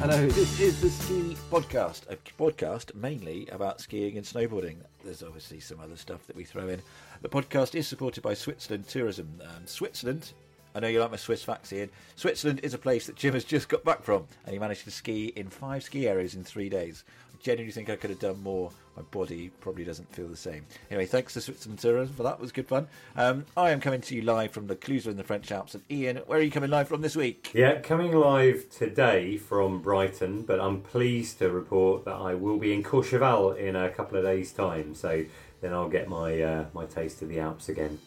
Hello, 0.00 0.26
this 0.28 0.58
is 0.58 0.80
the 0.80 0.88
Ski 0.88 1.36
Podcast, 1.50 2.08
a 2.08 2.16
podcast 2.40 2.94
mainly 2.94 3.46
about 3.48 3.82
skiing 3.82 4.16
and 4.16 4.24
snowboarding. 4.24 4.76
There's 5.04 5.22
obviously 5.22 5.60
some 5.60 5.78
other 5.78 5.98
stuff 5.98 6.26
that 6.26 6.34
we 6.34 6.42
throw 6.42 6.68
in. 6.68 6.80
The 7.20 7.28
podcast 7.28 7.74
is 7.74 7.86
supported 7.86 8.22
by 8.22 8.32
Switzerland 8.32 8.88
Tourism. 8.88 9.28
Um, 9.44 9.66
Switzerland, 9.66 10.32
I 10.74 10.80
know 10.80 10.88
you 10.88 11.00
like 11.00 11.10
my 11.10 11.18
Swiss 11.18 11.42
facts, 11.42 11.70
Ian. 11.70 11.90
Switzerland 12.16 12.60
is 12.62 12.72
a 12.72 12.78
place 12.78 13.08
that 13.08 13.16
Jim 13.16 13.34
has 13.34 13.44
just 13.44 13.68
got 13.68 13.84
back 13.84 14.02
from, 14.02 14.26
and 14.46 14.54
he 14.54 14.58
managed 14.58 14.84
to 14.84 14.90
ski 14.90 15.34
in 15.36 15.50
five 15.50 15.82
ski 15.82 16.08
areas 16.08 16.34
in 16.34 16.44
three 16.44 16.70
days. 16.70 17.04
Genuinely 17.42 17.72
think 17.72 17.88
I 17.88 17.96
could 17.96 18.10
have 18.10 18.18
done 18.18 18.42
more. 18.42 18.70
My 18.96 19.02
body 19.02 19.50
probably 19.60 19.84
doesn't 19.84 20.14
feel 20.14 20.28
the 20.28 20.36
same. 20.36 20.66
Anyway, 20.90 21.06
thanks 21.06 21.32
to 21.34 21.40
Switzerland 21.40 21.78
Tourism 21.78 22.14
for 22.14 22.22
that. 22.24 22.38
Was 22.38 22.52
good 22.52 22.68
fun. 22.68 22.88
Um, 23.16 23.46
I 23.56 23.70
am 23.70 23.80
coming 23.80 24.02
to 24.02 24.14
you 24.14 24.22
live 24.22 24.50
from 24.50 24.66
the 24.66 24.76
Clusaz 24.76 25.06
in 25.06 25.16
the 25.16 25.24
French 25.24 25.50
Alps. 25.50 25.74
And 25.74 25.82
Ian, 25.90 26.18
where 26.26 26.38
are 26.38 26.42
you 26.42 26.50
coming 26.50 26.70
live 26.70 26.88
from 26.88 27.00
this 27.00 27.16
week? 27.16 27.50
Yeah, 27.54 27.80
coming 27.80 28.12
live 28.12 28.68
today 28.68 29.38
from 29.38 29.80
Brighton, 29.80 30.42
but 30.42 30.60
I'm 30.60 30.82
pleased 30.82 31.38
to 31.38 31.50
report 31.50 32.04
that 32.04 32.16
I 32.16 32.34
will 32.34 32.58
be 32.58 32.74
in 32.74 32.82
Courchevel 32.82 33.56
in 33.56 33.74
a 33.74 33.88
couple 33.88 34.18
of 34.18 34.24
days' 34.24 34.52
time. 34.52 34.94
So 34.94 35.24
then 35.62 35.72
I'll 35.72 35.88
get 35.88 36.08
my 36.08 36.40
uh, 36.42 36.64
my 36.74 36.84
taste 36.84 37.22
of 37.22 37.28
the 37.28 37.40
Alps 37.40 37.68
again. 37.68 37.98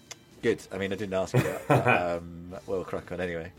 Good. 0.44 0.62
I 0.72 0.78
mean, 0.78 0.92
I 0.92 0.96
didn't 0.96 1.14
ask 1.14 1.34
you 1.34 1.42
that. 1.42 1.68
but, 1.68 1.88
um, 2.18 2.56
we'll 2.68 2.84
crack 2.84 3.12
on 3.12 3.22
anyway. 3.22 3.52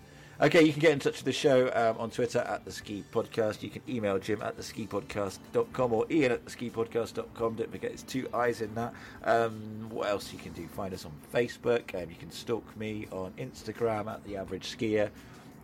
Okay, 0.43 0.65
you 0.65 0.73
can 0.73 0.80
get 0.80 0.91
in 0.91 0.98
touch 0.98 1.15
with 1.15 1.27
the 1.27 1.33
show 1.33 1.70
um, 1.73 1.97
on 2.01 2.11
Twitter 2.11 2.41
at 2.41 2.65
the 2.65 2.73
Ski 2.73 3.05
Podcast. 3.12 3.62
You 3.62 3.70
can 3.70 3.83
email 3.88 4.19
Jim 4.19 4.42
at 4.42 4.56
the 4.56 4.65
skipodcast.com 4.65 5.92
or 5.92 6.06
Ian 6.11 6.33
at 6.33 6.45
the 6.45 6.51
skipodcast.com. 6.51 7.55
Don't 7.55 7.70
forget, 7.70 7.92
it's 7.92 8.02
two 8.02 8.29
eyes 8.34 8.61
in 8.61 8.75
that. 8.75 8.92
Um, 9.23 9.87
what 9.91 10.09
else 10.09 10.33
you 10.33 10.41
can 10.41 10.51
do? 10.51 10.66
Find 10.66 10.92
us 10.92 11.05
on 11.05 11.12
Facebook. 11.33 11.95
Um, 11.95 12.11
you 12.11 12.16
can 12.19 12.33
stalk 12.33 12.65
me 12.77 13.06
on 13.12 13.30
Instagram 13.39 14.12
at 14.12 14.25
the 14.25 14.37
Average 14.37 14.77
Skier, 14.77 15.11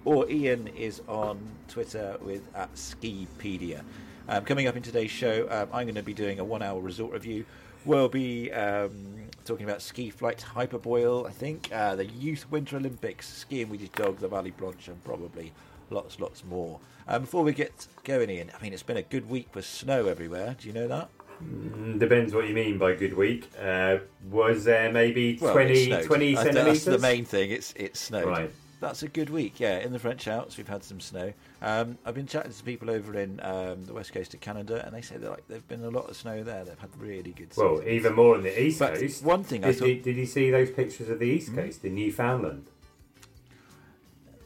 or 0.04 0.30
Ian 0.30 0.68
is 0.68 1.02
on 1.08 1.40
Twitter 1.66 2.16
with 2.20 2.46
at 2.54 2.72
Skipedia. 2.74 3.82
Um, 4.28 4.44
coming 4.44 4.68
up 4.68 4.76
in 4.76 4.84
today's 4.84 5.10
show, 5.10 5.48
um, 5.50 5.68
I'm 5.72 5.86
going 5.86 5.96
to 5.96 6.02
be 6.04 6.14
doing 6.14 6.38
a 6.38 6.44
one-hour 6.44 6.80
resort 6.80 7.12
review. 7.12 7.44
We'll 7.84 8.08
be 8.08 8.52
um, 8.52 9.29
talking 9.50 9.68
about 9.68 9.82
ski 9.82 10.10
flight 10.10 10.40
hyperboil, 10.40 11.26
I 11.26 11.30
think, 11.32 11.72
uh, 11.72 11.96
the 11.96 12.06
Youth 12.06 12.48
Winter 12.52 12.76
Olympics, 12.76 13.26
skiing 13.26 13.68
with 13.68 13.80
your 13.80 13.90
dog, 13.96 14.18
the 14.18 14.28
Vallée 14.28 14.56
Blanche, 14.56 14.86
and 14.86 15.02
probably 15.02 15.52
lots, 15.90 16.20
lots 16.20 16.44
more. 16.44 16.78
Um, 17.08 17.22
before 17.22 17.42
we 17.42 17.52
get 17.52 17.88
going, 18.04 18.30
Ian, 18.30 18.52
I 18.56 18.62
mean, 18.62 18.72
it's 18.72 18.84
been 18.84 18.96
a 18.98 19.02
good 19.02 19.28
week 19.28 19.48
for 19.50 19.60
snow 19.60 20.06
everywhere. 20.06 20.54
Do 20.60 20.68
you 20.68 20.72
know 20.72 20.86
that? 20.86 21.08
Mm, 21.42 21.98
Depends 21.98 22.32
what 22.32 22.46
you 22.46 22.54
mean 22.54 22.78
by 22.78 22.94
good 22.94 23.16
week. 23.16 23.50
Uh, 23.60 23.98
was 24.30 24.62
there 24.62 24.92
maybe 24.92 25.36
Well, 25.40 25.52
20, 25.52 25.90
it 25.90 26.04
20 26.04 26.36
centimetres? 26.36 26.84
That's 26.84 27.02
the 27.02 27.08
main 27.08 27.24
thing. 27.24 27.50
It's 27.50 27.72
it's 27.74 27.98
snowed. 27.98 28.26
Right. 28.26 28.50
That's 28.78 29.02
a 29.02 29.08
good 29.08 29.30
week. 29.30 29.58
Yeah, 29.58 29.78
in 29.78 29.92
the 29.92 29.98
French 29.98 30.28
Alps, 30.28 30.58
we've 30.58 30.68
had 30.68 30.84
some 30.84 31.00
snow. 31.00 31.32
Um, 31.62 31.98
I've 32.06 32.14
been 32.14 32.26
chatting 32.26 32.52
to 32.52 32.62
people 32.64 32.88
over 32.90 33.18
in 33.18 33.38
um, 33.42 33.84
the 33.84 33.92
west 33.92 34.14
coast 34.14 34.32
of 34.32 34.40
Canada, 34.40 34.82
and 34.86 34.94
they 34.94 35.02
say 35.02 35.18
that 35.18 35.30
like 35.30 35.46
there've 35.46 35.66
been 35.68 35.84
a 35.84 35.90
lot 35.90 36.08
of 36.08 36.16
snow 36.16 36.42
there. 36.42 36.64
They've 36.64 36.78
had 36.78 36.88
really 36.98 37.32
good. 37.32 37.52
Snow. 37.52 37.64
Well, 37.64 37.76
seasons. 37.78 37.92
even 37.94 38.14
more 38.14 38.34
on 38.36 38.42
the 38.42 38.62
East 38.62 38.78
But 38.78 38.94
Coast. 38.94 39.22
one 39.22 39.44
thing 39.44 39.64
I 39.64 39.68
Did, 39.68 39.76
thought- 39.78 39.84
Hmm? 39.84 39.90
you, 39.90 40.00
did 40.02 40.16
you 40.16 40.26
see 40.26 40.50
those 40.50 40.70
pictures 40.70 41.10
of 41.10 41.18
the 41.18 41.26
East 41.26 41.54
Coast 41.54 41.84
in 41.84 41.94
Newfoundland? 41.96 42.66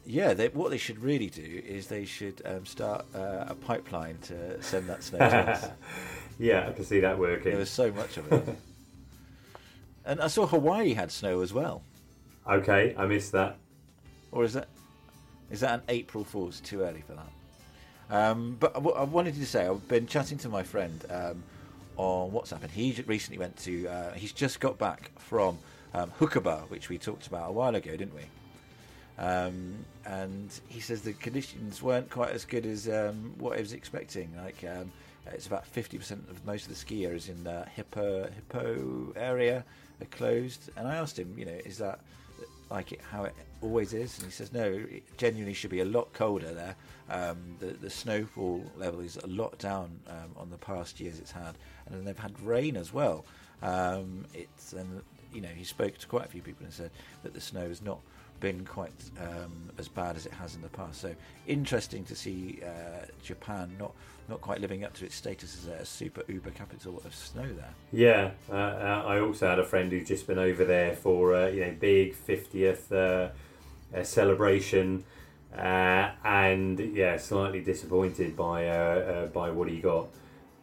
Yeah, 0.07 0.35
they, 0.35 0.49
what 0.49 0.71
they 0.71 0.77
should 0.77 0.99
really 0.99 1.31
do 1.31 1.63
is 1.65 1.87
they 1.87 2.05
should 2.05 2.43
um, 2.45 2.67
start 2.67 3.07
uh, 3.15 3.45
a 3.49 3.55
pipeline 3.55 4.19
to 4.23 4.61
send 4.63 4.87
that 4.89 5.03
snow 5.03 5.19
to 5.19 5.25
us. 5.53 5.69
yeah, 6.39 6.67
I 6.69 6.73
can 6.73 6.85
see 6.85 7.01
that 7.01 7.19
working. 7.19 7.53
There 7.53 7.59
was 7.59 7.71
so 7.71 7.91
much 7.91 8.17
of 8.19 8.31
it. 8.31 8.57
and 10.05 10.21
I 10.21 10.27
saw 10.27 10.47
Hawaii 10.47 10.93
had 10.93 11.11
snow 11.11 11.41
as 11.41 11.55
well. 11.55 11.83
Okay, 12.47 12.95
I 12.99 13.07
missed 13.07 13.33
that. 13.33 13.57
Or 14.31 14.45
is 14.45 14.53
that 14.55 14.69
is 15.51 15.61
that 15.61 15.75
an 15.75 15.83
April 15.89 16.25
Fool's? 16.25 16.61
Too 16.61 16.83
early 16.83 17.03
for 17.07 17.15
that. 17.15 17.31
Um, 18.11 18.57
but 18.61 18.77
I 18.77 19.05
wanted 19.05 19.35
to 19.37 19.47
say, 19.47 19.67
I've 19.67 19.89
been 19.89 20.07
chatting 20.07 20.39
to 20.39 20.49
my 20.49 20.63
friend 20.63 21.05
um, 21.11 21.43
on 21.97 22.31
WhatsApp, 22.31 22.63
and 22.63 22.71
he 22.71 23.03
recently 23.07 23.39
went 23.39 23.57
to. 23.59 23.89
Uh, 23.89 24.13
he's 24.13 24.33
just 24.33 24.61
got 24.61 24.79
back 24.79 25.11
from 25.19 25.59
um, 25.95 26.11
Hakuba, 26.19 26.69
which 26.71 26.89
we 26.89 26.99
talked 26.99 27.27
about 27.27 27.49
a 27.49 27.53
while 27.53 27.75
ago, 27.75 27.93
didn't 27.93 28.15
we? 28.15 28.23
Um, 29.17 29.85
and 30.05 30.51
he 30.69 30.81
says 30.81 31.03
the 31.03 31.13
conditions 31.13 31.81
weren't 31.81 32.11
quite 32.11 32.31
as 32.31 32.45
good 32.45 32.67
as 32.67 32.89
um, 32.89 33.33
what 33.39 33.57
he 33.57 33.63
was 33.63 33.73
expecting. 33.73 34.29
Like 34.37 34.65
um, 34.65 34.91
it's 35.33 35.47
about 35.47 35.65
fifty 35.67 35.99
percent 35.99 36.25
of 36.29 36.45
most 36.45 36.65
of 36.65 36.71
the 36.71 36.75
ski 36.75 37.07
areas 37.07 37.29
in 37.29 37.45
the 37.45 37.65
Hippo 37.75 38.29
Hippo 38.29 39.13
area 39.17 39.65
are 40.01 40.07
closed. 40.07 40.71
And 40.77 40.89
I 40.89 40.97
asked 40.97 41.19
him, 41.19 41.33
you 41.39 41.45
know, 41.45 41.59
is 41.65 41.79
that 41.79 42.01
like 42.75 42.91
it 42.91 43.01
how 43.11 43.25
it 43.25 43.35
always 43.63 43.93
is? 43.93 44.19
And 44.19 44.27
he 44.27 44.33
says 44.33 44.53
no, 44.53 44.65
it 44.65 45.17
genuinely 45.17 45.55
should 45.55 45.71
be 45.71 45.81
a 45.81 45.85
lot 45.85 46.13
colder 46.13 46.53
there. 46.53 46.77
Um, 47.09 47.57
the 47.61 47.67
the 47.67 47.91
snowfall 47.91 48.65
level 48.77 49.01
is 49.01 49.17
a 49.17 49.27
lot 49.27 49.59
down 49.59 50.01
um, 50.09 50.31
on 50.37 50.51
the 50.51 50.59
past 50.59 51.01
years 51.01 51.19
it's 51.19 51.31
had, 51.31 51.55
and 51.87 51.95
then 51.95 52.05
they've 52.05 52.19
had 52.19 52.39
rain 52.41 52.77
as 52.77 52.93
well. 52.93 53.25
Um, 53.63 54.27
it's 54.35 54.73
and 54.73 55.03
you 55.33 55.41
know 55.41 55.49
he 55.49 55.65
spoke 55.65 55.97
to 55.99 56.07
quite 56.07 56.27
a 56.27 56.29
few 56.29 56.43
people 56.43 56.65
and 56.65 56.73
said 56.73 56.91
that 57.23 57.33
the 57.33 57.41
snow 57.41 57.63
is 57.63 57.81
not 57.81 58.01
been 58.45 58.67
quite 58.67 58.93
um, 59.23 59.71
as 59.79 59.89
bad 59.89 60.17
as 60.17 60.27
it 60.27 60.33
has 60.33 60.55
in 60.55 60.61
the 60.61 60.69
past. 60.69 61.01
So 61.01 61.15
interesting 61.47 62.05
to 62.05 62.15
see 62.15 62.61
uh, 62.63 63.07
Japan 63.23 63.75
not 63.79 63.95
not 64.29 64.41
quite 64.43 64.61
living 64.61 64.85
up 64.85 64.93
to 64.95 65.05
its 65.07 65.15
status 65.15 65.57
as 65.59 65.81
a 65.81 65.85
super 65.85 66.23
uber 66.29 66.51
capital 66.51 67.01
of 67.07 67.15
snow 67.15 67.47
there. 67.61 67.75
Yeah, 67.91 68.31
uh, 68.51 68.55
uh, 68.55 69.03
I 69.07 69.21
also 69.21 69.49
had 69.49 69.59
a 69.59 69.65
friend 69.65 69.91
who's 69.91 70.09
just 70.09 70.27
been 70.27 70.39
over 70.39 70.65
there 70.65 70.95
for 70.95 71.35
uh, 71.35 71.47
you 71.49 71.63
know 71.65 71.75
big 71.81 72.15
fiftieth 72.15 72.93
uh, 72.93 73.31
uh, 73.97 74.03
celebration, 74.03 75.05
and 75.55 76.79
yeah, 76.79 77.17
slightly 77.17 77.63
disappointed 77.63 78.37
by 78.37 79.29
by 79.33 79.49
what 79.51 79.69
he 79.71 79.79
got. 79.81 80.09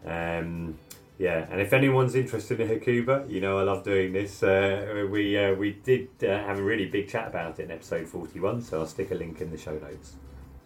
Um, 0.05 0.77
yeah, 1.21 1.45
and 1.51 1.61
if 1.61 1.71
anyone's 1.71 2.15
interested 2.15 2.59
in 2.59 2.67
Hakuba, 2.67 3.29
you 3.29 3.41
know 3.41 3.59
I 3.59 3.61
love 3.61 3.83
doing 3.83 4.11
this. 4.11 4.41
Uh, 4.41 5.05
we 5.07 5.37
uh, 5.37 5.53
we 5.53 5.73
did 5.73 6.09
uh, 6.23 6.39
have 6.45 6.57
a 6.57 6.63
really 6.63 6.87
big 6.87 7.09
chat 7.09 7.27
about 7.27 7.59
it 7.59 7.65
in 7.65 7.69
episode 7.69 8.07
forty 8.07 8.39
one, 8.39 8.59
so 8.59 8.79
I'll 8.79 8.87
stick 8.87 9.11
a 9.11 9.13
link 9.13 9.39
in 9.39 9.51
the 9.51 9.57
show 9.57 9.77
notes. 9.77 10.13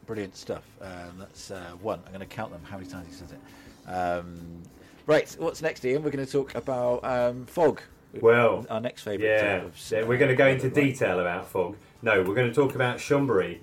Brilliant 0.06 0.38
stuff. 0.38 0.64
Um, 0.80 1.18
that's 1.20 1.52
uh, 1.52 1.72
one. 1.82 2.00
I'm 2.06 2.14
going 2.14 2.22
to 2.22 2.26
count 2.26 2.54
them 2.54 2.62
how 2.64 2.78
many 2.78 2.90
times 2.90 3.08
he 3.08 3.14
says 3.14 3.34
it. 3.34 3.90
Um, 3.90 4.64
right, 5.08 5.36
what's 5.40 5.62
next, 5.62 5.84
Ian? 5.84 6.04
We're 6.04 6.12
going 6.12 6.26
to 6.26 6.32
talk 6.32 6.56
about 6.56 7.04
um, 7.04 7.46
fog. 7.48 7.82
Well, 8.22 8.66
our 8.70 8.80
next 8.80 9.02
favourite. 9.02 9.30
Yeah, 9.30 9.64
so 9.76 10.06
we're 10.06 10.18
going 10.18 10.32
to 10.32 10.38
go 10.38 10.48
into 10.48 10.70
detail 10.70 11.20
about 11.20 11.50
fog. 11.50 11.76
No, 12.02 12.24
we're 12.24 12.34
going 12.34 12.48
to 12.48 12.56
talk 12.56 12.76
about 12.76 13.00
Chambéry 13.00 13.60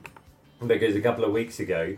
because 0.67 0.95
a 0.95 1.01
couple 1.01 1.25
of 1.25 1.33
weeks 1.33 1.59
ago 1.59 1.97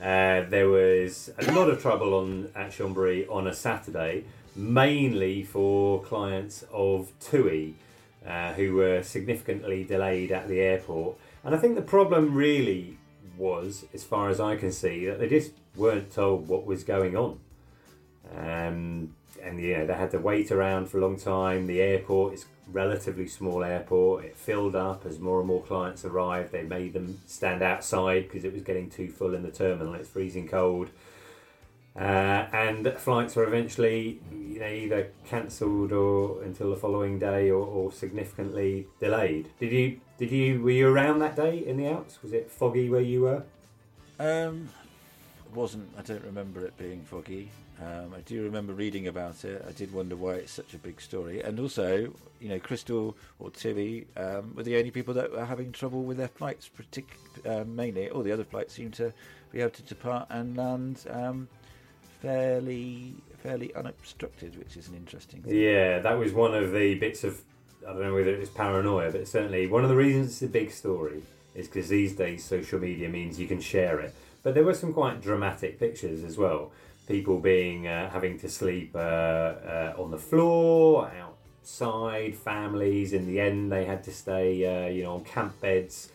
uh, 0.00 0.48
there 0.48 0.68
was 0.68 1.30
a 1.38 1.52
lot 1.52 1.68
of 1.68 1.80
trouble 1.82 2.14
on 2.14 2.50
at 2.54 2.70
Chambéry 2.70 3.30
on 3.30 3.46
a 3.46 3.52
Saturday, 3.52 4.24
mainly 4.56 5.42
for 5.42 6.02
clients 6.02 6.64
of 6.72 7.12
TUI 7.20 7.74
uh, 8.26 8.54
who 8.54 8.74
were 8.74 9.02
significantly 9.02 9.84
delayed 9.84 10.32
at 10.32 10.48
the 10.48 10.60
airport. 10.60 11.18
And 11.44 11.54
I 11.54 11.58
think 11.58 11.74
the 11.74 11.82
problem 11.82 12.34
really 12.34 12.98
was, 13.36 13.84
as 13.92 14.04
far 14.04 14.28
as 14.30 14.40
I 14.40 14.56
can 14.56 14.72
see, 14.72 15.06
that 15.06 15.18
they 15.18 15.28
just 15.28 15.52
weren't 15.76 16.12
told 16.12 16.48
what 16.48 16.64
was 16.64 16.84
going 16.84 17.16
on. 17.16 17.38
Um, 18.34 19.14
and 19.42 19.60
yeah, 19.60 19.84
they 19.84 19.94
had 19.94 20.10
to 20.12 20.18
wait 20.18 20.50
around 20.50 20.88
for 20.88 20.98
a 20.98 21.00
long 21.00 21.18
time. 21.18 21.66
The 21.66 21.80
airport 21.80 22.34
is 22.34 22.46
relatively 22.72 23.26
small 23.26 23.64
airport. 23.64 24.24
It 24.24 24.36
filled 24.36 24.76
up 24.76 25.04
as 25.06 25.18
more 25.18 25.38
and 25.38 25.48
more 25.48 25.62
clients 25.62 26.04
arrived. 26.04 26.52
They 26.52 26.62
made 26.62 26.92
them 26.92 27.20
stand 27.26 27.62
outside 27.62 28.24
because 28.24 28.44
it 28.44 28.52
was 28.52 28.62
getting 28.62 28.90
too 28.90 29.08
full 29.10 29.34
in 29.34 29.42
the 29.42 29.50
terminal. 29.50 29.94
It's 29.94 30.08
freezing 30.08 30.48
cold. 30.48 30.90
Uh, 31.96 32.46
and 32.52 32.92
flights 32.98 33.34
were 33.34 33.44
eventually 33.44 34.20
you 34.32 34.60
know, 34.60 34.68
either 34.68 35.10
cancelled 35.26 35.92
or 35.92 36.42
until 36.44 36.70
the 36.70 36.76
following 36.76 37.18
day 37.18 37.50
or, 37.50 37.66
or 37.66 37.90
significantly 37.90 38.86
delayed. 39.00 39.48
Did 39.58 39.72
you 39.72 40.00
did 40.16 40.30
you 40.30 40.62
were 40.62 40.70
you 40.70 40.88
around 40.88 41.18
that 41.18 41.34
day 41.34 41.58
in 41.58 41.76
the 41.76 41.88
Alps? 41.88 42.22
Was 42.22 42.32
it 42.32 42.50
foggy 42.50 42.88
where 42.88 43.00
you 43.00 43.22
were? 43.22 43.42
Um, 44.20 44.68
it 45.44 45.56
wasn't. 45.56 45.88
I 45.98 46.02
don't 46.02 46.24
remember 46.24 46.64
it 46.64 46.76
being 46.78 47.02
foggy. 47.02 47.50
Um, 47.80 48.12
I 48.14 48.20
do 48.20 48.42
remember 48.42 48.74
reading 48.74 49.06
about 49.06 49.44
it. 49.44 49.64
I 49.66 49.72
did 49.72 49.92
wonder 49.92 50.14
why 50.14 50.34
it's 50.34 50.52
such 50.52 50.74
a 50.74 50.78
big 50.78 51.00
story. 51.00 51.40
And 51.40 51.58
also, 51.58 52.12
you 52.40 52.48
know, 52.48 52.58
Crystal 52.58 53.16
or 53.38 53.50
TUI 53.50 54.06
um, 54.16 54.54
were 54.54 54.62
the 54.62 54.76
only 54.76 54.90
people 54.90 55.14
that 55.14 55.32
were 55.32 55.44
having 55.44 55.72
trouble 55.72 56.02
with 56.02 56.18
their 56.18 56.28
flights. 56.28 56.68
Partic- 56.68 57.48
um, 57.48 57.74
mainly, 57.74 58.10
all 58.10 58.22
the 58.22 58.32
other 58.32 58.44
flights 58.44 58.74
seemed 58.74 58.94
to 58.94 59.12
be 59.50 59.60
able 59.60 59.70
to 59.70 59.82
depart 59.82 60.26
and 60.28 60.56
land 60.56 61.04
um, 61.10 61.48
fairly, 62.20 63.14
fairly 63.42 63.74
unobstructed, 63.74 64.58
which 64.58 64.76
is 64.76 64.88
an 64.88 64.94
interesting. 64.96 65.40
Thing. 65.42 65.56
Yeah, 65.56 66.00
that 66.00 66.18
was 66.18 66.32
one 66.32 66.54
of 66.54 66.72
the 66.72 66.96
bits 66.96 67.24
of 67.24 67.40
I 67.86 67.92
don't 67.92 68.02
know 68.02 68.14
whether 68.14 68.34
it 68.34 68.40
was 68.40 68.50
paranoia, 68.50 69.10
but 69.10 69.26
certainly 69.26 69.66
one 69.66 69.84
of 69.84 69.88
the 69.88 69.96
reasons 69.96 70.32
it's 70.32 70.42
a 70.42 70.48
big 70.48 70.70
story 70.70 71.22
is 71.54 71.66
because 71.66 71.88
these 71.88 72.14
days 72.14 72.44
social 72.44 72.78
media 72.78 73.08
means 73.08 73.40
you 73.40 73.46
can 73.46 73.60
share 73.60 74.00
it. 74.00 74.14
But 74.42 74.54
there 74.54 74.64
were 74.64 74.74
some 74.74 74.92
quite 74.92 75.20
dramatic 75.20 75.78
pictures 75.78 76.22
as 76.22 76.36
well. 76.36 76.72
People 77.10 77.40
being 77.40 77.88
uh, 77.88 78.08
having 78.08 78.38
to 78.38 78.48
sleep 78.48 78.92
uh, 78.94 78.98
uh, 78.98 79.94
on 79.98 80.12
the 80.12 80.16
floor, 80.16 81.10
outside, 81.20 82.36
families. 82.36 83.12
In 83.12 83.26
the 83.26 83.40
end, 83.40 83.72
they 83.72 83.84
had 83.84 84.04
to 84.04 84.12
stay, 84.12 84.64
uh, 84.64 84.88
you 84.88 85.02
know, 85.02 85.14
on 85.14 85.24
camp 85.24 85.60
beds. 85.60 86.10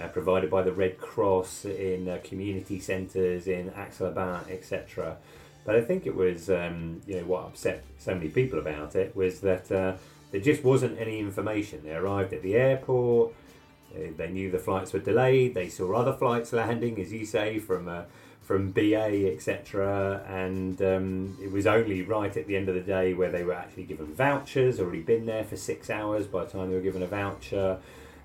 uh, 0.00 0.08
provided 0.08 0.50
by 0.50 0.62
the 0.62 0.72
Red 0.72 0.98
Cross 0.98 1.64
in 1.64 2.08
uh, 2.08 2.18
community 2.24 2.80
centres 2.80 3.46
in 3.46 3.72
Aix-les-Bains, 3.76 4.48
etc. 4.48 5.16
But 5.64 5.76
I 5.76 5.82
think 5.82 6.06
it 6.06 6.16
was, 6.16 6.50
um, 6.50 7.02
you 7.06 7.16
know, 7.16 7.24
what 7.24 7.44
upset 7.44 7.84
so 7.98 8.14
many 8.14 8.28
people 8.28 8.58
about 8.58 8.96
it 8.96 9.14
was 9.14 9.40
that 9.40 9.66
there 9.68 10.40
just 10.40 10.64
wasn't 10.64 10.98
any 10.98 11.18
information. 11.18 11.82
They 11.84 11.94
arrived 11.94 12.32
at 12.32 12.42
the 12.42 12.54
airport, 12.56 13.34
they, 13.94 14.08
they 14.08 14.30
knew 14.30 14.50
the 14.50 14.58
flights 14.58 14.92
were 14.92 14.98
delayed, 14.98 15.54
they 15.54 15.68
saw 15.68 15.92
other 15.92 16.14
flights 16.14 16.52
landing, 16.52 17.00
as 17.00 17.12
you 17.12 17.26
say, 17.26 17.58
from 17.58 17.86
from 18.42 18.72
BA, 18.72 19.32
etc. 19.32 20.22
And 20.28 20.80
um, 20.82 21.38
it 21.42 21.50
was 21.52 21.66
only 21.66 22.02
right 22.02 22.36
at 22.36 22.46
the 22.46 22.56
end 22.56 22.68
of 22.68 22.74
the 22.74 22.80
day 22.80 23.14
where 23.14 23.30
they 23.30 23.44
were 23.44 23.54
actually 23.54 23.84
given 23.84 24.06
vouchers, 24.12 24.80
already 24.80 25.00
been 25.02 25.26
there 25.26 25.44
for 25.44 25.56
six 25.56 25.88
hours 25.88 26.26
by 26.26 26.44
the 26.44 26.50
time 26.50 26.68
they 26.70 26.74
were 26.76 26.82
given 26.82 27.02
a 27.02 27.06
voucher, 27.06 27.78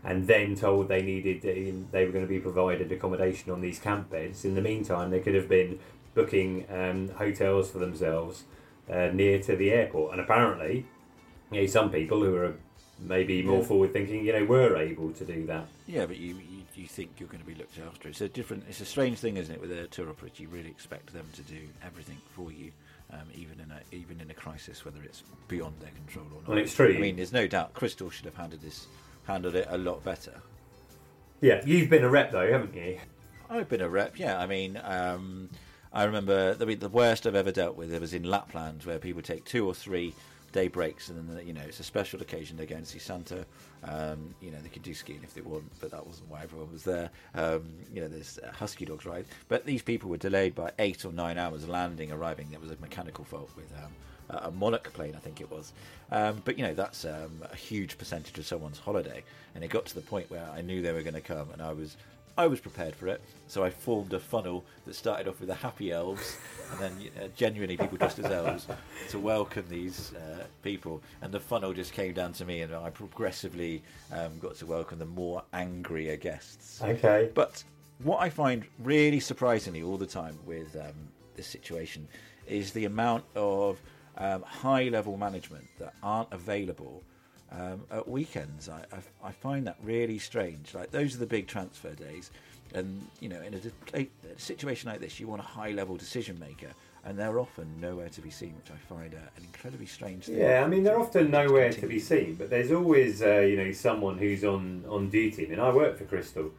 and 0.04 0.26
then 0.28 0.56
told 0.56 0.88
they 0.88 1.02
needed 1.02 1.42
they 1.92 2.06
were 2.06 2.12
going 2.12 2.26
to 2.26 2.30
be 2.30 2.40
provided 2.40 2.92
accommodation 2.92 3.52
on 3.52 3.62
these 3.62 3.78
camp 3.80 4.10
beds. 4.10 4.44
In 4.44 4.56
the 4.56 4.62
meantime, 4.62 5.12
they 5.12 5.20
could 5.20 5.36
have 5.36 5.48
been 5.50 5.80
booking 6.16 6.66
um, 6.70 7.10
hotels 7.10 7.70
for 7.70 7.78
themselves 7.78 8.44
uh, 8.92 9.10
near 9.14 9.40
to 9.40 9.56
the 9.56 9.72
airport, 9.72 10.14
and 10.14 10.22
apparently, 10.22 10.86
you 11.52 11.62
know, 11.62 11.68
some 11.68 11.92
people 11.92 12.24
who 12.24 12.36
are 12.36 12.56
maybe 13.00 13.44
more 13.44 13.60
Yeah. 13.60 13.66
forward 13.66 13.94
thinking, 13.94 14.26
you 14.26 14.34
know, 14.34 14.46
were 14.46 14.76
able 14.78 15.12
to 15.12 15.24
do 15.26 15.46
that. 15.46 15.68
Yeah, 15.86 16.08
but 16.08 16.18
you, 16.18 16.36
you 16.78 16.88
think 16.88 17.12
you're 17.20 17.30
going 17.30 17.42
to 17.42 17.46
be 17.46 17.56
looked 17.56 17.80
after. 17.80 18.10
It's 18.10 18.22
a 18.22 18.30
different. 18.30 18.66
It's 18.70 18.82
a 18.82 18.86
strange 18.86 19.20
thing, 19.20 19.38
isn't 19.38 19.54
it? 19.54 19.60
With 19.62 19.72
a 19.72 19.88
tour 19.88 20.10
operator, 20.10 20.44
you 20.44 20.50
really 20.50 20.70
expect 20.70 21.14
them 21.14 21.26
to 21.34 21.42
do 21.44 21.60
everything 21.84 22.18
for 22.36 22.52
you, 22.52 22.72
um, 23.12 23.28
even 23.34 23.60
in 23.60 23.72
a 23.72 23.96
even 23.96 24.22
in 24.22 24.30
a 24.30 24.34
crisis, 24.34 24.86
whether 24.86 25.02
it's 25.04 25.24
beyond 25.48 25.76
their 25.80 25.92
control 25.92 26.26
or 26.28 26.42
not. 26.42 26.48
Well, 26.48 26.58
it's 26.58 26.76
true. 26.76 26.94
I 26.96 27.00
mean, 27.00 27.16
there's 27.16 27.34
no 27.34 27.48
doubt 27.48 27.74
Crystal 27.74 28.10
should 28.10 28.26
have 28.26 28.36
handled 28.36 28.62
this 28.62 28.88
handled 29.26 29.56
it 29.56 29.68
a 29.70 29.78
lot 29.78 30.04
better. 30.04 30.42
Yeah, 31.42 31.62
you've 31.66 31.90
been 31.90 32.04
a 32.04 32.10
rep 32.10 32.32
though, 32.32 32.50
haven't 32.50 32.74
you? 32.74 33.00
I've 33.50 33.70
been 33.70 33.82
a 33.82 33.90
rep, 33.90 34.18
yeah. 34.18 34.40
I 34.40 34.48
mean, 34.48 34.80
um, 34.84 35.50
I 35.94 36.04
remember 36.04 36.54
the, 36.54 36.76
the 36.76 36.90
worst 36.90 37.26
I've 37.28 37.36
ever 37.36 37.52
dealt 37.52 37.76
with. 37.76 37.94
It 37.94 38.02
was 38.02 38.14
in 38.14 38.24
Lapland, 38.24 38.84
where 38.84 39.00
people 39.00 39.22
take 39.22 39.46
two 39.46 39.66
or 39.68 39.74
three 39.74 40.14
day 40.52 40.68
breaks, 40.68 41.10
and 41.10 41.30
then 41.30 41.46
you 41.46 41.54
know 41.54 41.62
it's 41.62 41.80
a 41.80 41.84
special 41.84 42.22
occasion. 42.22 42.58
They're 42.58 42.66
going 42.66 42.84
to 42.84 42.90
see 42.90 43.00
Santa. 43.00 43.46
Um, 43.84 44.34
you 44.42 44.52
know 44.52 44.58
they 44.62 44.70
could 44.70 44.84
do 44.84 44.94
skiing 44.94 45.22
if 45.24 45.34
they 45.34 45.42
want, 45.42 45.66
but 45.80 45.92
that 45.92 46.06
wasn't 46.06 46.30
why 46.30 46.44
everyone 46.44 46.72
was 46.72 46.84
there. 46.84 47.10
Um, 47.36 47.70
you 47.94 48.02
know 48.02 48.08
there's 48.08 48.40
uh, 48.40 48.52
husky 48.52 48.86
dogs 48.86 49.06
ride, 49.06 49.26
but 49.48 49.66
these 49.66 49.82
people 49.82 50.10
were 50.10 50.18
delayed 50.18 50.56
by 50.56 50.72
eight 50.80 51.06
or 51.06 51.12
nine 51.12 51.38
hours 51.38 51.68
landing, 51.68 52.12
arriving. 52.12 52.48
There 52.52 52.60
was 52.60 52.72
a 52.72 52.78
mechanical 52.82 53.24
fault 53.24 53.50
with. 53.56 53.72
Um, 53.84 53.92
a 54.30 54.52
monarch 54.52 54.92
plane, 54.94 55.14
I 55.16 55.20
think 55.20 55.40
it 55.40 55.50
was. 55.50 55.72
Um, 56.12 56.42
but 56.44 56.58
you 56.58 56.64
know, 56.66 56.74
that's 56.74 57.06
um, 57.06 57.42
a 57.50 57.56
huge 57.56 57.98
percentage 57.98 58.38
of 58.38 58.46
someone's 58.46 58.78
holiday, 58.78 59.24
and 59.56 59.64
it 59.64 59.70
got 59.70 59.86
to 59.86 59.96
the 59.96 60.02
point 60.02 60.30
where 60.30 60.46
I 60.54 60.62
knew 60.62 60.82
they 60.82 60.92
were 60.92 61.02
going 61.02 61.14
to 61.14 61.22
come, 61.22 61.50
and 61.52 61.62
I 61.62 61.72
was, 61.74 61.96
I 62.38 62.46
was 62.48 62.60
prepared 62.60 62.96
for 62.96 63.08
it. 63.08 63.22
So 63.48 63.64
I 63.64 63.70
formed 63.70 64.14
a 64.14 64.20
funnel 64.20 64.64
that 64.86 64.94
started 64.94 65.28
off 65.28 65.40
with 65.40 65.50
the 65.50 65.56
happy 65.56 65.92
elves, 65.92 66.38
and 66.72 66.80
then 66.80 67.10
uh, 67.20 67.28
genuinely 67.36 67.78
people 67.78 67.98
dressed 67.98 68.20
as 68.20 68.26
elves 68.26 68.68
to 69.10 69.20
welcome 69.20 69.66
these 69.70 70.14
uh, 70.14 70.44
people, 70.62 71.02
and 71.22 71.32
the 71.32 71.40
funnel 71.40 71.74
just 71.74 71.94
came 71.94 72.14
down 72.14 72.34
to 72.34 72.46
me, 72.46 72.62
and 72.62 72.76
I 72.76 72.90
progressively 72.90 73.82
um, 74.12 74.38
got 74.40 74.56
to 74.58 74.66
welcome 74.66 75.00
the 75.00 75.06
more 75.06 75.42
angrier 75.54 76.18
guests. 76.18 76.82
Okay. 76.84 77.32
But 77.34 77.64
what 78.04 78.22
I 78.22 78.30
find 78.30 78.66
really 78.80 79.20
surprisingly 79.20 79.82
all 79.82 79.98
the 79.98 80.06
time 80.06 80.38
with 80.46 80.76
um, 80.76 80.94
this 81.36 81.48
situation 81.48 82.08
is 82.46 82.72
the 82.72 82.86
amount 82.86 83.24
of 83.36 83.82
um, 84.18 84.44
high 84.44 84.90
level 84.90 85.18
management 85.18 85.66
that 85.80 85.94
aren't 86.04 86.32
available 86.32 87.04
um, 87.52 87.82
at 87.92 88.08
weekends. 88.08 88.70
I, 88.70 88.84
I, 88.92 89.28
I 89.30 89.32
find 89.32 89.66
that 89.68 89.78
really 89.84 90.20
strange. 90.20 90.74
Like, 90.74 90.92
those 90.92 91.16
are 91.16 91.20
the 91.20 91.26
big 91.26 91.48
transfer 91.48 91.94
days. 91.94 92.32
And, 92.74 93.08
you 93.22 93.30
know, 93.30 93.42
in 93.42 93.54
a, 93.94 93.98
a 94.00 94.10
situation 94.38 94.90
like 94.90 95.00
this, 95.00 95.20
you 95.20 95.28
want 95.28 95.42
a 95.42 95.46
high 95.46 95.72
level 95.72 95.96
decision 95.96 96.38
maker. 96.40 96.70
And 97.06 97.18
they're 97.18 97.40
often 97.40 97.80
nowhere 97.80 98.10
to 98.10 98.22
be 98.22 98.30
seen, 98.30 98.54
which 98.58 98.70
I 98.70 98.94
find 98.94 99.14
uh, 99.14 99.18
an 99.38 99.44
incredibly 99.44 99.86
strange 99.86 100.26
thing. 100.26 100.40
Yeah, 100.40 100.62
I 100.66 100.68
mean 100.68 100.84
they're 100.84 101.00
often 101.00 101.32
nowhere 101.32 101.72
to 101.72 101.88
be 101.88 102.00
seen, 102.00 102.36
but 102.36 102.50
there's 102.50 102.70
always 102.70 103.22
uh, 103.22 103.40
you 103.40 103.56
know 103.56 103.72
someone 103.72 104.18
who's 104.18 104.44
on 104.44 104.84
on 104.90 105.10
duty. 105.10 105.46
I 105.46 105.50
mean, 105.50 105.60
I 105.62 105.70
worked 105.72 106.00
for 106.00 106.04
Crystal, 106.04 106.52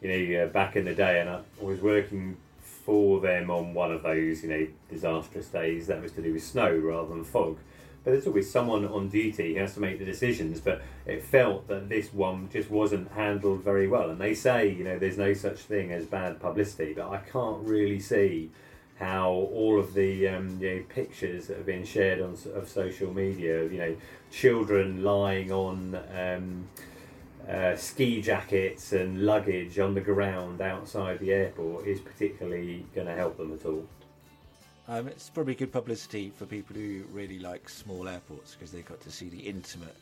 you 0.00 0.08
know, 0.08 0.44
uh, 0.44 0.46
back 0.46 0.76
in 0.76 0.84
the 0.84 0.94
day, 0.94 1.20
and 1.20 1.28
I 1.28 1.40
was 1.60 1.80
working 1.80 2.36
for 2.60 3.20
them 3.20 3.50
on 3.50 3.74
one 3.74 3.90
of 3.90 4.04
those 4.04 4.44
you 4.44 4.48
know 4.48 4.68
disastrous 4.88 5.48
days 5.48 5.88
that 5.88 6.00
was 6.00 6.12
to 6.12 6.22
do 6.22 6.34
with 6.34 6.44
snow 6.44 6.72
rather 6.76 7.08
than 7.08 7.24
fog. 7.24 7.58
There's 8.06 8.26
always 8.26 8.50
someone 8.50 8.86
on 8.86 9.08
duty 9.08 9.54
who 9.54 9.60
has 9.60 9.74
to 9.74 9.80
make 9.80 9.98
the 9.98 10.04
decisions. 10.04 10.60
But 10.60 10.80
it 11.04 11.22
felt 11.22 11.68
that 11.68 11.88
this 11.88 12.12
one 12.12 12.48
just 12.50 12.70
wasn't 12.70 13.10
handled 13.12 13.62
very 13.62 13.88
well. 13.88 14.10
And 14.10 14.20
they 14.20 14.34
say 14.34 14.68
you 14.68 14.84
know 14.84 14.98
there's 14.98 15.18
no 15.18 15.34
such 15.34 15.58
thing 15.58 15.92
as 15.92 16.06
bad 16.06 16.40
publicity, 16.40 16.94
but 16.94 17.10
I 17.10 17.18
can't 17.18 17.66
really 17.66 18.00
see 18.00 18.50
how 18.98 19.30
all 19.30 19.78
of 19.78 19.92
the 19.92 20.26
um, 20.28 20.58
you 20.60 20.76
know, 20.76 20.82
pictures 20.88 21.48
that 21.48 21.58
have 21.58 21.66
been 21.66 21.84
shared 21.84 22.20
on 22.20 22.34
of 22.54 22.66
social 22.66 23.12
media 23.12 23.64
you 23.64 23.76
know 23.76 23.94
children 24.30 25.04
lying 25.04 25.52
on 25.52 25.98
um, 26.16 26.66
uh, 27.48 27.76
ski 27.76 28.20
jackets 28.20 28.92
and 28.92 29.24
luggage 29.24 29.78
on 29.78 29.94
the 29.94 30.00
ground 30.00 30.60
outside 30.60 31.18
the 31.20 31.32
airport 31.32 31.86
is 31.86 32.00
particularly 32.00 32.84
going 32.94 33.06
to 33.06 33.14
help 33.14 33.36
them 33.36 33.52
at 33.52 33.64
all. 33.66 33.86
Um, 34.88 35.08
it's 35.08 35.30
probably 35.30 35.54
good 35.54 35.72
publicity 35.72 36.32
for 36.36 36.46
people 36.46 36.76
who 36.76 37.02
really 37.12 37.40
like 37.40 37.68
small 37.68 38.08
airports 38.08 38.54
because 38.54 38.70
they 38.70 38.82
got 38.82 39.00
to 39.00 39.10
see 39.10 39.28
the 39.28 39.38
intimate 39.38 39.96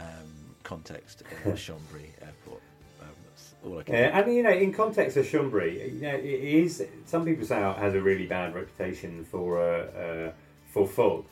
um, 0.00 0.54
context 0.62 1.20
of 1.20 1.44
the 1.44 1.50
Chambéry 1.52 2.08
airport. 2.22 2.62
Um, 3.02 3.08
that's 3.28 3.54
all 3.64 3.78
I 3.78 3.82
can. 3.82 3.94
Yeah, 3.94 4.18
and 4.18 4.34
you 4.34 4.42
know, 4.42 4.50
in 4.50 4.72
context 4.72 5.18
of 5.18 5.26
Chambéry, 5.26 5.94
you 5.94 6.00
know, 6.00 6.14
it 6.14 6.24
is. 6.24 6.86
Some 7.04 7.24
people 7.26 7.44
say 7.44 7.58
it 7.58 7.76
has 7.76 7.94
a 7.94 8.00
really 8.00 8.26
bad 8.26 8.54
reputation 8.54 9.24
for 9.24 9.60
uh, 9.60 10.00
uh, 10.00 10.32
for 10.72 10.86
fog, 10.86 11.26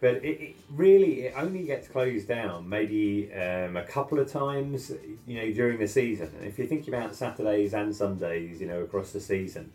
but 0.00 0.16
it, 0.24 0.40
it 0.40 0.56
really 0.70 1.26
it 1.26 1.34
only 1.36 1.64
gets 1.64 1.86
closed 1.86 2.28
down 2.28 2.66
maybe 2.66 3.30
um, 3.34 3.76
a 3.76 3.84
couple 3.84 4.18
of 4.18 4.32
times, 4.32 4.90
you 5.26 5.38
know, 5.38 5.52
during 5.52 5.78
the 5.78 5.88
season. 5.88 6.32
And 6.38 6.46
if 6.46 6.56
you're 6.56 6.66
thinking 6.66 6.94
about 6.94 7.14
Saturdays 7.14 7.74
and 7.74 7.94
Sundays, 7.94 8.58
you 8.58 8.68
know, 8.68 8.80
across 8.80 9.12
the 9.12 9.20
season, 9.20 9.70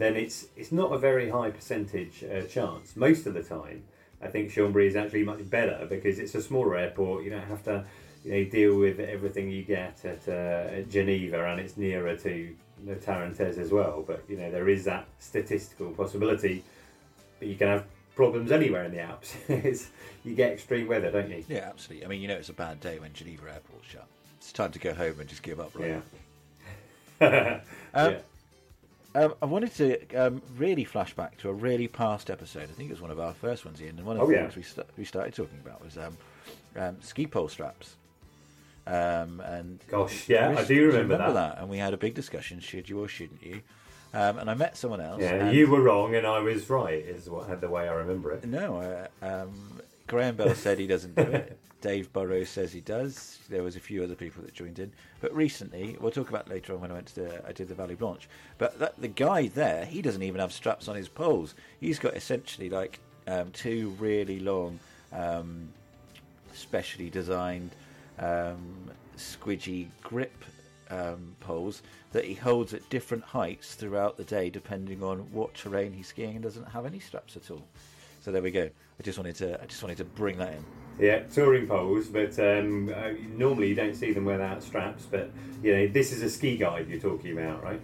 then 0.00 0.16
it's 0.16 0.46
it's 0.56 0.72
not 0.72 0.92
a 0.92 0.98
very 0.98 1.30
high 1.30 1.50
percentage 1.50 2.24
uh, 2.24 2.42
chance. 2.42 2.96
Most 2.96 3.26
of 3.26 3.34
the 3.34 3.42
time, 3.42 3.82
I 4.20 4.28
think 4.28 4.50
Chambéry 4.50 4.86
is 4.86 4.96
actually 4.96 5.24
much 5.24 5.48
better 5.48 5.86
because 5.88 6.18
it's 6.18 6.34
a 6.34 6.42
smaller 6.42 6.76
airport. 6.76 7.24
You 7.24 7.30
don't 7.30 7.46
have 7.46 7.62
to 7.64 7.84
you 8.24 8.32
know, 8.32 8.44
deal 8.50 8.78
with 8.78 8.98
everything 8.98 9.50
you 9.50 9.62
get 9.62 10.04
at, 10.04 10.28
uh, 10.28 10.78
at 10.78 10.90
Geneva, 10.90 11.44
and 11.46 11.60
it's 11.60 11.76
nearer 11.76 12.16
to 12.16 12.30
you 12.34 12.56
know, 12.84 12.94
Tarentaise 12.94 13.58
as 13.58 13.70
well. 13.70 14.04
But 14.06 14.24
you 14.28 14.36
know, 14.36 14.50
there 14.50 14.68
is 14.68 14.84
that 14.84 15.06
statistical 15.18 15.90
possibility. 15.92 16.64
But 17.38 17.48
you 17.48 17.56
can 17.56 17.68
have 17.68 17.84
problems 18.14 18.50
anywhere 18.50 18.84
in 18.84 18.92
the 18.92 19.00
Alps. 19.00 19.36
it's, 19.48 19.90
you 20.24 20.34
get 20.34 20.52
extreme 20.52 20.88
weather, 20.88 21.10
don't 21.10 21.30
you? 21.30 21.44
Yeah, 21.48 21.68
absolutely. 21.68 22.06
I 22.06 22.08
mean, 22.08 22.20
you 22.20 22.28
know, 22.28 22.34
it's 22.34 22.48
a 22.48 22.54
bad 22.54 22.80
day 22.80 22.98
when 22.98 23.12
Geneva 23.12 23.52
Airport's 23.52 23.88
shut. 23.88 24.06
It's 24.38 24.52
time 24.52 24.72
to 24.72 24.78
go 24.78 24.94
home 24.94 25.20
and 25.20 25.28
just 25.28 25.42
give 25.42 25.60
up, 25.60 25.72
right? 25.74 26.02
Yeah. 27.20 27.60
Um, 27.94 28.12
yeah. 28.12 28.18
Um, 29.16 29.34
I 29.40 29.46
wanted 29.46 29.74
to 29.76 30.14
um, 30.14 30.42
really 30.58 30.84
flash 30.84 31.14
back 31.14 31.38
to 31.38 31.48
a 31.48 31.52
really 31.52 31.88
past 31.88 32.28
episode. 32.30 32.64
I 32.64 32.72
think 32.74 32.90
it 32.90 32.92
was 32.92 33.00
one 33.00 33.10
of 33.10 33.18
our 33.18 33.32
first 33.32 33.64
ones, 33.64 33.80
Ian. 33.80 33.96
And 33.96 34.06
one 34.06 34.16
of 34.16 34.22
Oh, 34.22 34.26
the 34.26 34.34
yeah. 34.34 34.40
things 34.42 34.56
we, 34.56 34.62
st- 34.62 34.86
we 34.98 35.04
started 35.04 35.34
talking 35.34 35.58
about 35.64 35.82
was 35.82 35.96
um, 35.96 36.16
um, 36.76 36.96
ski 37.00 37.26
pole 37.26 37.48
straps. 37.48 37.96
Um, 38.86 39.40
and 39.40 39.80
Gosh, 39.88 40.28
yeah, 40.28 40.54
I 40.56 40.64
do 40.64 40.86
remember, 40.86 41.16
that. 41.16 41.32
that. 41.32 41.58
And 41.58 41.68
we 41.70 41.78
had 41.78 41.94
a 41.94 41.96
big 41.96 42.14
discussion: 42.14 42.60
should 42.60 42.88
you 42.88 43.00
or 43.02 43.08
shouldn't 43.08 43.42
you? 43.42 43.62
Um, 44.14 44.38
and 44.38 44.48
I 44.50 44.54
met 44.54 44.76
someone 44.76 45.00
else. 45.00 45.20
Yeah, 45.20 45.50
you 45.50 45.66
were 45.66 45.80
wrong 45.80 46.14
and 46.14 46.26
I 46.26 46.38
was 46.38 46.68
right. 46.70 47.02
Is 47.02 47.28
what 47.28 47.60
the 47.60 47.68
way 47.68 47.88
I 47.88 47.92
remember 47.94 48.30
it. 48.32 48.44
No, 48.44 48.80
uh, 48.80 49.06
um, 49.26 49.80
Graham 50.06 50.36
Bell 50.36 50.54
said 50.54 50.78
he 50.78 50.86
doesn't 50.86 51.16
do 51.16 51.22
it. 51.22 51.58
Dave 51.80 52.12
Burrows 52.12 52.48
says 52.48 52.72
he 52.72 52.80
does. 52.80 53.38
There 53.48 53.62
was 53.62 53.76
a 53.76 53.80
few 53.80 54.02
other 54.02 54.14
people 54.14 54.42
that 54.42 54.54
joined 54.54 54.78
in, 54.78 54.92
but 55.20 55.34
recently 55.34 55.96
we'll 56.00 56.10
talk 56.10 56.30
about 56.30 56.48
later 56.48 56.74
on 56.74 56.80
when 56.80 56.90
I 56.90 56.94
went 56.94 57.08
to 57.08 57.14
the 57.16 57.46
I 57.46 57.52
did 57.52 57.68
the 57.68 57.74
Vallée 57.74 57.98
Blanche. 57.98 58.28
But 58.58 58.78
that, 58.78 59.00
the 59.00 59.08
guy 59.08 59.48
there, 59.48 59.84
he 59.84 60.02
doesn't 60.02 60.22
even 60.22 60.40
have 60.40 60.52
straps 60.52 60.88
on 60.88 60.96
his 60.96 61.08
poles. 61.08 61.54
He's 61.80 61.98
got 61.98 62.16
essentially 62.16 62.70
like 62.70 63.00
um, 63.26 63.50
two 63.52 63.90
really 63.98 64.40
long, 64.40 64.78
um, 65.12 65.68
specially 66.54 67.10
designed 67.10 67.70
um, 68.18 68.90
squidgy 69.16 69.88
grip 70.02 70.44
um, 70.90 71.34
poles 71.40 71.82
that 72.12 72.24
he 72.24 72.34
holds 72.34 72.72
at 72.72 72.88
different 72.88 73.22
heights 73.24 73.74
throughout 73.74 74.16
the 74.16 74.24
day, 74.24 74.48
depending 74.48 75.02
on 75.02 75.18
what 75.32 75.54
terrain 75.54 75.92
he's 75.92 76.06
skiing, 76.06 76.36
and 76.36 76.42
doesn't 76.42 76.68
have 76.68 76.86
any 76.86 77.00
straps 77.00 77.36
at 77.36 77.50
all. 77.50 77.64
So 78.22 78.32
there 78.32 78.42
we 78.42 78.50
go. 78.50 78.62
I 78.98 79.02
just 79.02 79.18
wanted 79.18 79.36
to 79.36 79.62
I 79.62 79.66
just 79.66 79.82
wanted 79.82 79.98
to 79.98 80.04
bring 80.04 80.38
that 80.38 80.54
in. 80.54 80.85
Yeah, 80.98 81.20
touring 81.24 81.66
poles, 81.66 82.06
but 82.06 82.38
um, 82.38 82.92
uh, 82.94 83.10
normally 83.36 83.68
you 83.68 83.74
don't 83.74 83.94
see 83.94 84.12
them 84.12 84.24
without 84.24 84.62
straps. 84.62 85.04
But 85.04 85.30
you 85.62 85.74
know, 85.74 85.86
this 85.88 86.12
is 86.12 86.22
a 86.22 86.30
ski 86.30 86.56
guide 86.56 86.88
you're 86.88 87.00
talking 87.00 87.38
about, 87.38 87.62
right? 87.62 87.80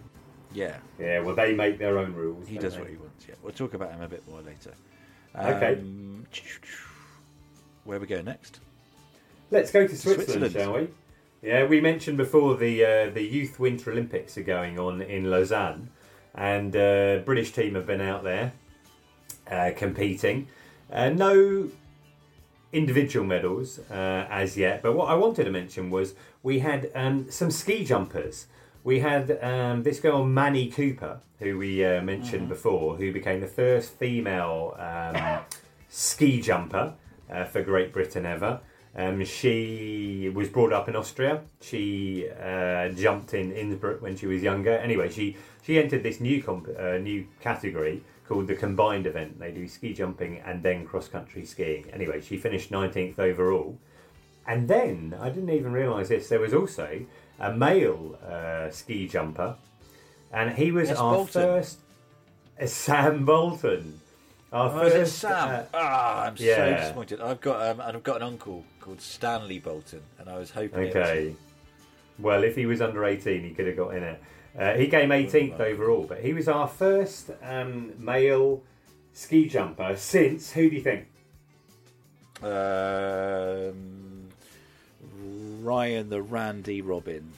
Yeah, 0.55 0.77
Yeah, 0.99 1.21
well, 1.21 1.35
they 1.35 1.55
make 1.55 1.79
their 1.79 1.99
own 1.99 2.15
rules. 2.15 2.47
he 2.47 2.59
does 2.59 2.75
they? 2.75 2.81
what 2.81 2.91
he 2.91 2.97
wants. 2.97 3.27
Yeah, 3.27 3.35
we'll 3.43 3.53
talk 3.53 3.75
about 3.75 3.93
him 3.93 4.03
a 4.03 4.09
bit 4.09 4.27
more 4.29 4.43
later. 4.43 4.73
Okay. 5.35 5.81
Um, 5.81 6.27
where 7.85 7.99
we 7.99 8.07
go 8.07 8.21
next? 8.21 8.61
Let's 9.51 9.71
go 9.71 9.87
to 9.87 9.97
Switzerland, 9.97 10.53
Switzerland. 10.53 10.53
shall 10.53 10.73
we? 10.75 10.89
Yeah, 11.49 11.67
we 11.67 11.81
mentioned 11.81 12.17
before 12.17 12.57
the 12.57 12.85
uh, 12.85 13.11
the 13.11 13.23
Youth 13.23 13.59
Winter 13.59 13.91
Olympics 13.91 14.39
are 14.39 14.43
going 14.43 14.79
on 14.79 15.03
in 15.03 15.31
Lausanne, 15.31 15.91
and 16.35 16.75
uh, 16.77 17.19
British 17.25 17.53
team 17.53 17.75
have 17.75 17.87
been 17.87 18.01
out 18.01 18.23
there 18.23 18.53
uh, 19.51 19.71
competing. 19.77 20.49
Uh, 20.91 21.09
no 21.09 21.69
individual 22.73 23.27
medals 23.27 23.79
uh, 23.91 24.27
as 24.31 24.57
yet, 24.57 24.83
but 24.83 24.95
what 24.95 25.09
I 25.09 25.15
wanted 25.15 25.45
to 25.45 25.51
mention 25.51 25.91
was 25.91 26.15
we 26.43 26.61
had 26.61 26.91
um, 26.95 27.31
some 27.31 27.51
ski 27.51 27.85
jumpers. 27.85 28.47
We 28.83 29.01
had 29.01 29.39
um, 29.43 29.83
this 29.83 30.01
girl 30.01 30.25
Mani 30.25 30.71
Cooper, 30.71 31.21
who 31.39 31.59
we 31.59 31.85
uh, 31.85 32.03
mentioned 32.03 32.49
before, 32.49 32.97
who 32.97 33.13
became 33.13 33.41
the 33.41 33.47
first 33.47 33.91
female 33.91 34.77
um, 34.79 35.41
ski 35.89 36.41
jumper 36.41 36.95
uh, 37.31 37.45
for 37.45 37.63
Great 37.63 37.93
Britain 37.93 38.27
ever. 38.27 38.61
Um, 38.95 39.25
she 39.25 40.31
was 40.35 40.49
brought 40.49 40.73
up 40.73 40.89
in 40.89 40.97
Austria. 40.97 41.43
She 41.61 42.29
uh, 42.29 42.89
jumped 42.91 43.33
in 43.33 43.53
Innsbruck 43.53 44.03
when 44.03 44.17
she 44.17 44.27
was 44.27 44.43
younger. 44.43 44.73
Anyway, 44.73 45.09
she 45.11 45.37
she 45.63 45.79
entered 45.79 46.03
this 46.03 46.21
new 46.21 46.43
comp- 46.43 46.69
uh, 46.79 46.99
new 46.99 47.27
category 47.41 48.03
called 48.33 48.47
the 48.47 48.55
combined 48.55 49.07
event. 49.07 49.39
They 49.39 49.51
do 49.51 49.69
ski 49.69 49.93
jumping 49.93 50.39
and 50.47 50.63
then 50.63 50.87
cross 50.87 51.07
country 51.07 51.45
skiing. 51.45 51.85
Anyway, 51.93 52.23
she 52.23 52.39
finished 52.39 52.71
19th 52.71 53.19
overall. 53.19 53.79
And 54.47 54.69
then 54.69 55.15
I 55.21 55.29
didn't 55.29 55.51
even 55.51 55.73
realise 55.73 56.09
this. 56.09 56.29
There 56.31 56.41
was 56.41 56.55
also 56.55 57.05
a 57.39 57.53
male 57.53 58.19
uh, 58.27 58.71
ski 58.71 59.07
jumper, 59.07 59.57
and 60.33 60.57
he 60.57 60.73
was 60.73 60.89
Yes, 60.89 60.99
our 60.99 61.15
Bolton. 61.17 61.33
first. 61.43 61.79
Uh, 62.61 62.67
Sam 62.67 63.25
Bolton. 63.27 64.01
Our 64.51 64.71
Oh, 64.83 64.87
is 64.87 64.95
it 64.95 64.99
first. 65.01 65.19
Sam? 65.19 65.49
uh, 65.51 65.65
ah, 65.75 66.25
I'm 66.25 66.37
so 66.37 66.45
yeah. 66.45 66.81
disappointed. 66.81 67.21
I've 67.21 67.41
got 67.41 67.61
um, 67.69 67.81
and 67.81 67.97
I've 67.97 68.03
got 68.03 68.17
an 68.17 68.23
uncle 68.23 68.65
called 68.81 69.01
Stanley 69.01 69.59
Bolton, 69.59 70.01
and 70.19 70.29
I 70.29 70.39
was 70.39 70.51
hoping. 70.51 70.85
it 70.85 70.87
was 70.87 70.97
Okay. 70.97 71.37
Well, 72.19 72.43
if 72.45 72.57
he 72.57 72.67
was 72.67 72.81
under 72.81 73.05
18, 73.05 73.43
he 73.45 73.51
could 73.51 73.67
have 73.67 73.77
got 73.77 73.95
in 73.95 74.03
it. 74.03 74.23
Uh, 74.59 74.75
he 74.75 74.87
came 74.89 75.09
18th 75.11 75.59
overall, 75.61 76.05
but 76.05 76.21
he 76.21 76.33
was 76.35 76.47
our 76.49 76.69
first 76.69 77.31
um, 77.43 77.93
male 77.99 78.63
ski 79.13 79.47
jumper 79.49 79.97
since, 79.97 80.53
who 80.53 80.69
do 80.69 80.77
you 80.77 80.83
think? 80.83 81.07
Um, 82.43 84.29
Ryan 85.63 86.11
the 86.11 86.23
Randy 86.23 86.83
Robin. 86.83 87.33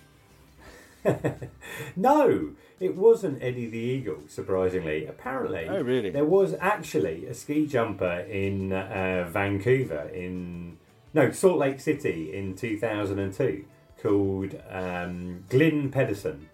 No, 1.97 2.51
it 2.79 2.97
wasn't 2.97 3.43
Eddie 3.43 3.67
the 3.67 3.79
Eagle, 3.79 4.21
surprisingly. 4.29 5.07
Apparently, 5.07 5.67
Oh, 5.69 5.83
really? 5.83 6.11
there 6.11 6.25
was 6.25 6.55
actually 6.61 7.27
a 7.27 7.35
ski 7.35 7.67
jumper 7.67 8.21
in 8.21 8.73
uh, 8.73 9.29
Vancouver, 9.31 10.09
in 10.15 10.79
no, 11.13 11.31
Salt 11.33 11.59
Lake 11.59 11.81
City 11.81 12.33
in 12.33 12.55
2002 12.55 13.65
called 14.01 14.55
um, 14.71 15.45
Glynn 15.49 15.91
Pedersen. 15.91 16.49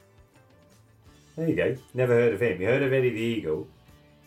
There 1.40 1.49
you 1.49 1.56
go. 1.56 1.76
Never 1.94 2.12
heard 2.12 2.35
of 2.35 2.42
him. 2.42 2.61
You 2.61 2.66
heard 2.66 2.82
of 2.82 2.92
Eddie 2.92 3.09
the 3.09 3.18
Eagle, 3.18 3.66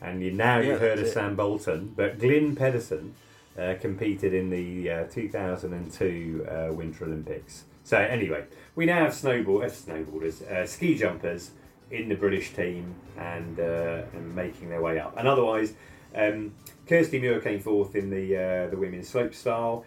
and 0.02 0.24
you 0.24 0.32
now 0.32 0.58
Yeah, 0.58 0.70
you've 0.72 0.80
heard 0.80 0.98
of 0.98 1.06
it. 1.06 1.12
Sam 1.12 1.36
Bolton. 1.36 1.94
But 1.96 2.18
Glynn 2.18 2.56
Pedersen 2.56 3.14
uh, 3.56 3.76
competed 3.80 4.34
in 4.34 4.50
the 4.50 4.90
uh, 4.90 5.04
2002 5.12 6.48
uh, 6.50 6.74
Winter 6.74 7.06
Olympics. 7.06 7.66
So 7.84 8.00
anyway, 8.00 8.46
we 8.74 8.88
now 8.88 9.04
have 9.04 9.12
uh, 9.12 9.14
snowboarders, 9.14 10.42
uh, 10.52 10.66
ski 10.66 10.98
jumpers 10.98 11.52
in 11.92 12.10
the 12.10 12.16
British 12.16 12.54
team 12.54 12.96
and 13.16 13.60
uh, 13.60 14.06
and 14.14 14.36
making 14.36 14.70
their 14.70 14.82
way 14.82 15.00
up. 15.00 15.16
And 15.16 15.28
otherwise, 15.28 15.76
um, 16.16 16.56
Kirsty 16.88 17.20
Muir 17.20 17.42
came 17.42 17.60
fourth 17.60 17.94
in 17.94 18.10
the 18.10 18.36
uh, 18.36 18.70
the 18.72 18.78
women's 18.78 19.08
slope 19.08 19.36
style. 19.36 19.86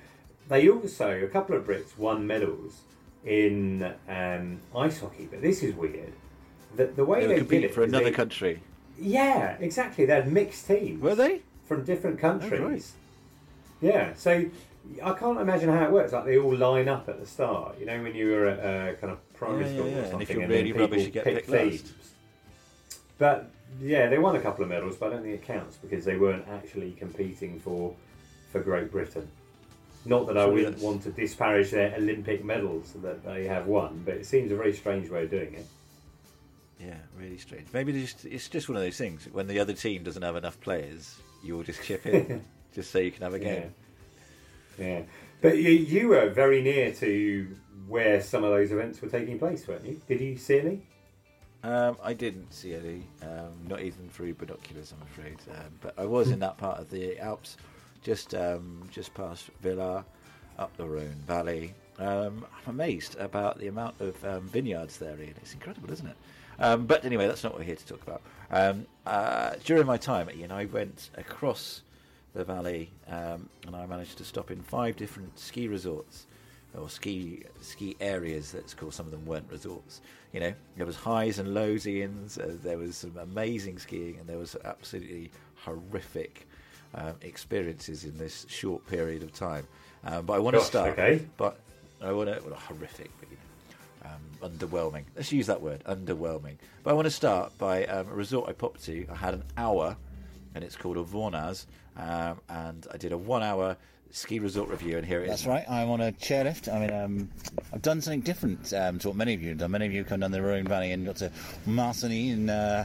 They 0.49 0.69
also 0.69 1.25
a 1.25 1.27
couple 1.27 1.57
of 1.57 1.65
Brits 1.65 1.99
won 1.99 2.25
medals 2.25 2.83
in 3.25 3.83
um, 4.09 4.61
ice 4.77 5.01
hockey, 5.01 5.27
but 5.29 5.43
this 5.43 5.65
is 5.65 5.75
weird. 5.75 6.13
The, 6.77 6.87
the 6.87 7.05
way 7.05 7.27
They 7.27 7.41
they, 7.41 7.65
it 7.65 7.75
for 7.75 7.83
another 7.83 8.05
they- 8.07 8.11
country. 8.13 8.61
Yeah, 8.99 9.57
exactly. 9.61 10.07
They 10.07 10.15
had 10.15 10.33
mixed 10.33 10.67
teams 10.67 11.03
Were 11.03 11.15
they? 11.15 11.43
from 11.67 11.85
different 11.85 12.19
countries. 12.19 12.61
Oh, 12.61 12.69
right. 12.69 12.85
Yeah, 13.83 14.15
so 14.15 14.45
I 15.03 15.13
can't 15.13 15.39
imagine 15.39 15.69
how 15.69 15.85
it 15.85 15.91
works. 15.93 16.13
Like 16.15 16.25
they 16.25 16.39
all 16.39 16.57
line 16.57 16.89
up 16.89 17.07
at 17.09 17.21
the 17.21 17.27
start. 17.27 17.79
You 17.79 17.85
know, 17.87 18.03
when 18.03 18.15
you 18.15 18.31
were 18.31 18.47
at 18.47 18.59
uh, 18.61 18.95
kind 18.99 19.13
of 19.13 19.35
primary 19.35 19.65
Yeah, 19.65 19.71
yeah, 19.71 19.77
school 19.77 19.91
yeah. 19.91 19.97
or 19.97 20.01
And 20.01 20.11
something, 20.11 20.23
if 20.23 20.31
you're 20.31 20.41
then 20.41 20.51
really 20.51 20.73
rubbish, 20.73 21.05
you 21.05 21.11
get 21.11 21.25
pick 21.25 21.35
picked 21.47 21.49
last. 21.51 21.93
But 23.19 23.51
yeah, 23.83 24.09
they 24.09 24.19
won 24.19 24.37
a 24.37 24.41
couple 24.41 24.63
of 24.63 24.71
medals, 24.71 24.97
but 24.97 25.07
I 25.09 25.15
don't 25.15 25.23
think 25.23 25.35
it 25.35 25.43
counts 25.43 25.77
because 25.77 26.05
they 26.05 26.17
weren't 26.17 26.47
actually 26.49 26.93
competing 26.93 27.59
for 27.61 27.95
for 28.53 28.61
Great 28.61 28.91
Britain. 28.91 29.29
Not 30.07 30.27
that 30.29 30.39
I 30.39 30.47
wouldn't 30.47 30.79
want 30.79 31.03
to 31.03 31.11
disparage 31.11 31.71
their 31.73 31.95
Olympic 31.97 32.45
medals 32.45 32.93
that 33.03 33.25
they 33.25 33.45
have 33.47 33.67
won, 33.67 34.03
but 34.05 34.15
it 34.15 34.25
seems 34.25 34.53
a 34.53 34.57
very 34.57 34.73
strange 34.73 35.11
way 35.11 35.25
of 35.25 35.31
doing 35.31 35.53
it. 35.55 35.67
Yeah, 36.81 36.97
really 37.19 37.39
strange. 37.39 37.69
Maybe 37.73 37.93
it's 38.03 38.13
just, 38.13 38.25
it's 38.27 38.49
just 38.49 38.69
one 38.69 38.77
of 38.77 38.83
those 38.83 38.99
things. 38.99 39.29
When 39.33 39.47
the 39.47 39.59
other 39.59 39.73
team 39.73 40.03
doesn't 40.03 40.23
have 40.23 40.37
enough 40.37 40.61
players, 40.61 41.17
you 41.43 41.57
will 41.57 41.63
just 41.63 41.83
chip 41.83 42.07
in, 42.07 42.45
just 42.75 42.91
so 42.91 42.99
you 42.99 43.11
can 43.11 43.23
have 43.23 43.35
a 43.35 43.39
game. 43.39 43.73
Yeah. 44.79 44.87
Yeah. 44.87 45.03
But 45.41 45.59
you, 45.59 45.71
you 45.71 46.09
were 46.09 46.29
very 46.31 46.63
near 46.63 46.93
to 46.95 47.49
where 47.89 48.21
some 48.21 48.45
of 48.45 48.51
those 48.51 48.73
events 48.73 49.01
were 49.01 49.09
taking 49.09 49.39
place, 49.39 49.67
weren't 49.67 49.85
you? 49.85 50.01
Did 50.09 50.21
you 50.21 50.37
see 50.37 50.61
any? 50.61 50.83
Um, 51.63 51.97
I 52.03 52.13
didn't 52.13 52.53
see 52.53 52.75
any, 52.75 53.03
um, 53.23 53.53
not 53.67 53.81
even 53.81 54.09
through 54.09 54.35
binoculars, 54.35 54.93
I'm 54.93 55.03
afraid. 55.03 55.39
Um, 55.51 55.73
but 55.81 55.95
I 55.99 56.05
was 56.05 56.31
in 56.31 56.39
that 56.41 56.59
part 56.59 56.79
of 56.79 56.91
the 56.91 57.19
Alps, 57.19 57.57
just 58.03 58.35
um, 58.35 58.89
just 58.91 59.15
past 59.15 59.51
Villars, 59.63 60.05
up 60.59 60.77
the 60.77 60.87
Rhone 60.87 61.23
Valley. 61.27 61.75
Um, 61.99 62.47
I'm 62.67 62.75
amazed 62.75 63.17
about 63.19 63.59
the 63.59 63.69
amount 63.69 64.01
of 64.01 64.23
um, 64.25 64.49
vineyards 64.49 64.99
there, 64.99 65.19
Ian. 65.19 65.35
It's 65.41 65.55
incredible, 65.55 65.91
isn't 65.91 66.07
it? 66.07 66.17
Um, 66.59 66.87
but 66.87 67.05
anyway, 67.05 67.27
that's 67.27 67.43
not 67.45 67.53
what 67.53 67.61
we're 67.61 67.67
here 67.67 67.77
to 67.77 67.87
talk 67.87 68.03
about. 68.03 68.23
Um, 68.51 68.87
uh, 69.07 69.55
during 69.65 69.87
my 69.87 69.97
time 69.97 70.29
at 70.29 70.37
Ian, 70.37 70.53
I 70.53 70.67
went 70.67 71.11
across 71.17 71.83
the 72.35 72.45
valley 72.45 72.91
um, 73.09 73.49
and 73.67 73.75
I 73.75 73.87
managed 73.87 74.19
to 74.19 74.25
stop 74.25 74.51
in 74.51 74.63
five 74.63 74.97
different 74.97 75.39
ski 75.39 75.69
resorts 75.69 76.27
or 76.77 76.89
ski 76.89 77.43
ski 77.61 77.97
areas. 78.01 78.55
Let's 78.55 78.75
call 78.75 78.91
some 78.91 79.07
of 79.07 79.13
them 79.13 79.25
weren't 79.25 79.51
resorts. 79.51 80.01
You 80.33 80.41
know, 80.41 80.55
there 80.77 80.87
was 80.87 80.97
highs 80.97 81.39
and 81.39 81.55
lows, 81.55 81.87
Ian's. 81.87 82.39
Uh, 82.39 82.57
there 82.63 82.79
was 82.79 82.97
some 82.97 83.17
amazing 83.17 83.79
skiing, 83.79 84.19
and 84.19 84.27
there 84.27 84.39
was 84.39 84.57
absolutely 84.65 85.31
horrific 85.65 86.47
um, 86.95 87.15
experiences 87.23 88.05
in 88.05 88.17
this 88.19 88.45
short 88.49 88.87
period 88.87 89.23
of 89.23 89.33
time. 89.33 89.67
Um, 90.05 90.27
but 90.27 90.35
I 90.35 90.39
want 90.39 90.57
to 90.57 90.63
start. 90.63 90.91
okay. 90.91 91.27
But 91.37 91.59
I 92.03 92.13
want 92.13 92.29
to 92.29 92.41
well, 92.45 92.55
horrific, 92.55 93.11
underwhelming. 94.43 95.05
Let's 95.15 95.33
use 95.33 95.47
that 95.47 95.61
word, 95.61 95.83
underwhelming. 95.85 96.57
But 96.83 96.91
I 96.91 96.93
want 96.95 97.07
to 97.07 97.11
start 97.11 97.57
by 97.59 97.85
um, 97.87 98.09
a 98.09 98.15
resort 98.15 98.49
I 98.49 98.53
popped 98.53 98.85
to. 98.85 99.07
I 99.11 99.15
had 99.15 99.35
an 99.35 99.45
hour, 99.57 99.97
and 100.55 100.65
it's 100.65 100.77
called 100.77 100.97
Avornaz, 100.97 101.67
um, 101.97 102.41
and 102.49 102.87
I 102.93 102.97
did 102.97 103.13
a 103.13 103.19
one-hour 103.19 103.77
ski 104.13 104.39
resort 104.39 104.71
review, 104.71 104.97
and 104.97 105.07
here 105.07 105.21
it 105.21 105.25
is. 105.25 105.31
That's 105.31 105.47
right. 105.47 105.69
I'm 105.69 105.91
on 105.91 106.01
a 106.01 106.13
chairlift. 106.13 106.73
I 106.73 106.79
mean, 106.79 106.93
um, 106.93 107.31
I've 107.73 107.83
done 107.83 108.01
something 108.01 108.21
different 108.21 108.73
um, 108.73 108.99
to 109.01 109.09
what 109.09 109.17
many 109.17 109.35
of 109.35 109.43
you 109.43 109.51
have 109.51 109.59
done. 109.59 109.73
Many 109.73 109.87
of 109.87 109.93
you 109.93 109.99
have 109.99 110.09
come 110.09 110.21
down 110.21 110.31
the 110.31 110.41
Rhone 110.41 110.65
Valley 110.65 110.93
and 110.93 111.05
got 111.05 111.17
to 111.17 111.31
Martigny 111.67 112.33
and 112.33 112.49
uh, 112.49 112.85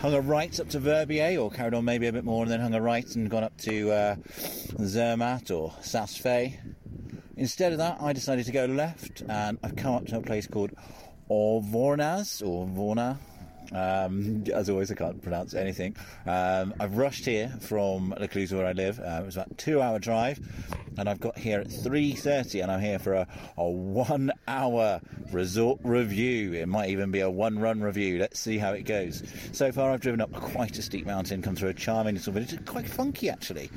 hung 0.00 0.14
a 0.14 0.20
right 0.20 0.60
up 0.60 0.68
to 0.70 0.78
Verbier, 0.78 1.40
or 1.40 1.50
carried 1.50 1.74
on 1.74 1.84
maybe 1.84 2.06
a 2.06 2.12
bit 2.12 2.24
more 2.24 2.42
and 2.42 2.52
then 2.52 2.60
hung 2.60 2.74
a 2.74 2.80
right 2.80 3.16
and 3.16 3.28
gone 3.30 3.42
up 3.42 3.56
to 3.58 3.90
uh, 3.90 4.16
Zermatt 4.84 5.50
or 5.50 5.72
Saas-Fee. 5.80 6.58
Instead 7.38 7.70
of 7.70 7.78
that, 7.78 7.98
I 8.00 8.12
decided 8.12 8.46
to 8.46 8.52
go 8.52 8.64
left, 8.64 9.22
and 9.28 9.58
I've 9.62 9.76
come 9.76 9.94
up 9.94 10.06
to 10.06 10.16
a 10.16 10.20
place 10.20 10.48
called 10.48 10.72
Orvornaz 11.30 12.44
or 12.44 12.66
Vorna. 12.66 13.16
Um, 13.72 14.44
as 14.54 14.70
always, 14.70 14.90
I 14.90 14.94
can't 14.94 15.22
pronounce 15.22 15.54
anything. 15.54 15.96
Um, 16.26 16.74
I've 16.80 16.96
rushed 16.96 17.24
here 17.24 17.52
from 17.60 18.14
Le 18.18 18.28
Cluse, 18.28 18.52
where 18.52 18.66
I 18.66 18.72
live. 18.72 18.98
Uh, 18.98 19.20
it 19.22 19.26
was 19.26 19.36
about 19.36 19.50
a 19.50 19.54
two-hour 19.54 19.98
drive, 19.98 20.40
and 20.96 21.08
I've 21.08 21.20
got 21.20 21.38
here 21.38 21.60
at 21.60 21.70
three 21.70 22.12
thirty, 22.12 22.60
and 22.60 22.72
I'm 22.72 22.80
here 22.80 22.98
for 22.98 23.14
a, 23.14 23.26
a 23.56 23.68
one-hour 23.68 25.00
resort 25.32 25.80
review. 25.82 26.54
It 26.54 26.66
might 26.66 26.90
even 26.90 27.10
be 27.10 27.20
a 27.20 27.30
one-run 27.30 27.80
review. 27.80 28.18
Let's 28.18 28.40
see 28.40 28.58
how 28.58 28.72
it 28.72 28.82
goes. 28.82 29.22
So 29.52 29.70
far, 29.70 29.90
I've 29.90 30.00
driven 30.00 30.20
up 30.20 30.32
quite 30.32 30.78
a 30.78 30.82
steep 30.82 31.04
mountain, 31.06 31.42
come 31.42 31.54
through 31.54 31.70
a 31.70 31.74
charming 31.74 32.14
little 32.14 32.32
village. 32.32 32.54
It's 32.54 32.70
quite 32.70 32.88
funky, 32.88 33.28
actually. 33.28 33.70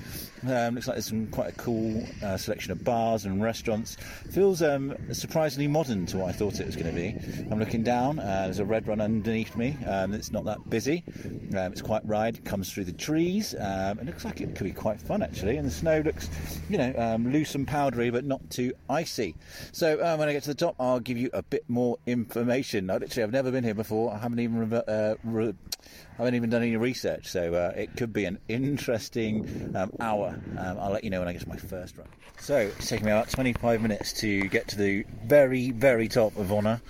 Um, 0.47 0.75
looks 0.75 0.87
like 0.87 0.95
there's 0.95 1.07
some 1.07 1.27
quite 1.27 1.49
a 1.49 1.55
cool 1.57 2.03
uh, 2.23 2.37
selection 2.37 2.71
of 2.71 2.83
bars 2.83 3.25
and 3.25 3.43
restaurants. 3.43 3.97
Feels 4.31 4.61
um, 4.61 4.95
surprisingly 5.11 5.67
modern 5.67 6.05
to 6.07 6.17
what 6.17 6.29
I 6.29 6.31
thought 6.31 6.59
it 6.59 6.65
was 6.65 6.75
going 6.75 6.87
to 6.87 6.93
be. 6.93 7.15
I'm 7.51 7.59
looking 7.59 7.83
down. 7.83 8.19
Uh, 8.19 8.43
there's 8.45 8.59
a 8.59 8.65
red 8.65 8.87
run 8.87 9.01
underneath 9.01 9.55
me. 9.55 9.77
Um, 9.87 10.13
it's 10.13 10.31
not 10.31 10.45
that 10.45 10.69
busy. 10.69 11.03
Um, 11.51 11.71
it's 11.71 11.81
quite 11.81 12.05
wide. 12.05 12.43
Comes 12.45 12.71
through 12.71 12.85
the 12.85 12.93
trees. 12.93 13.55
Um, 13.59 13.99
it 13.99 14.05
looks 14.05 14.25
like 14.25 14.41
it 14.41 14.55
could 14.55 14.65
be 14.65 14.71
quite 14.71 15.01
fun 15.01 15.21
actually. 15.21 15.57
And 15.57 15.67
the 15.67 15.71
snow 15.71 16.01
looks, 16.01 16.29
you 16.69 16.77
know, 16.77 16.93
um, 16.97 17.31
loose 17.31 17.55
and 17.55 17.67
powdery, 17.67 18.09
but 18.09 18.25
not 18.25 18.49
too 18.49 18.73
icy. 18.89 19.35
So 19.71 20.03
um, 20.05 20.19
when 20.19 20.29
I 20.29 20.33
get 20.33 20.43
to 20.43 20.49
the 20.49 20.55
top, 20.55 20.75
I'll 20.79 20.99
give 20.99 21.17
you 21.17 21.29
a 21.33 21.43
bit 21.43 21.63
more 21.67 21.97
information. 22.05 22.89
I 22.89 22.97
literally, 22.97 23.23
I've 23.23 23.31
never 23.31 23.51
been 23.51 23.63
here 23.63 23.73
before. 23.73 24.13
I 24.13 24.17
haven't 24.17 24.39
even 24.39 24.71
uh, 24.73 25.15
re- 25.23 25.53
I 26.13 26.17
haven't 26.17 26.35
even 26.35 26.49
done 26.49 26.61
any 26.61 26.77
research, 26.77 27.27
so 27.27 27.53
uh, 27.53 27.73
it 27.75 27.95
could 27.97 28.13
be 28.13 28.25
an 28.25 28.37
interesting 28.47 29.73
um, 29.75 29.91
hour. 29.99 30.39
I'll 30.57 30.91
let 30.91 31.03
you 31.03 31.09
know 31.09 31.19
when 31.19 31.27
I 31.27 31.33
get 31.33 31.41
to 31.41 31.49
my 31.49 31.57
first 31.57 31.97
run. 31.97 32.07
So 32.39 32.57
it's 32.57 32.89
taken 32.89 33.05
me 33.05 33.11
about 33.11 33.29
25 33.29 33.81
minutes 33.81 34.13
to 34.13 34.47
get 34.49 34.67
to 34.69 34.77
the 34.77 35.05
very, 35.25 35.71
very 35.71 36.07
top 36.07 36.35
of 36.37 36.51
Honour. 36.51 36.81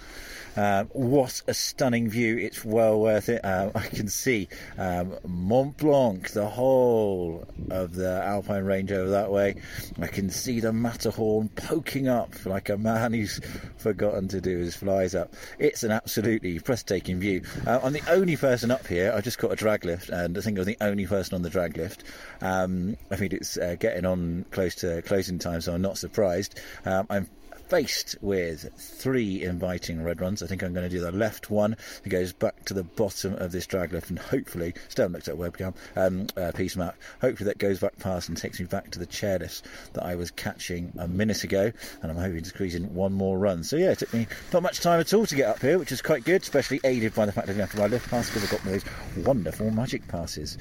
Uh, 0.55 0.83
what 0.91 1.41
a 1.47 1.53
stunning 1.53 2.09
view! 2.09 2.37
It's 2.37 2.65
well 2.65 2.99
worth 2.99 3.29
it. 3.29 3.43
Uh, 3.43 3.71
I 3.75 3.87
can 3.87 4.07
see 4.07 4.49
um, 4.77 5.15
Mont 5.25 5.77
Blanc, 5.77 6.29
the 6.31 6.47
whole 6.47 7.47
of 7.69 7.95
the 7.95 8.21
Alpine 8.23 8.65
range 8.65 8.91
over 8.91 9.11
that 9.11 9.31
way. 9.31 9.55
I 10.01 10.07
can 10.07 10.29
see 10.29 10.59
the 10.59 10.73
Matterhorn 10.73 11.49
poking 11.49 12.07
up 12.07 12.45
like 12.45 12.69
a 12.69 12.77
man 12.77 13.13
who's 13.13 13.39
forgotten 13.77 14.27
to 14.29 14.41
do 14.41 14.57
his 14.57 14.75
flies 14.75 15.15
up. 15.15 15.33
It's 15.57 15.83
an 15.83 15.91
absolutely 15.91 16.59
breathtaking 16.59 17.19
view. 17.19 17.43
Uh, 17.65 17.79
I'm 17.81 17.93
the 17.93 18.03
only 18.09 18.35
person 18.35 18.71
up 18.71 18.85
here. 18.87 19.13
I 19.15 19.21
just 19.21 19.39
got 19.39 19.51
a 19.51 19.55
drag 19.55 19.85
lift, 19.85 20.09
and 20.09 20.37
I 20.37 20.41
think 20.41 20.59
I'm 20.59 20.65
the 20.65 20.77
only 20.81 21.05
person 21.05 21.35
on 21.35 21.43
the 21.43 21.49
drag 21.49 21.77
lift. 21.77 22.03
Um, 22.41 22.97
I 23.09 23.15
think 23.15 23.33
it's 23.33 23.57
uh, 23.57 23.75
getting 23.79 24.05
on 24.05 24.45
close 24.51 24.75
to 24.75 25.01
closing 25.03 25.39
time, 25.39 25.61
so 25.61 25.73
I'm 25.73 25.81
not 25.81 25.97
surprised. 25.97 26.59
Um, 26.85 27.07
I'm 27.09 27.29
faced 27.71 28.17
with 28.19 28.69
three 28.75 29.41
inviting 29.43 30.03
red 30.03 30.19
runs. 30.19 30.43
I 30.43 30.47
think 30.47 30.61
I'm 30.61 30.73
going 30.73 30.89
to 30.89 30.93
do 30.93 30.99
the 30.99 31.09
left 31.09 31.49
one 31.49 31.77
that 32.03 32.09
goes 32.09 32.33
back 32.33 32.65
to 32.65 32.73
the 32.73 32.83
bottom 32.83 33.35
of 33.35 33.53
this 33.53 33.65
drag 33.65 33.93
lift 33.93 34.09
and 34.09 34.19
hopefully, 34.19 34.73
still 34.89 35.07
looked 35.07 35.29
at 35.29 35.35
webcam, 35.35 35.73
um, 35.95 36.27
uh, 36.35 36.51
piste 36.53 36.75
map, 36.75 36.97
hopefully 37.21 37.45
that 37.45 37.59
goes 37.59 37.79
back 37.79 37.97
past 37.97 38.27
and 38.27 38.37
takes 38.37 38.59
me 38.59 38.65
back 38.65 38.91
to 38.91 38.99
the 38.99 39.07
chairlifts 39.07 39.61
that 39.93 40.05
I 40.05 40.15
was 40.15 40.31
catching 40.31 40.91
a 40.99 41.07
minute 41.07 41.45
ago 41.45 41.71
and 42.01 42.11
I'm 42.11 42.17
hoping 42.17 42.43
to 42.43 42.49
squeeze 42.49 42.75
in 42.75 42.93
one 42.93 43.13
more 43.13 43.39
run. 43.39 43.63
So 43.63 43.77
yeah, 43.77 43.91
it 43.91 43.99
took 43.99 44.13
me 44.13 44.27
not 44.51 44.63
much 44.63 44.81
time 44.81 44.99
at 44.99 45.13
all 45.13 45.25
to 45.25 45.35
get 45.35 45.47
up 45.47 45.61
here, 45.61 45.79
which 45.79 45.93
is 45.93 46.01
quite 46.01 46.25
good, 46.25 46.41
especially 46.41 46.81
aided 46.83 47.15
by 47.15 47.25
the 47.25 47.31
fact 47.31 47.47
I 47.47 47.53
didn't 47.53 47.61
have 47.61 47.71
to 47.71 47.77
ride 47.77 47.91
lift 47.91 48.09
pass 48.09 48.27
because 48.27 48.43
I've 48.43 48.51
got 48.51 48.65
one 48.65 48.75
of 48.75 48.83
those 48.83 49.25
wonderful 49.25 49.71
magic 49.71 50.05
passes. 50.09 50.57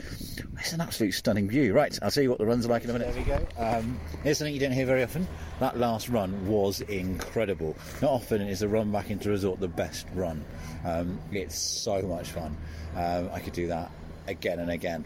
It's 0.61 0.73
an 0.75 0.81
absolute 0.81 1.15
stunning 1.15 1.49
view. 1.49 1.73
Right, 1.73 1.99
I'll 2.03 2.13
tell 2.13 2.23
you 2.23 2.31
what 2.31 2.39
the 2.39 2.47
runs 2.47 2.67
are 2.67 2.69
like 2.69 2.85
in 2.85 2.91
a 2.91 2.93
minute. 2.93 3.13
There 3.13 3.25
we 3.25 3.29
go. 3.29 3.47
Um, 3.59 3.99
here's 4.23 4.39
something 4.39 4.55
you 4.55 4.61
don't 4.61 4.71
hear 4.71 4.87
very 4.87 5.03
often. 5.03 5.27
That 5.59 5.77
last 5.77 6.09
run 6.09 6.47
was 6.47 6.83
incredible. 7.01 7.77
Not 8.01 8.11
often 8.11 8.43
is 8.43 8.63
a 8.63 8.69
run 8.69 8.93
back 8.93 9.11
into 9.11 9.31
resort 9.31 9.61
the 9.61 9.69
best 9.69 10.07
run. 10.15 10.45
Um, 10.85 11.19
it's 11.33 11.59
so 11.59 12.03
much 12.03 12.31
fun. 12.31 12.57
Um, 12.97 13.31
I 13.33 13.41
could 13.41 13.53
do 13.53 13.67
that 13.69 13.91
again 14.29 14.61
and 14.61 14.71
again. 14.71 15.05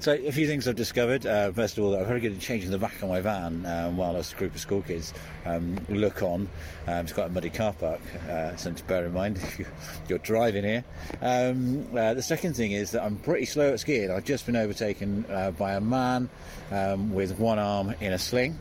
So 0.00 0.12
a 0.12 0.30
few 0.30 0.46
things 0.46 0.68
I've 0.68 0.76
discovered. 0.76 1.26
Uh, 1.26 1.50
first 1.50 1.76
of 1.76 1.84
all, 1.84 1.96
I'm 1.96 2.04
very 2.04 2.20
good 2.20 2.32
at 2.32 2.40
changing 2.40 2.70
the 2.70 2.78
back 2.78 3.02
of 3.02 3.08
my 3.08 3.20
van 3.20 3.66
um, 3.66 3.96
while 3.96 4.14
a 4.14 4.22
group 4.36 4.54
of 4.54 4.60
school 4.60 4.82
kids 4.82 5.12
um, 5.44 5.76
look 5.88 6.22
on. 6.22 6.48
Um, 6.86 7.04
it's 7.04 7.12
quite 7.12 7.26
a 7.26 7.30
muddy 7.30 7.50
car 7.50 7.72
park, 7.72 8.00
uh, 8.28 8.54
something 8.56 8.76
to 8.76 8.84
bear 8.84 9.06
in 9.06 9.12
mind 9.12 9.38
if 9.58 10.00
you're 10.08 10.18
driving 10.18 10.64
here. 10.64 10.84
Um, 11.20 11.88
uh, 11.96 12.14
the 12.14 12.22
second 12.22 12.54
thing 12.54 12.72
is 12.72 12.92
that 12.92 13.02
I'm 13.02 13.16
pretty 13.16 13.46
slow 13.46 13.72
at 13.72 13.80
skiing. 13.80 14.10
I've 14.10 14.24
just 14.24 14.46
been 14.46 14.56
overtaken 14.56 15.24
uh, 15.28 15.50
by 15.52 15.72
a 15.72 15.80
man 15.80 16.28
um, 16.70 17.12
with 17.12 17.38
one 17.38 17.58
arm 17.58 17.94
in 18.00 18.12
a 18.12 18.18
sling 18.18 18.58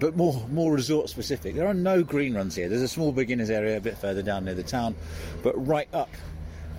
but 0.00 0.16
more 0.16 0.46
more 0.50 0.72
resort 0.72 1.08
specific. 1.08 1.54
There 1.54 1.66
are 1.66 1.74
no 1.74 2.02
green 2.02 2.34
runs 2.34 2.54
here. 2.54 2.68
There's 2.68 2.82
a 2.82 2.88
small 2.88 3.12
beginners 3.12 3.50
area 3.50 3.76
a 3.76 3.80
bit 3.80 3.96
further 3.98 4.22
down 4.22 4.44
near 4.44 4.54
the 4.54 4.62
town, 4.62 4.94
but 5.42 5.54
right 5.66 5.88
up 5.92 6.10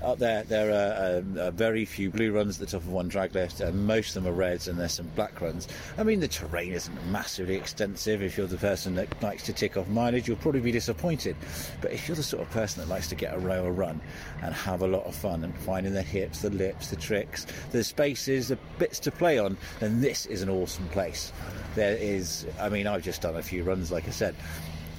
up 0.03 0.19
there 0.19 0.43
there 0.43 0.71
are 0.71 1.19
um, 1.19 1.53
very 1.53 1.85
few 1.85 2.09
blue 2.09 2.31
runs 2.31 2.61
at 2.61 2.67
the 2.67 2.71
top 2.71 2.81
of 2.81 2.89
one 2.89 3.07
drag 3.07 3.33
lift, 3.33 3.61
and 3.61 3.87
most 3.87 4.15
of 4.15 4.23
them 4.23 4.33
are 4.33 4.35
reds, 4.35 4.67
and 4.67 4.79
there's 4.79 4.93
some 4.93 5.07
black 5.15 5.39
runs. 5.41 5.67
I 5.97 6.03
mean, 6.03 6.19
the 6.19 6.27
terrain 6.27 6.73
isn't 6.73 7.07
massively 7.07 7.55
extensive. 7.55 8.21
If 8.21 8.37
you're 8.37 8.47
the 8.47 8.57
person 8.57 8.95
that 8.95 9.21
likes 9.21 9.43
to 9.43 9.53
tick 9.53 9.77
off 9.77 9.87
mileage, 9.87 10.27
you'll 10.27 10.37
probably 10.37 10.61
be 10.61 10.71
disappointed. 10.71 11.35
But 11.81 11.91
if 11.91 12.07
you're 12.07 12.15
the 12.15 12.23
sort 12.23 12.43
of 12.43 12.49
person 12.51 12.81
that 12.81 12.89
likes 12.89 13.07
to 13.09 13.15
get 13.15 13.33
a 13.33 13.39
rail 13.39 13.71
run 13.71 14.01
and 14.41 14.53
have 14.53 14.81
a 14.81 14.87
lot 14.87 15.05
of 15.05 15.15
fun 15.15 15.43
and 15.43 15.55
finding 15.59 15.93
the 15.93 16.01
hips, 16.01 16.41
the 16.41 16.49
lips, 16.49 16.89
the 16.89 16.95
tricks, 16.95 17.47
the 17.71 17.83
spaces, 17.83 18.49
the 18.49 18.57
bits 18.79 18.99
to 18.99 19.11
play 19.11 19.39
on, 19.39 19.57
then 19.79 20.01
this 20.01 20.25
is 20.25 20.41
an 20.41 20.49
awesome 20.49 20.87
place. 20.89 21.31
There 21.75 21.95
is, 21.97 22.45
I 22.59 22.69
mean, 22.69 22.87
I've 22.87 23.03
just 23.03 23.21
done 23.21 23.35
a 23.35 23.41
few 23.41 23.63
runs, 23.63 23.91
like 23.91 24.07
I 24.07 24.11
said, 24.11 24.35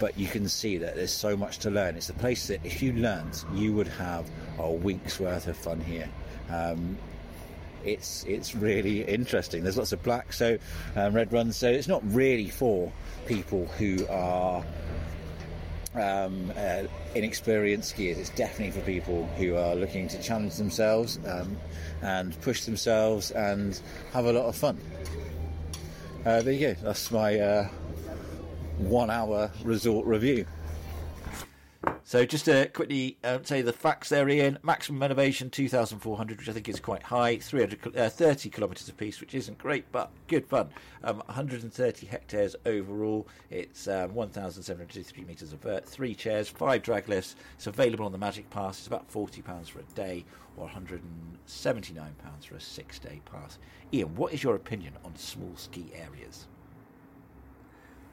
but 0.04 0.18
you 0.18 0.26
can 0.26 0.46
see 0.50 0.76
that 0.76 0.96
there's 0.96 1.10
so 1.10 1.34
much 1.34 1.60
to 1.60 1.70
learn. 1.70 1.96
It's 1.96 2.10
a 2.10 2.12
place 2.12 2.48
that 2.48 2.60
if 2.62 2.82
you 2.82 2.92
learned, 2.92 3.42
you 3.54 3.72
would 3.72 3.88
have 3.88 4.30
a 4.58 4.70
week's 4.70 5.18
worth 5.18 5.48
of 5.48 5.56
fun 5.56 5.80
here. 5.80 6.10
Um, 6.50 6.98
it's 7.86 8.22
it's 8.24 8.54
really 8.54 9.00
interesting. 9.00 9.62
There's 9.62 9.78
lots 9.78 9.92
of 9.92 10.02
black, 10.02 10.34
so 10.34 10.58
um, 10.94 11.14
red 11.14 11.32
runs. 11.32 11.56
So 11.56 11.70
it's 11.70 11.88
not 11.88 12.02
really 12.04 12.50
for 12.50 12.92
people 13.24 13.64
who 13.78 14.06
are 14.10 14.62
um, 15.94 16.52
uh, 16.54 16.82
inexperienced 17.14 17.96
skiers. 17.96 18.18
It's 18.18 18.28
definitely 18.28 18.78
for 18.78 18.84
people 18.84 19.24
who 19.38 19.56
are 19.56 19.74
looking 19.74 20.06
to 20.08 20.22
challenge 20.22 20.56
themselves 20.56 21.18
um, 21.26 21.56
and 22.02 22.38
push 22.42 22.64
themselves 22.64 23.30
and 23.30 23.80
have 24.12 24.26
a 24.26 24.32
lot 24.34 24.44
of 24.44 24.54
fun. 24.54 24.78
Uh, 26.26 26.42
there 26.42 26.52
you 26.52 26.74
go. 26.74 26.80
That's 26.82 27.10
my 27.10 27.40
uh, 27.40 27.68
one-hour 28.78 29.50
resort 29.64 30.06
review. 30.06 30.46
So 32.06 32.26
just 32.26 32.44
to 32.44 32.68
quickly 32.68 33.16
uh, 33.24 33.38
say 33.42 33.62
the 33.62 33.72
facts 33.72 34.10
there, 34.10 34.28
Ian. 34.28 34.58
Maximum 34.62 35.02
elevation 35.02 35.48
2,400, 35.48 36.38
which 36.38 36.48
I 36.48 36.52
think 36.52 36.68
is 36.68 36.78
quite 36.78 37.02
high. 37.02 37.38
300, 37.38 37.96
uh, 37.96 38.08
30 38.10 38.50
kilometres 38.50 38.88
apiece, 38.88 39.20
which 39.20 39.34
isn't 39.34 39.56
great, 39.56 39.90
but 39.90 40.10
good 40.28 40.46
fun. 40.46 40.68
Um, 41.02 41.22
130 41.26 42.06
hectares 42.06 42.56
overall. 42.66 43.26
It's 43.50 43.88
um, 43.88 44.14
1,753 44.14 45.24
metres 45.24 45.52
of 45.52 45.60
vert. 45.60 45.86
Three 45.86 46.14
chairs, 46.14 46.48
five 46.48 46.82
drag 46.82 47.08
lifts. 47.08 47.36
It's 47.56 47.66
available 47.66 48.04
on 48.04 48.12
the 48.12 48.18
Magic 48.18 48.48
Pass. 48.50 48.78
It's 48.78 48.86
about 48.86 49.10
£40 49.10 49.70
for 49.70 49.80
a 49.80 49.94
day 49.94 50.24
or 50.56 50.68
£179 50.68 52.00
for 52.46 52.54
a 52.54 52.60
six-day 52.60 53.22
pass. 53.24 53.58
Ian, 53.92 54.14
what 54.14 54.32
is 54.32 54.42
your 54.42 54.56
opinion 54.56 54.92
on 55.04 55.16
small 55.16 55.52
ski 55.56 55.90
areas? 55.94 56.46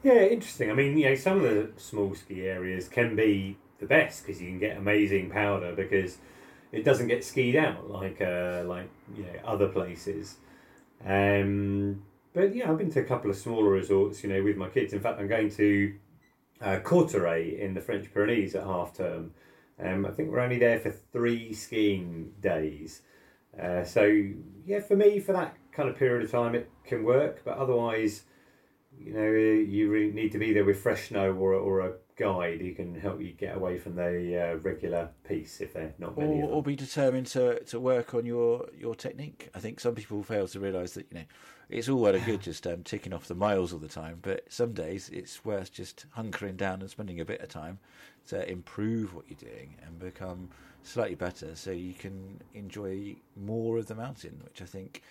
Yeah, 0.02 0.24
interesting. 0.24 0.70
I 0.70 0.74
mean, 0.74 0.96
you 0.98 1.08
know, 1.10 1.14
some 1.14 1.36
of 1.36 1.42
the 1.42 1.70
small 1.76 2.14
ski 2.14 2.46
areas 2.46 2.88
can 2.88 3.14
be 3.14 3.56
the 3.78 3.86
best 3.86 4.24
because 4.26 4.40
you 4.40 4.48
can 4.48 4.58
get 4.58 4.76
amazing 4.76 5.30
powder 5.30 5.72
because 5.74 6.18
it 6.72 6.84
doesn't 6.84 7.08
get 7.08 7.24
skied 7.24 7.56
out 7.56 7.90
like 7.90 8.20
uh, 8.20 8.62
like 8.66 8.88
you 9.16 9.24
know 9.24 9.34
other 9.44 9.68
places. 9.68 10.36
Um, 11.06 12.02
but 12.34 12.54
yeah, 12.54 12.70
I've 12.70 12.78
been 12.78 12.90
to 12.92 13.00
a 13.00 13.04
couple 13.04 13.30
of 13.30 13.36
smaller 13.36 13.70
resorts, 13.70 14.22
you 14.24 14.30
know, 14.30 14.42
with 14.42 14.56
my 14.56 14.68
kids. 14.68 14.92
In 14.92 15.00
fact, 15.00 15.20
I'm 15.20 15.28
going 15.28 15.50
to 15.52 15.94
uh, 16.60 16.78
Cauterets 16.80 17.58
in 17.60 17.74
the 17.74 17.80
French 17.80 18.12
Pyrenees 18.12 18.54
at 18.54 18.64
half 18.64 18.96
term. 18.96 19.32
Um, 19.82 20.06
I 20.06 20.10
think 20.10 20.30
we're 20.30 20.40
only 20.40 20.58
there 20.58 20.78
for 20.80 20.90
three 20.90 21.52
skiing 21.52 22.32
days. 22.40 23.02
Uh, 23.60 23.84
so 23.84 24.04
yeah, 24.66 24.80
for 24.80 24.96
me, 24.96 25.20
for 25.20 25.32
that 25.32 25.56
kind 25.72 25.88
of 25.88 25.96
period 25.96 26.24
of 26.24 26.30
time, 26.30 26.54
it 26.54 26.70
can 26.84 27.04
work. 27.04 27.42
But 27.44 27.58
otherwise, 27.58 28.24
you 29.04 29.12
know, 29.12 29.30
you 29.30 29.90
really 29.90 30.12
need 30.12 30.32
to 30.32 30.38
be 30.38 30.52
there 30.52 30.64
with 30.64 30.80
fresh 30.80 31.08
snow 31.08 31.32
or, 31.32 31.54
or 31.54 31.80
a 31.80 31.92
guide 32.16 32.60
who 32.60 32.74
can 32.74 32.94
help 32.94 33.20
you 33.20 33.32
get 33.32 33.56
away 33.56 33.78
from 33.78 33.96
the 33.96 34.52
uh, 34.52 34.56
regular 34.58 35.08
piste 35.24 35.60
if 35.60 35.74
they're 35.74 35.94
not 35.98 36.16
many. 36.16 36.42
or, 36.42 36.46
or 36.50 36.62
be 36.62 36.76
determined 36.76 37.26
to, 37.26 37.62
to 37.64 37.80
work 37.80 38.14
on 38.14 38.26
your, 38.26 38.68
your 38.78 38.94
technique. 38.94 39.48
I 39.54 39.58
think 39.58 39.80
some 39.80 39.94
people 39.94 40.22
fail 40.22 40.46
to 40.48 40.60
realise 40.60 40.94
that 40.94 41.06
you 41.10 41.18
know 41.18 41.24
it's 41.68 41.88
all 41.88 42.00
well 42.00 42.14
and 42.14 42.24
good 42.24 42.42
just 42.42 42.66
um, 42.66 42.82
ticking 42.82 43.12
off 43.12 43.26
the 43.26 43.34
miles 43.34 43.72
all 43.72 43.78
the 43.78 43.88
time, 43.88 44.18
but 44.22 44.44
some 44.52 44.72
days 44.72 45.08
it's 45.08 45.44
worth 45.44 45.72
just 45.72 46.06
hunkering 46.16 46.56
down 46.56 46.80
and 46.80 46.90
spending 46.90 47.20
a 47.20 47.24
bit 47.24 47.40
of 47.40 47.48
time 47.48 47.78
to 48.28 48.48
improve 48.50 49.14
what 49.14 49.24
you're 49.28 49.50
doing 49.50 49.74
and 49.84 49.98
become 49.98 50.48
slightly 50.82 51.14
better, 51.14 51.54
so 51.54 51.70
you 51.70 51.94
can 51.94 52.40
enjoy 52.54 53.16
more 53.36 53.78
of 53.78 53.86
the 53.86 53.94
mountain, 53.94 54.38
which 54.44 54.60
I 54.60 54.66
think 54.66 55.02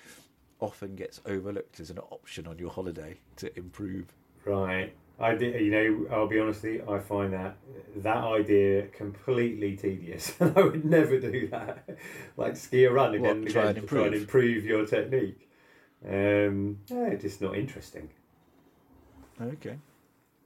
often 0.62 0.96
gets 0.96 1.20
overlooked 1.26 1.80
as 1.80 1.90
an 1.90 2.00
option 2.00 2.48
on 2.48 2.58
your 2.58 2.70
holiday 2.70 3.18
to 3.38 3.58
improve. 3.58 4.06
Right. 4.46 4.94
I 5.20 5.36
did, 5.36 5.60
you 5.62 5.72
know, 5.72 6.08
I'll 6.16 6.28
be 6.28 6.40
honest 6.40 6.64
with 6.64 6.74
you, 6.76 6.86
I 6.90 7.00
find 7.00 7.34
that 7.34 7.58
that 7.98 8.18
idea 8.18 8.88
completely 8.88 9.76
tedious. 9.76 10.34
I 10.42 10.46
would 10.62 10.86
never 10.86 11.20
do 11.20 11.48
that. 11.50 11.88
like 12.38 12.56
ski 12.56 12.86
a 12.86 12.92
run 12.92 13.14
again, 13.14 13.42
What, 13.42 13.52
try 13.52 13.62
again 13.64 13.78
and 13.78 13.88
to 13.88 13.96
try 13.96 14.06
and 14.06 14.16
improve? 14.16 14.66
your 14.66 14.86
technique. 14.86 15.48
Um, 16.08 16.80
yeah, 16.88 17.08
it's 17.08 17.24
just 17.24 17.42
not 17.42 17.56
interesting. 17.56 18.10
Okay. 19.40 19.78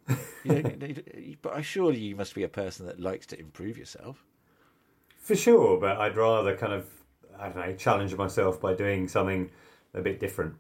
you 0.43 1.37
but 1.41 1.53
I 1.53 1.61
surely 1.61 1.97
you 1.97 2.15
must 2.15 2.35
be 2.35 2.43
a 2.43 2.49
person 2.49 2.85
that 2.85 2.99
likes 2.99 3.25
to 3.27 3.39
improve 3.39 3.77
yourself. 3.77 4.23
For 5.17 5.35
sure, 5.35 5.79
but 5.79 5.97
I'd 5.97 6.17
rather 6.17 6.55
kind 6.55 6.73
of, 6.73 6.87
I 7.39 7.49
don't 7.49 7.57
know, 7.57 7.75
challenge 7.75 8.13
myself 8.15 8.61
by 8.61 8.73
doing 8.73 9.07
something 9.07 9.49
a 9.95 10.01
bit 10.01 10.19
different. 10.19 10.55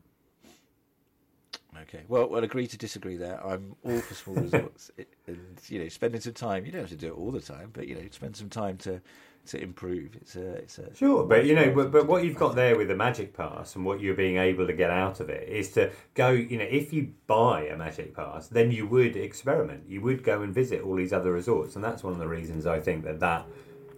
Okay, 1.83 2.03
well, 2.07 2.29
we'll 2.29 2.43
agree 2.43 2.67
to 2.67 2.77
disagree 2.77 3.17
there. 3.17 3.45
I'm 3.45 3.75
all 3.83 3.99
for 3.99 4.13
small 4.13 4.35
resorts, 4.43 4.91
and 5.27 5.37
you 5.67 5.79
know, 5.79 5.89
spending 5.89 6.21
some 6.21 6.33
time. 6.33 6.65
You 6.65 6.71
don't 6.71 6.81
have 6.81 6.89
to 6.89 6.95
do 6.95 7.07
it 7.07 7.17
all 7.17 7.31
the 7.31 7.41
time, 7.41 7.71
but 7.73 7.87
you 7.87 7.95
know, 7.95 8.01
spend 8.11 8.35
some 8.35 8.49
time 8.49 8.77
to 8.79 9.01
to 9.47 9.61
improve. 9.61 10.15
It's 10.15 10.35
a, 10.35 10.53
it's 10.53 10.79
a 10.79 10.95
Sure, 10.95 11.25
but 11.25 11.45
you 11.45 11.53
know, 11.53 11.71
but, 11.71 11.91
but 11.91 12.07
what 12.07 12.23
you've 12.23 12.37
got 12.37 12.55
there 12.55 12.77
with 12.77 12.87
the 12.87 12.95
Magic 12.95 13.35
Pass 13.35 13.75
and 13.75 13.85
what 13.85 13.99
you're 13.99 14.15
being 14.15 14.37
able 14.37 14.65
to 14.65 14.73
get 14.73 14.89
out 14.89 15.19
of 15.19 15.29
it 15.29 15.47
is 15.49 15.71
to 15.71 15.91
go. 16.13 16.29
You 16.29 16.57
know, 16.57 16.65
if 16.65 16.93
you 16.93 17.13
buy 17.27 17.67
a 17.67 17.77
Magic 17.77 18.15
Pass, 18.15 18.47
then 18.47 18.71
you 18.71 18.87
would 18.87 19.15
experiment. 19.15 19.83
You 19.87 20.01
would 20.01 20.23
go 20.23 20.41
and 20.41 20.53
visit 20.53 20.81
all 20.81 20.95
these 20.95 21.13
other 21.13 21.31
resorts, 21.31 21.75
and 21.75 21.83
that's 21.83 22.03
one 22.03 22.13
of 22.13 22.19
the 22.19 22.27
reasons 22.27 22.65
I 22.65 22.79
think 22.79 23.03
that 23.03 23.19
that 23.19 23.45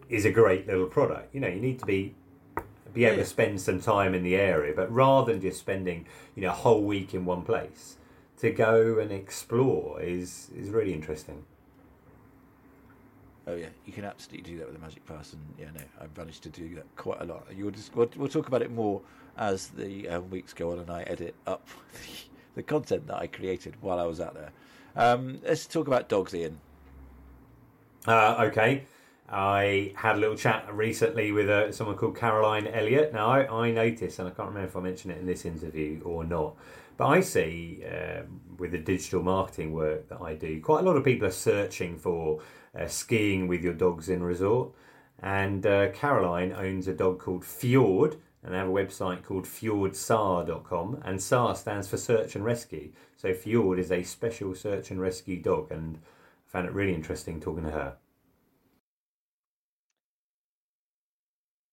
is 0.09 0.25
a 0.25 0.31
great 0.31 0.67
little 0.67 0.87
product. 0.87 1.33
You 1.33 1.41
know, 1.41 1.47
you 1.47 1.61
need 1.61 1.79
to 1.79 1.85
be 1.85 2.15
be 2.97 3.05
able 3.05 3.17
Yeah. 3.17 3.23
to 3.23 3.29
spend 3.29 3.61
some 3.61 3.79
time 3.79 4.13
in 4.15 4.23
the 4.23 4.35
area, 4.35 4.73
but 4.75 4.91
rather 4.91 5.31
than 5.31 5.41
just 5.41 5.59
spending 5.59 6.05
you 6.35 6.41
know 6.41 6.49
a 6.49 6.53
whole 6.53 6.83
week 6.83 7.13
in 7.13 7.25
one 7.25 7.43
place, 7.43 7.97
to 8.39 8.51
go 8.51 8.99
and 8.99 9.11
explore 9.11 10.01
is 10.01 10.49
is 10.55 10.69
really 10.69 10.93
interesting. 10.93 11.43
Oh 13.45 13.55
yeah, 13.55 13.69
you 13.85 13.93
can 13.93 14.03
absolutely 14.03 14.51
do 14.51 14.57
that 14.59 14.67
with 14.67 14.75
a 14.75 14.79
Magic 14.79 15.05
Pass, 15.05 15.33
and 15.33 15.41
yeah, 15.57 15.67
no, 15.73 15.81
I've 16.01 16.15
managed 16.17 16.43
to 16.43 16.49
do 16.49 16.75
that 16.75 16.85
quite 16.97 17.21
a 17.21 17.23
lot. 17.23 17.45
You'll 17.55 17.71
just, 17.71 17.95
we'll, 17.95 18.09
we'll 18.17 18.27
talk 18.27 18.47
about 18.49 18.61
it 18.61 18.71
more 18.71 19.01
as 19.37 19.67
the 19.69 20.09
um, 20.09 20.29
weeks 20.29 20.51
go 20.53 20.71
on, 20.73 20.79
and 20.79 20.89
I 20.89 21.03
edit 21.03 21.33
up 21.45 21.65
the, 21.93 21.99
the 22.55 22.63
content 22.63 23.07
that 23.07 23.15
I 23.15 23.27
created 23.27 23.75
while 23.79 23.99
I 23.99 24.03
was 24.05 24.19
out 24.19 24.33
there. 24.33 24.51
Um, 24.97 25.39
let's 25.45 25.65
talk 25.65 25.87
about 25.87 26.09
dogs, 26.09 26.33
Ian. 26.35 26.59
Uh, 28.05 28.35
okay. 28.49 28.83
I 29.29 29.91
had 29.95 30.15
a 30.15 30.19
little 30.19 30.37
chat 30.37 30.73
recently 30.73 31.31
with 31.33 31.49
uh, 31.49 31.71
someone 31.73 31.97
called 31.97 32.15
Caroline 32.15 32.65
Elliott. 32.67 33.13
Now, 33.13 33.27
I, 33.27 33.65
I 33.65 33.71
noticed, 33.71 34.19
and 34.19 34.27
I 34.27 34.31
can't 34.31 34.49
remember 34.49 34.69
if 34.69 34.77
I 34.77 34.79
mentioned 34.79 35.13
it 35.13 35.19
in 35.19 35.25
this 35.25 35.43
interview 35.43 36.01
or 36.05 36.23
not, 36.23 36.55
but 36.95 37.07
I 37.07 37.19
see 37.19 37.83
um, 37.85 38.39
with 38.57 38.71
the 38.71 38.77
digital 38.77 39.21
marketing 39.21 39.73
work 39.73 40.07
that 40.09 40.21
I 40.21 40.33
do, 40.33 40.61
quite 40.61 40.79
a 40.79 40.83
lot 40.83 40.95
of 40.95 41.03
people 41.03 41.27
are 41.27 41.31
searching 41.31 41.97
for 41.97 42.39
uh, 42.77 42.87
skiing 42.87 43.47
with 43.47 43.63
your 43.63 43.73
dogs 43.73 44.07
in 44.07 44.23
resort. 44.23 44.71
And 45.19 45.65
uh, 45.65 45.89
Caroline 45.91 46.53
owns 46.53 46.87
a 46.87 46.93
dog 46.93 47.19
called 47.19 47.43
Fjord, 47.43 48.17
and 48.43 48.53
they 48.53 48.57
have 48.57 48.69
a 48.69 48.71
website 48.71 49.23
called 49.23 49.43
fjordsar.com, 49.43 51.01
and 51.03 51.21
SAR 51.21 51.55
stands 51.55 51.89
for 51.89 51.97
Search 51.97 52.35
and 52.35 52.45
Rescue. 52.45 52.91
So 53.17 53.33
Fjord 53.33 53.77
is 53.77 53.91
a 53.91 54.03
special 54.03 54.55
search 54.55 54.89
and 54.89 55.01
rescue 55.01 55.41
dog, 55.41 55.69
and 55.71 55.97
I 55.97 56.51
found 56.51 56.67
it 56.67 56.73
really 56.73 56.93
interesting 56.93 57.41
talking 57.41 57.63
to 57.63 57.71
her. 57.71 57.95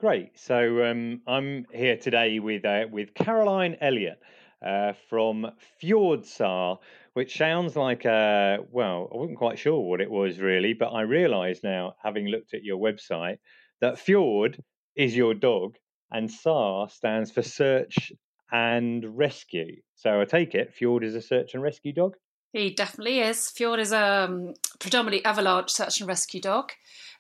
Great. 0.01 0.39
So 0.39 0.85
um, 0.85 1.21
I'm 1.27 1.67
here 1.73 1.97
today 1.97 2.41
with 2.41 2.65
uh, 2.65 2.85
with 2.91 3.15
Caroline 3.15 3.77
Elliott 3.81 4.19
uh, 4.65 4.93
from 5.09 5.47
Fjordsar, 5.81 6.79
which 7.13 7.39
sounds 7.39 7.77
like 7.77 8.05
uh, 8.05 8.59
well, 8.73 9.09
I 9.13 9.17
wasn't 9.17 9.39
quite 9.39 9.59
sure 9.59 9.81
what 9.81 10.01
it 10.01 10.11
was 10.11 10.41
really, 10.41 10.75
but 10.75 10.89
I 10.89 11.03
realise 11.03 11.61
now, 11.63 11.95
having 12.03 12.27
looked 12.27 12.55
at 12.55 12.65
your 12.65 12.79
website, 12.79 13.39
that 13.81 13.99
Fjord 13.99 14.61
is 14.97 15.17
your 15.17 15.33
dog, 15.33 15.77
and 16.11 16.31
SAR 16.31 16.89
stands 16.89 17.31
for 17.31 17.43
Search 17.43 18.13
and 18.51 19.05
Rescue. 19.17 19.77
So 19.95 20.21
I 20.21 20.25
take 20.25 20.57
it 20.57 20.75
Fjord 20.75 21.05
is 21.05 21.15
a 21.15 21.23
search 21.23 21.55
and 21.55 21.63
rescue 21.63 21.93
dog. 21.93 22.15
He 22.53 22.71
definitely 22.71 23.21
is. 23.21 23.49
Fjord 23.49 23.81
is 23.81 23.93
a 23.93 24.25
um, 24.25 24.55
predominantly 24.81 25.25
avalanche 25.25 25.71
search 25.71 26.01
and 26.01 26.09
rescue 26.09 26.41
dog, 26.41 26.73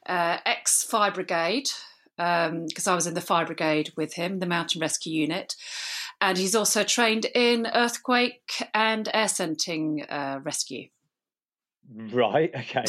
uh, 0.06 0.38
ex 0.44 0.84
fire 0.84 1.10
brigade, 1.10 1.68
because 2.16 2.87
I 2.87 2.94
was 2.94 3.07
in 3.07 3.14
the 3.14 3.20
fire 3.20 3.46
brigade 3.46 3.92
with 3.96 4.14
him, 4.14 4.38
the 4.38 4.46
mountain 4.46 4.81
rescue 4.81 5.12
unit. 5.12 5.55
And 6.20 6.38
he's 6.38 6.55
also 6.55 6.85
trained 6.85 7.27
in 7.35 7.66
earthquake 7.74 8.68
and 8.72 9.09
air 9.12 9.29
scenting 9.29 10.05
uh, 10.09 10.40
rescue. 10.42 10.88
Right. 11.92 12.50
Okay. 12.55 12.85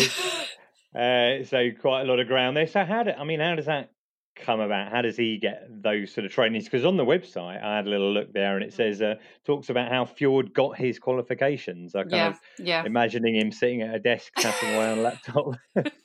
uh, 0.95 1.43
so 1.45 1.69
quite 1.79 2.01
a 2.01 2.05
lot 2.05 2.19
of 2.19 2.27
ground 2.27 2.55
there. 2.55 2.67
So 2.67 2.85
how 2.85 3.03
do 3.03 3.11
I 3.11 3.23
mean? 3.23 3.39
How 3.39 3.55
does 3.55 3.65
that 3.65 3.91
come 4.35 4.59
about? 4.59 4.91
How 4.91 5.01
does 5.01 5.17
he 5.17 5.37
get 5.37 5.67
those 5.69 6.13
sort 6.13 6.25
of 6.25 6.31
trainings? 6.31 6.65
Because 6.65 6.85
on 6.85 6.97
the 6.97 7.05
website, 7.05 7.63
I 7.63 7.77
had 7.77 7.87
a 7.87 7.89
little 7.89 8.13
look 8.13 8.31
there, 8.33 8.55
and 8.55 8.63
it 8.63 8.73
says 8.73 9.01
uh, 9.01 9.15
talks 9.45 9.69
about 9.69 9.91
how 9.91 10.05
Fjord 10.05 10.53
got 10.53 10.77
his 10.77 10.99
qualifications. 10.99 11.95
I 11.95 12.03
kind 12.03 12.13
Yeah, 12.13 12.27
of 12.27 12.39
yeah. 12.59 12.85
imagining 12.85 13.35
him 13.35 13.51
sitting 13.51 13.81
at 13.81 13.95
a 13.95 13.99
desk 13.99 14.33
tapping 14.37 14.75
away 14.75 14.91
on 14.91 14.99
a 14.99 15.01
laptop. 15.01 15.55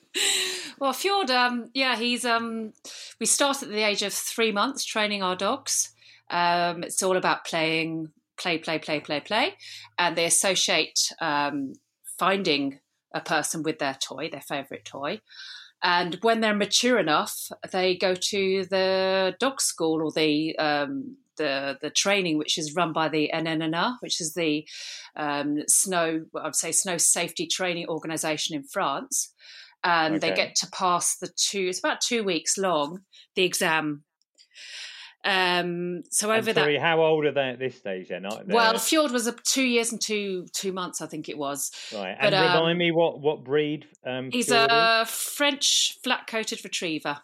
well, 0.81 0.93
Fjord, 0.93 1.29
um, 1.29 1.69
yeah, 1.75 1.95
he's. 1.95 2.25
Um, 2.25 2.73
we 3.19 3.27
start 3.27 3.61
at 3.61 3.69
the 3.69 3.83
age 3.83 4.01
of 4.01 4.11
three 4.11 4.51
months 4.51 4.83
training 4.83 5.21
our 5.21 5.35
dogs. 5.35 5.93
Um, 6.31 6.81
it's 6.81 7.03
all 7.03 7.17
about 7.17 7.45
playing, 7.45 8.07
play, 8.35 8.57
play, 8.57 8.79
play, 8.79 8.99
play, 8.99 9.19
play, 9.19 9.53
and 9.99 10.15
they 10.15 10.25
associate 10.25 11.13
um, 11.21 11.73
finding 12.17 12.79
a 13.13 13.21
person 13.21 13.61
with 13.61 13.77
their 13.77 13.93
toy, 13.93 14.27
their 14.31 14.41
favourite 14.41 14.83
toy. 14.83 15.21
And 15.83 16.17
when 16.21 16.41
they're 16.41 16.55
mature 16.55 16.97
enough, 16.97 17.51
they 17.71 17.95
go 17.95 18.15
to 18.15 18.65
the 18.65 19.35
dog 19.39 19.61
school 19.61 20.01
or 20.01 20.11
the 20.11 20.57
um, 20.57 21.17
the 21.37 21.77
the 21.79 21.91
training, 21.91 22.39
which 22.39 22.57
is 22.57 22.73
run 22.73 22.91
by 22.91 23.07
the 23.07 23.29
NNNR, 23.31 23.97
which 23.99 24.19
is 24.19 24.33
the 24.33 24.67
um, 25.15 25.59
snow, 25.67 26.25
I'd 26.41 26.55
say 26.55 26.71
snow 26.71 26.97
safety 26.97 27.45
training 27.45 27.87
organisation 27.87 28.55
in 28.55 28.63
France. 28.63 29.31
And 29.83 30.21
they 30.21 30.33
get 30.33 30.55
to 30.57 30.67
pass 30.71 31.17
the 31.17 31.29
two. 31.35 31.65
It's 31.69 31.79
about 31.79 32.01
two 32.01 32.23
weeks 32.23 32.57
long. 32.57 32.99
The 33.35 33.43
exam. 33.43 34.03
Um, 35.23 36.01
so 36.09 36.31
over 36.31 36.51
that 36.51 36.77
how 36.79 37.01
old 37.03 37.25
are 37.25 37.31
they 37.31 37.49
at 37.49 37.59
this 37.59 37.77
stage? 37.77 38.07
Then, 38.09 38.25
Aren't 38.25 38.47
well, 38.47 38.77
Fjord 38.79 39.11
was 39.11 39.27
a 39.27 39.33
two 39.33 39.63
years 39.63 39.91
and 39.91 40.01
two 40.01 40.47
two 40.53 40.71
months, 40.71 40.99
I 40.99 41.05
think 41.05 41.29
it 41.29 41.37
was. 41.37 41.69
right. 41.93 42.17
but, 42.19 42.33
And 42.33 42.35
um, 42.35 42.57
remind 42.57 42.79
me 42.79 42.91
what 42.91 43.21
what 43.21 43.43
breed? 43.43 43.85
Um, 44.05 44.29
He's 44.31 44.47
Fjord 44.47 44.71
is? 44.71 44.75
a 44.75 45.05
French 45.05 45.97
flat-coated 46.03 46.63
retriever, 46.63 47.17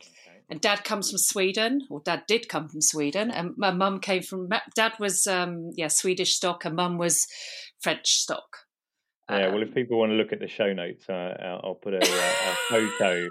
Okay. 0.00 0.38
and 0.48 0.58
Dad 0.58 0.84
comes 0.84 1.10
from 1.10 1.18
Sweden, 1.18 1.82
or 1.90 2.00
Dad 2.00 2.22
did 2.26 2.48
come 2.48 2.66
from 2.66 2.80
Sweden, 2.80 3.30
and 3.30 3.50
my 3.58 3.70
mum 3.72 4.00
came 4.00 4.22
from. 4.22 4.48
Dad 4.74 4.94
was 4.98 5.26
um, 5.26 5.72
yeah 5.76 5.88
Swedish 5.88 6.32
stock, 6.34 6.64
and 6.64 6.76
Mum 6.76 6.96
was 6.96 7.26
French 7.82 8.08
stock. 8.08 8.60
Yeah, 9.28 9.48
well, 9.48 9.56
Um, 9.56 9.62
if 9.62 9.74
people 9.74 9.98
want 9.98 10.10
to 10.12 10.16
look 10.16 10.32
at 10.32 10.40
the 10.40 10.48
show 10.48 10.72
notes, 10.72 11.08
uh, 11.08 11.60
I'll 11.64 11.74
put 11.74 11.94
a, 11.94 11.98
a 11.98 12.54
photo 12.68 13.28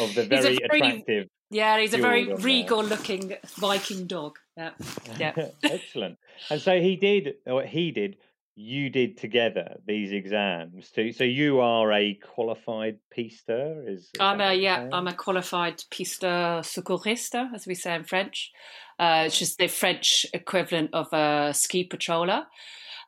of 0.00 0.14
the 0.14 0.22
very 0.28 0.56
very- 0.56 0.56
attractive. 0.58 1.28
yeah, 1.50 1.78
he's 1.80 1.94
a 1.94 1.98
very 1.98 2.24
Fjord 2.24 2.36
on 2.36 2.42
there. 2.42 2.44
regal-looking 2.46 3.36
Viking 3.58 4.06
dog. 4.06 4.36
Yeah, 4.56 4.70
yeah. 5.18 5.34
Excellent. 5.64 6.18
And 6.50 6.60
so 6.60 6.80
he 6.80 6.96
did, 6.96 7.34
or 7.46 7.64
he 7.64 7.90
did, 7.90 8.16
you 8.56 8.88
did 8.88 9.18
together 9.18 9.78
these 9.84 10.12
exams. 10.12 10.90
To, 10.92 11.12
so 11.12 11.24
you 11.24 11.58
are 11.58 11.92
a 11.92 12.14
qualified 12.14 12.98
pisteur. 13.16 13.88
Is, 13.88 14.02
is 14.02 14.10
I'm 14.20 14.40
a 14.40 14.54
yeah? 14.54 14.88
I'm 14.92 15.08
a 15.08 15.12
qualified 15.14 15.82
piste 15.90 16.22
secouriste, 16.62 17.52
as 17.52 17.66
we 17.66 17.74
say 17.74 17.94
in 17.96 18.04
French. 18.04 18.52
Uh, 18.98 19.24
it's 19.26 19.38
just 19.40 19.58
the 19.58 19.66
French 19.66 20.24
equivalent 20.32 20.90
of 20.92 21.12
a 21.12 21.52
ski 21.52 21.88
patroller. 21.88 22.44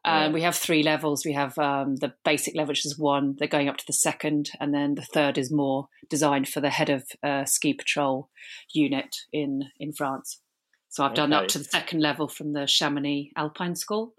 And 0.07 0.31
Yeah. 0.31 0.35
we 0.35 0.43
have 0.43 0.55
three 0.55 0.83
levels. 0.85 1.25
We 1.25 1.33
have 1.33 1.59
um, 1.59 1.97
the 1.97 2.15
basic 2.25 2.55
level, 2.55 2.69
which 2.71 2.87
is 2.87 2.97
one. 2.99 3.35
They're 3.39 3.49
going 3.49 3.69
up 3.69 3.77
to 3.79 3.87
the 3.87 3.93
second, 3.93 4.51
and 4.61 4.73
then 4.73 4.95
the 4.95 5.03
third 5.03 5.37
is 5.37 5.51
more 5.51 5.89
designed 6.09 6.49
for 6.49 6.61
the 6.61 6.71
head 6.71 6.89
of 6.91 7.05
uh, 7.25 7.45
ski 7.45 7.75
patrol 7.75 8.31
unit 8.73 9.17
in 9.33 9.65
in 9.81 9.93
France. 9.93 10.41
So 10.89 11.05
I've 11.05 11.15
done 11.15 11.33
up 11.33 11.49
to 11.49 11.59
the 11.59 11.65
second 11.65 12.01
level 12.01 12.29
from 12.29 12.53
the 12.53 12.67
Chamonix 12.67 13.33
Alpine 13.37 13.75
School. 13.77 14.15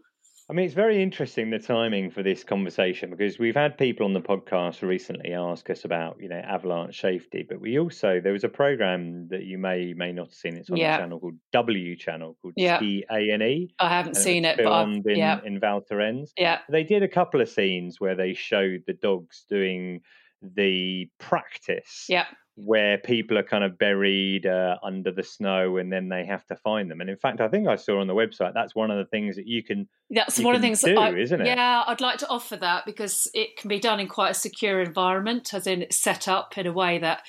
I 0.49 0.53
mean, 0.53 0.65
it's 0.65 0.73
very 0.73 1.03
interesting 1.03 1.49
the 1.49 1.59
timing 1.59 2.09
for 2.09 2.23
this 2.23 2.45
conversation 2.45 3.09
because 3.09 3.37
we've 3.37 3.53
had 3.55 3.77
people 3.77 4.05
on 4.05 4.13
the 4.13 4.21
podcast 4.21 4.81
recently 4.81 5.33
ask 5.33 5.69
us 5.69 5.83
about, 5.83 6.21
you 6.21 6.29
know, 6.29 6.37
avalanche 6.37 7.01
safety, 7.01 7.45
but 7.47 7.59
we 7.59 7.77
also 7.77 8.21
there 8.23 8.31
was 8.31 8.45
a 8.45 8.49
program 8.49 9.27
that 9.27 9.43
you 9.43 9.57
may 9.57 9.93
may 9.93 10.13
not 10.13 10.27
have 10.27 10.33
seen. 10.33 10.55
It's 10.55 10.69
on 10.69 10.77
Yeah. 10.77 10.95
the 10.95 11.03
channel 11.03 11.19
called 11.19 11.35
W 11.51 11.97
Channel 11.97 12.37
called 12.41 12.53
Yeah. 12.55 12.77
Ski 12.77 13.03
A 13.11 13.29
and 13.31 13.43
E. 13.43 13.73
I 13.77 13.89
haven't 13.89 14.15
seen 14.15 14.45
it, 14.45 14.55
but 14.55 14.67
I've, 14.67 14.85
filmed 14.85 15.05
in 15.07 15.17
yeah, 15.17 15.41
in 15.43 15.59
Val 15.59 15.81
Thorens. 15.81 16.31
yeah, 16.37 16.59
They 16.69 16.85
did 16.85 17.03
a 17.03 17.09
couple 17.09 17.41
of 17.41 17.49
scenes 17.49 17.99
where 17.99 18.15
they 18.15 18.33
showed 18.33 18.83
the 18.87 18.93
dogs 18.93 19.43
doing 19.49 19.99
the 20.41 21.09
practice 21.19 22.05
yeah. 22.07 22.25
Where 22.59 22.97
people 22.97 23.37
are 23.37 23.43
kind 23.43 23.63
of 23.63 23.77
buried 23.77 24.47
uh, 24.47 24.77
under 24.81 25.11
the 25.11 25.21
snow 25.21 25.77
and 25.77 25.93
then 25.93 26.09
they 26.09 26.25
have 26.25 26.43
to 26.47 26.55
find 26.55 26.89
them. 26.89 26.99
And 27.01 27.09
in 27.09 27.15
fact, 27.15 27.39
I 27.39 27.47
think 27.47 27.67
I 27.67 27.75
saw 27.75 28.01
on 28.01 28.07
the 28.07 28.15
website 28.15 28.55
that's 28.55 28.73
one 28.73 28.89
of 28.89 28.97
the 28.97 29.05
things 29.05 29.35
that 29.35 29.45
you 29.45 29.63
can. 29.63 29.87
That's 30.09 30.39
you 30.39 30.45
one 30.45 30.55
of 30.55 30.61
the 30.61 30.67
things 30.67 30.81
do, 30.81 30.97
I, 30.97 31.13
isn't 31.13 31.39
it? 31.39 31.45
Yeah, 31.45 31.83
I'd 31.85 32.01
like 32.01 32.17
to 32.19 32.29
offer 32.29 32.57
that 32.57 32.87
because 32.87 33.29
it 33.35 33.57
can 33.57 33.67
be 33.69 33.79
done 33.79 33.99
in 33.99 34.07
quite 34.07 34.31
a 34.31 34.33
secure 34.33 34.81
environment, 34.81 35.53
as 35.53 35.67
in 35.67 35.83
it's 35.83 36.01
set 36.01 36.27
up 36.27 36.57
in 36.57 36.65
a 36.65 36.73
way 36.73 36.97
that 36.97 37.21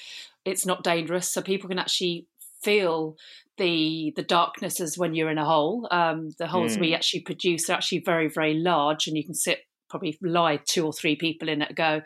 it's 0.46 0.64
not 0.64 0.82
dangerous, 0.82 1.30
so 1.30 1.42
people 1.42 1.68
can 1.68 1.78
actually 1.78 2.26
feel 2.62 3.16
the 3.58 4.14
the 4.16 4.22
darkness 4.22 4.80
as 4.80 4.96
when 4.96 5.14
you're 5.14 5.30
in 5.30 5.36
a 5.36 5.44
hole. 5.44 5.86
Um, 5.90 6.30
the 6.38 6.46
holes 6.46 6.76
Hmm. 6.76 6.80
we 6.80 6.94
actually 6.94 7.20
produce 7.20 7.68
are 7.68 7.74
actually 7.74 8.00
very 8.00 8.28
very 8.28 8.54
large, 8.54 9.06
and 9.06 9.16
you 9.16 9.24
can 9.24 9.34
sit 9.34 9.58
probably 9.90 10.16
lie 10.22 10.58
two 10.64 10.86
or 10.86 10.92
three 10.94 11.16
people 11.16 11.50
in 11.50 11.60
at 11.60 11.72
a 11.72 11.74
go. 11.74 12.00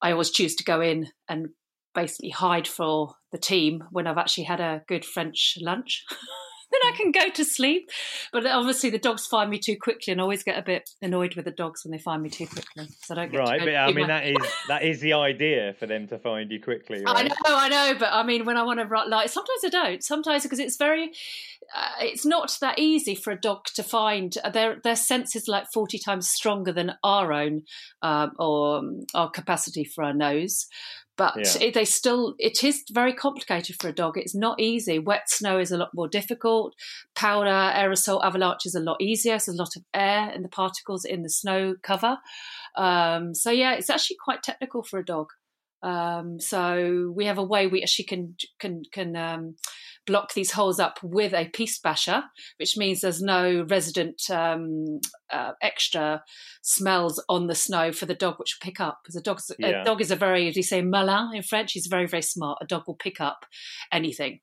I 0.00 0.12
always 0.12 0.30
choose 0.30 0.54
to 0.56 0.64
go 0.64 0.80
in 0.80 1.08
and 1.28 1.48
basically 1.98 2.30
hide 2.30 2.68
for 2.68 3.14
the 3.32 3.38
team 3.38 3.82
when 3.90 4.06
I've 4.06 4.18
actually 4.18 4.44
had 4.44 4.60
a 4.60 4.82
good 4.86 5.04
French 5.04 5.58
lunch. 5.60 6.04
Then 6.70 6.80
I 6.84 6.96
can 6.96 7.12
go 7.12 7.30
to 7.30 7.44
sleep. 7.46 7.88
But 8.30 8.44
obviously, 8.44 8.90
the 8.90 8.98
dogs 8.98 9.26
find 9.26 9.48
me 9.48 9.58
too 9.58 9.76
quickly, 9.80 10.12
and 10.12 10.20
I 10.20 10.22
always 10.22 10.42
get 10.42 10.58
a 10.58 10.62
bit 10.62 10.90
annoyed 11.00 11.34
with 11.34 11.46
the 11.46 11.50
dogs 11.50 11.82
when 11.82 11.92
they 11.92 11.98
find 11.98 12.22
me 12.22 12.28
too 12.28 12.46
quickly. 12.46 12.88
So 13.04 13.14
I 13.14 13.16
don't 13.16 13.32
get 13.32 13.38
right. 13.38 13.60
But 13.60 13.74
I 13.74 13.90
mean, 13.92 14.08
that 14.08 14.26
is 14.26 14.36
that 14.68 14.82
is 14.82 15.00
the 15.00 15.14
idea 15.14 15.74
for 15.78 15.86
them 15.86 16.06
to 16.08 16.18
find 16.18 16.50
you 16.50 16.60
quickly. 16.60 17.02
Right? 17.02 17.16
I 17.16 17.22
know, 17.22 17.56
I 17.56 17.68
know, 17.70 17.98
but 17.98 18.10
I 18.12 18.22
mean, 18.22 18.44
when 18.44 18.58
I 18.58 18.64
want 18.64 18.80
to 18.80 18.84
write, 18.84 19.08
like, 19.08 19.30
sometimes 19.30 19.60
I 19.64 19.70
don't. 19.70 20.04
Sometimes 20.04 20.42
because 20.42 20.58
it's 20.58 20.76
very, 20.76 21.04
uh, 21.74 22.02
it's 22.02 22.26
not 22.26 22.54
that 22.60 22.78
easy 22.78 23.14
for 23.14 23.30
a 23.30 23.40
dog 23.40 23.64
to 23.76 23.82
find. 23.82 24.36
Uh, 24.44 24.50
their 24.50 24.76
their 24.84 24.96
sense 24.96 25.34
is 25.34 25.48
like 25.48 25.68
forty 25.72 25.98
times 25.98 26.28
stronger 26.28 26.72
than 26.72 26.92
our 27.02 27.32
own, 27.32 27.62
um, 28.02 28.32
or 28.38 28.80
um, 28.80 29.06
our 29.14 29.30
capacity 29.30 29.84
for 29.84 30.04
our 30.04 30.12
nose 30.12 30.66
but 31.18 31.34
yeah. 31.36 31.66
it, 31.66 31.74
they 31.74 31.84
still 31.84 32.34
it 32.38 32.64
is 32.64 32.84
very 32.90 33.12
complicated 33.12 33.76
for 33.78 33.88
a 33.88 33.92
dog. 33.92 34.16
It's 34.16 34.36
not 34.36 34.60
easy. 34.60 34.98
Wet 34.98 35.28
snow 35.28 35.58
is 35.58 35.72
a 35.72 35.76
lot 35.76 35.90
more 35.92 36.08
difficult. 36.08 36.74
Powder 37.14 37.50
aerosol 37.50 38.24
avalanche 38.24 38.64
is 38.64 38.76
a 38.76 38.80
lot 38.80 39.02
easier. 39.02 39.38
So 39.38 39.50
there's 39.50 39.58
a 39.58 39.62
lot 39.62 39.76
of 39.76 39.82
air 39.92 40.30
in 40.30 40.42
the 40.42 40.48
particles 40.48 41.04
in 41.04 41.22
the 41.22 41.28
snow 41.28 41.74
cover. 41.82 42.18
Um, 42.76 43.34
so 43.34 43.50
yeah 43.50 43.74
it's 43.74 43.90
actually 43.90 44.16
quite 44.24 44.42
technical 44.42 44.82
for 44.82 45.00
a 45.00 45.04
dog. 45.04 45.26
Um, 45.82 46.40
so 46.40 47.12
we 47.14 47.26
have 47.26 47.38
a 47.38 47.44
way 47.44 47.66
we 47.66 47.82
actually 47.82 48.06
can 48.06 48.36
can 48.60 48.82
can 48.92 49.16
um, 49.16 49.56
block 50.08 50.32
these 50.32 50.52
holes 50.52 50.80
up 50.80 50.98
with 51.02 51.32
a 51.34 51.48
piste 51.50 51.82
basher, 51.82 52.24
which 52.56 52.76
means 52.76 53.00
there's 53.00 53.22
no 53.22 53.64
resident 53.68 54.22
um, 54.30 55.00
uh, 55.32 55.52
extra 55.62 56.22
smells 56.62 57.22
on 57.28 57.46
the 57.46 57.54
snow 57.54 57.92
for 57.92 58.06
the 58.06 58.14
dog, 58.14 58.38
which 58.38 58.56
will 58.56 58.66
pick 58.66 58.80
up. 58.80 59.00
Because 59.02 59.16
a 59.16 59.22
dog, 59.22 59.40
yeah. 59.58 59.82
a 59.82 59.84
dog 59.84 60.00
is 60.00 60.10
a 60.10 60.16
very, 60.16 60.48
as 60.48 60.56
you 60.56 60.62
say, 60.62 60.82
malin 60.82 61.36
in 61.36 61.42
French, 61.42 61.72
he's 61.72 61.86
very, 61.86 62.06
very 62.06 62.22
smart. 62.22 62.58
A 62.62 62.66
dog 62.66 62.84
will 62.86 62.96
pick 62.96 63.20
up 63.20 63.44
anything. 63.92 64.40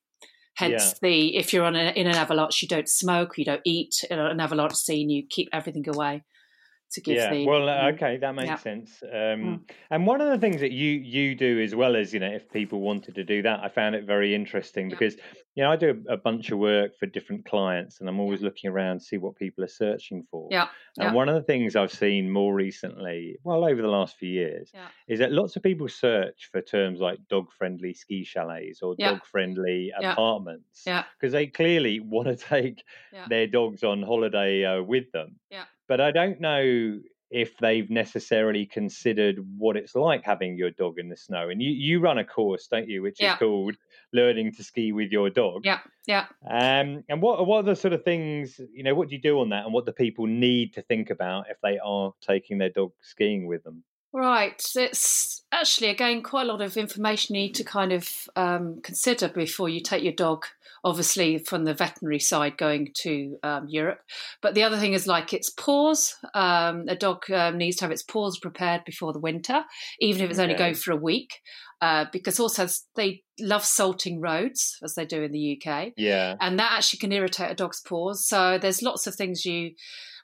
Hence, 0.55 0.93
yeah. 0.93 0.93
the 1.01 1.35
if 1.35 1.51
you're 1.51 1.65
on 1.65 1.75
a, 1.75 1.91
in 1.95 2.07
an 2.07 2.15
avalanche, 2.15 2.61
you 2.61 2.67
don't 2.67 2.87
smoke, 2.87 3.37
you 3.37 3.43
don't 3.43 3.61
eat. 3.65 3.93
In 4.09 4.19
an 4.19 4.39
avalanche 4.39 4.75
scene, 4.75 5.09
you 5.09 5.23
keep 5.29 5.49
everything 5.51 5.83
away 5.89 6.23
to 6.91 7.01
give 7.01 7.15
yeah. 7.15 7.31
the 7.31 7.45
well 7.45 7.67
uh, 7.67 7.91
okay 7.91 8.17
that 8.17 8.33
makes 8.35 8.47
yeah. 8.47 8.57
sense 8.57 9.03
um, 9.03 9.09
mm. 9.11 9.59
and 9.89 10.05
one 10.05 10.21
of 10.21 10.29
the 10.29 10.37
things 10.37 10.61
that 10.61 10.71
you 10.71 10.91
you 10.91 11.35
do 11.35 11.59
as 11.61 11.73
well 11.75 11.95
as 11.95 12.13
you 12.13 12.19
know 12.19 12.31
if 12.31 12.49
people 12.51 12.79
wanted 12.79 13.15
to 13.15 13.23
do 13.23 13.41
that 13.41 13.59
i 13.61 13.69
found 13.69 13.95
it 13.95 14.05
very 14.05 14.33
interesting 14.35 14.89
yeah. 14.89 14.95
because 14.95 15.15
you 15.55 15.63
know 15.63 15.71
i 15.71 15.75
do 15.75 16.03
a, 16.07 16.13
a, 16.13 16.17
bunch 16.17 16.51
of 16.51 16.59
work 16.59 16.91
for 16.97 17.05
different 17.05 17.45
clients 17.45 17.99
and 17.99 18.09
i'm 18.09 18.19
always 18.19 18.41
looking 18.41 18.69
around 18.69 18.99
to 18.99 19.05
see 19.05 19.17
what 19.17 19.35
people 19.35 19.63
are 19.63 19.69
searching 19.69 20.23
for 20.29 20.47
yeah 20.51 20.67
and 20.97 21.13
one 21.13 21.27
of 21.27 21.35
the 21.35 21.41
things 21.41 21.75
i've 21.75 21.91
seen 21.91 22.29
more 22.29 22.53
recently 22.53 23.35
well 23.43 23.65
over 23.65 23.81
the 23.81 23.87
last 23.87 24.17
few 24.17 24.29
years 24.29 24.71
is 25.07 25.19
that 25.19 25.31
lots 25.31 25.55
of 25.55 25.63
people 25.63 25.87
search 25.87 26.49
for 26.51 26.61
terms 26.61 26.99
like 26.99 27.19
dog 27.29 27.47
friendly 27.57 27.93
ski 27.93 28.23
chalets 28.23 28.81
or 28.81 28.95
dog 28.95 29.25
friendly 29.25 29.91
apartments 29.97 30.83
Yeah. 30.85 31.03
because 31.19 31.33
they 31.33 31.47
clearly 31.47 31.99
want 32.15 32.27
to 32.27 32.35
take 32.35 32.83
their 33.27 33.47
dogs 33.47 33.83
on 33.83 34.03
holiday 34.03 34.63
uh, 34.63 34.81
with 34.81 35.11
them 35.11 35.35
yeah 35.49 35.65
but 35.87 36.01
I 36.01 36.11
don't 36.11 36.39
know 36.39 36.99
if 37.31 37.57
they've 37.57 37.89
necessarily 37.89 38.65
considered 38.65 39.37
what 39.57 39.75
it's 39.75 39.95
like 39.95 40.23
having 40.23 40.57
your 40.57 40.71
dog 40.71 40.99
in 40.99 41.09
the 41.09 41.17
snow. 41.17 41.49
And 41.49 41.61
you, 41.61 41.71
you 41.71 41.99
run 41.99 42.17
a 42.17 42.23
course, 42.23 42.67
don't 42.67 42.87
you, 42.87 43.01
which 43.01 43.19
yeah. 43.19 43.33
is 43.33 43.39
called 43.39 43.75
Learning 44.13 44.53
to 44.53 44.63
Ski 44.63 44.91
with 44.91 45.11
Your 45.11 45.29
Dog. 45.29 45.65
Yeah, 45.65 45.79
yeah. 46.05 46.27
Um, 46.47 47.03
and 47.09 47.21
what 47.21 47.45
what 47.45 47.57
are 47.57 47.63
the 47.63 47.75
sort 47.75 47.93
of 47.93 48.03
things, 48.03 48.59
you 48.73 48.83
know, 48.83 48.93
what 48.93 49.09
do 49.09 49.15
you 49.15 49.21
do 49.21 49.39
on 49.41 49.49
that 49.49 49.65
and 49.65 49.73
what 49.73 49.85
do 49.85 49.91
people 49.91 50.27
need 50.27 50.73
to 50.75 50.81
think 50.83 51.09
about 51.09 51.45
if 51.49 51.57
they 51.61 51.79
are 51.79 52.13
taking 52.21 52.57
their 52.57 52.69
dog 52.69 52.91
skiing 53.01 53.47
with 53.47 53.63
them? 53.63 53.83
Right. 54.15 54.63
It's 54.77 55.43
actually, 55.51 55.89
again, 55.89 56.23
quite 56.23 56.47
a 56.47 56.49
lot 56.49 56.61
of 56.61 56.77
information 56.77 57.35
you 57.35 57.41
need 57.41 57.55
to 57.55 57.65
kind 57.65 57.91
of 57.91 58.09
um, 58.37 58.79
consider 58.81 59.27
before 59.27 59.67
you 59.67 59.81
take 59.81 60.03
your 60.03 60.13
dog, 60.13 60.45
obviously, 60.85 61.37
from 61.39 61.65
the 61.65 61.73
veterinary 61.73 62.19
side 62.19 62.57
going 62.57 62.93
to 63.01 63.37
um, 63.43 63.67
Europe. 63.67 63.99
But 64.41 64.55
the 64.55 64.63
other 64.63 64.79
thing 64.79 64.93
is 64.93 65.05
like 65.05 65.33
its 65.33 65.49
paws. 65.49 66.15
Um, 66.33 66.85
a 66.87 66.95
dog 66.95 67.29
um, 67.29 67.57
needs 67.57 67.75
to 67.77 67.83
have 67.83 67.91
its 67.91 68.03
paws 68.03 68.39
prepared 68.39 68.85
before 68.85 69.11
the 69.11 69.19
winter, 69.19 69.65
even 69.99 70.21
if 70.21 70.29
it's 70.29 70.39
okay. 70.39 70.43
only 70.43 70.57
going 70.57 70.75
for 70.75 70.93
a 70.93 70.95
week. 70.95 71.41
Uh, 71.81 72.05
because 72.13 72.39
also 72.39 72.67
they 72.95 73.21
love 73.37 73.65
salting 73.65 74.21
roads 74.21 74.77
as 74.81 74.95
they 74.95 75.05
do 75.05 75.23
in 75.23 75.33
the 75.33 75.61
UK. 75.61 75.91
Yeah. 75.97 76.35
And 76.39 76.57
that 76.57 76.71
actually 76.71 76.99
can 76.99 77.11
irritate 77.11 77.51
a 77.51 77.53
dog's 77.53 77.81
paws. 77.81 78.25
So 78.25 78.57
there's 78.57 78.81
lots 78.81 79.07
of 79.07 79.15
things 79.15 79.45
you 79.45 79.71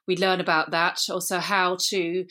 we 0.08 0.18
learn 0.18 0.42
about 0.42 0.72
that. 0.72 1.00
Also, 1.10 1.40
how 1.40 1.78
to. 1.90 2.26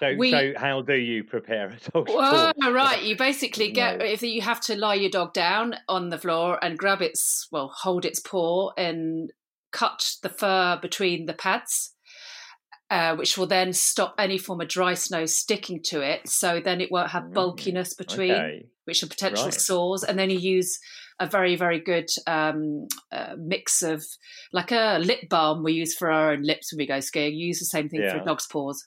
So, 0.00 0.14
we, 0.18 0.30
so 0.30 0.52
how 0.56 0.82
do 0.82 0.94
you 0.94 1.24
prepare 1.24 1.68
a 1.68 1.90
dog? 1.90 2.08
Well, 2.08 2.52
right. 2.72 3.02
You 3.02 3.16
basically 3.16 3.70
get 3.72 3.98
no. 3.98 4.04
if 4.04 4.22
you 4.22 4.42
have 4.42 4.60
to 4.62 4.76
lie 4.76 4.94
your 4.94 5.10
dog 5.10 5.32
down 5.32 5.74
on 5.88 6.08
the 6.08 6.18
floor 6.18 6.62
and 6.62 6.78
grab 6.78 7.00
its 7.02 7.48
well, 7.52 7.72
hold 7.74 8.04
its 8.04 8.20
paw 8.20 8.70
and 8.76 9.32
cut 9.70 10.16
the 10.22 10.28
fur 10.28 10.78
between 10.80 11.26
the 11.26 11.34
pads. 11.34 11.94
Uh, 12.90 13.16
which 13.16 13.38
will 13.38 13.46
then 13.46 13.72
stop 13.72 14.14
any 14.18 14.36
form 14.36 14.60
of 14.60 14.68
dry 14.68 14.92
snow 14.92 15.24
sticking 15.24 15.80
to 15.82 16.02
it. 16.02 16.28
So 16.28 16.60
then 16.60 16.82
it 16.82 16.92
won't 16.92 17.12
have 17.12 17.22
mm, 17.22 17.32
bulkiness 17.32 17.94
between, 17.94 18.32
okay. 18.32 18.66
which 18.84 19.02
are 19.02 19.06
potential 19.06 19.46
right. 19.46 19.54
sores. 19.54 20.04
And 20.04 20.18
then 20.18 20.28
you 20.28 20.38
use 20.38 20.78
a 21.20 21.26
very 21.26 21.56
very 21.56 21.80
good 21.80 22.08
um, 22.26 22.86
uh, 23.10 23.34
mix 23.38 23.82
of 23.82 24.04
like 24.52 24.72
a 24.72 24.98
lip 25.00 25.28
balm 25.28 25.62
we 25.62 25.72
use 25.72 25.94
for 25.94 26.10
our 26.10 26.32
own 26.32 26.42
lips 26.42 26.72
when 26.72 26.78
we 26.78 26.86
go 26.86 27.00
skiing. 27.00 27.34
You 27.34 27.48
use 27.48 27.58
the 27.58 27.66
same 27.66 27.88
thing 27.88 28.02
yeah. 28.02 28.18
for 28.18 28.24
dog's 28.24 28.46
paws. 28.46 28.86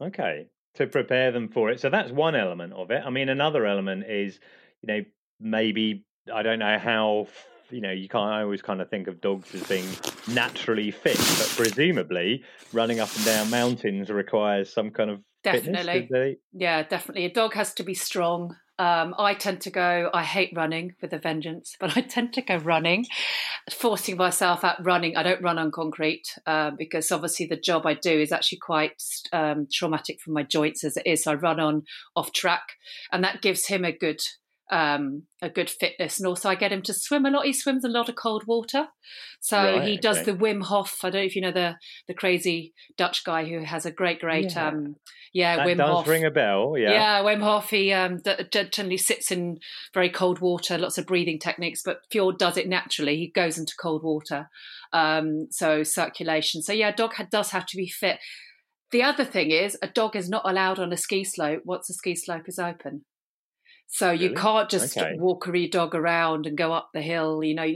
Okay, 0.00 0.46
to 0.74 0.86
prepare 0.86 1.32
them 1.32 1.48
for 1.48 1.70
it. 1.70 1.80
So 1.80 1.90
that's 1.90 2.12
one 2.12 2.34
element 2.34 2.72
of 2.74 2.90
it. 2.90 3.02
I 3.04 3.10
mean, 3.10 3.28
another 3.28 3.66
element 3.66 4.04
is 4.08 4.38
you 4.82 4.86
know 4.86 5.04
maybe 5.40 6.04
I 6.32 6.42
don't 6.42 6.58
know 6.58 6.78
how 6.78 7.26
you 7.70 7.80
know 7.80 7.90
you 7.90 8.08
can't 8.08 8.30
I 8.30 8.42
always 8.42 8.62
kind 8.62 8.80
of 8.80 8.88
think 8.88 9.08
of 9.08 9.20
dogs 9.20 9.54
as 9.54 9.62
being 9.64 9.86
naturally 10.28 10.90
fit 10.90 11.16
but 11.16 11.52
presumably 11.56 12.44
running 12.72 13.00
up 13.00 13.14
and 13.16 13.24
down 13.24 13.50
mountains 13.50 14.10
requires 14.10 14.72
some 14.72 14.90
kind 14.90 15.10
of 15.10 15.20
definitely 15.42 16.38
yeah 16.52 16.82
definitely 16.82 17.24
a 17.24 17.32
dog 17.32 17.54
has 17.54 17.74
to 17.74 17.82
be 17.82 17.94
strong 17.94 18.54
um, 18.78 19.14
I 19.18 19.34
tend 19.34 19.60
to 19.62 19.70
go, 19.70 20.10
I 20.12 20.24
hate 20.24 20.52
running 20.54 20.94
with 21.00 21.12
a 21.12 21.18
vengeance, 21.18 21.76
but 21.78 21.96
I 21.96 22.00
tend 22.00 22.32
to 22.34 22.42
go 22.42 22.56
running, 22.56 23.06
forcing 23.70 24.16
myself 24.16 24.64
out 24.64 24.84
running. 24.84 25.16
I 25.16 25.22
don't 25.22 25.42
run 25.42 25.58
on 25.58 25.70
concrete 25.70 26.36
uh, 26.46 26.72
because 26.76 27.12
obviously 27.12 27.46
the 27.46 27.56
job 27.56 27.86
I 27.86 27.94
do 27.94 28.10
is 28.10 28.32
actually 28.32 28.58
quite 28.58 29.02
um, 29.32 29.68
traumatic 29.72 30.20
for 30.20 30.30
my 30.30 30.42
joints 30.42 30.82
as 30.82 30.96
it 30.96 31.06
is. 31.06 31.24
So 31.24 31.32
I 31.32 31.34
run 31.34 31.60
on 31.60 31.84
off 32.16 32.32
track, 32.32 32.72
and 33.12 33.22
that 33.22 33.42
gives 33.42 33.66
him 33.66 33.84
a 33.84 33.92
good 33.92 34.20
um, 34.74 35.22
a 35.40 35.48
good 35.48 35.70
fitness. 35.70 36.18
And 36.18 36.26
also, 36.26 36.48
I 36.48 36.56
get 36.56 36.72
him 36.72 36.82
to 36.82 36.92
swim 36.92 37.24
a 37.24 37.30
lot. 37.30 37.46
He 37.46 37.52
swims 37.52 37.84
a 37.84 37.88
lot 37.88 38.08
of 38.08 38.16
cold 38.16 38.44
water, 38.48 38.88
so 39.38 39.56
right, 39.56 39.88
he 39.88 39.96
does 39.96 40.18
okay. 40.18 40.32
the 40.32 40.36
Wim 40.36 40.64
Hof. 40.64 40.98
I 41.04 41.10
don't 41.10 41.20
know 41.20 41.26
if 41.26 41.36
you 41.36 41.42
know 41.42 41.52
the 41.52 41.76
the 42.08 42.14
crazy 42.14 42.74
Dutch 42.98 43.24
guy 43.24 43.44
who 43.44 43.60
has 43.60 43.86
a 43.86 43.92
great, 43.92 44.20
great, 44.20 44.52
yeah, 44.52 44.68
um, 44.68 44.96
yeah 45.32 45.56
that 45.56 45.66
Wim 45.66 45.76
does 45.76 45.88
Hof. 45.88 46.08
ring 46.08 46.24
a 46.24 46.30
bell. 46.30 46.74
Yeah, 46.76 46.90
yeah, 46.90 47.22
Wim 47.22 47.40
Hof. 47.40 47.70
He 47.70 47.92
um, 47.92 48.20
generally 48.50 48.96
sits 48.96 49.30
in 49.30 49.58
very 49.94 50.10
cold 50.10 50.40
water, 50.40 50.76
lots 50.76 50.98
of 50.98 51.06
breathing 51.06 51.38
techniques. 51.38 51.82
But 51.84 51.98
Fjord 52.10 52.38
does 52.38 52.56
it 52.56 52.68
naturally. 52.68 53.16
He 53.16 53.28
goes 53.30 53.56
into 53.56 53.74
cold 53.80 54.02
water, 54.02 54.50
um, 54.92 55.46
so 55.52 55.84
circulation. 55.84 56.62
So 56.62 56.72
yeah, 56.72 56.90
dog 56.90 57.14
does 57.30 57.52
have 57.52 57.66
to 57.66 57.76
be 57.76 57.88
fit. 57.88 58.18
The 58.90 59.04
other 59.04 59.24
thing 59.24 59.52
is, 59.52 59.78
a 59.82 59.88
dog 59.88 60.16
is 60.16 60.28
not 60.28 60.48
allowed 60.48 60.80
on 60.80 60.92
a 60.92 60.96
ski 60.96 61.22
slope 61.22 61.62
once 61.64 61.86
the 61.86 61.94
ski 61.94 62.16
slope 62.16 62.48
is 62.48 62.58
open. 62.58 63.04
So 63.88 64.10
really? 64.10 64.24
you 64.24 64.34
can't 64.34 64.68
just 64.68 64.96
okay. 64.96 65.14
walk 65.18 65.46
your 65.46 65.68
dog 65.68 65.94
around 65.94 66.46
and 66.46 66.58
go 66.58 66.72
up 66.72 66.90
the 66.92 67.00
hill. 67.00 67.44
You 67.44 67.54
know, 67.54 67.72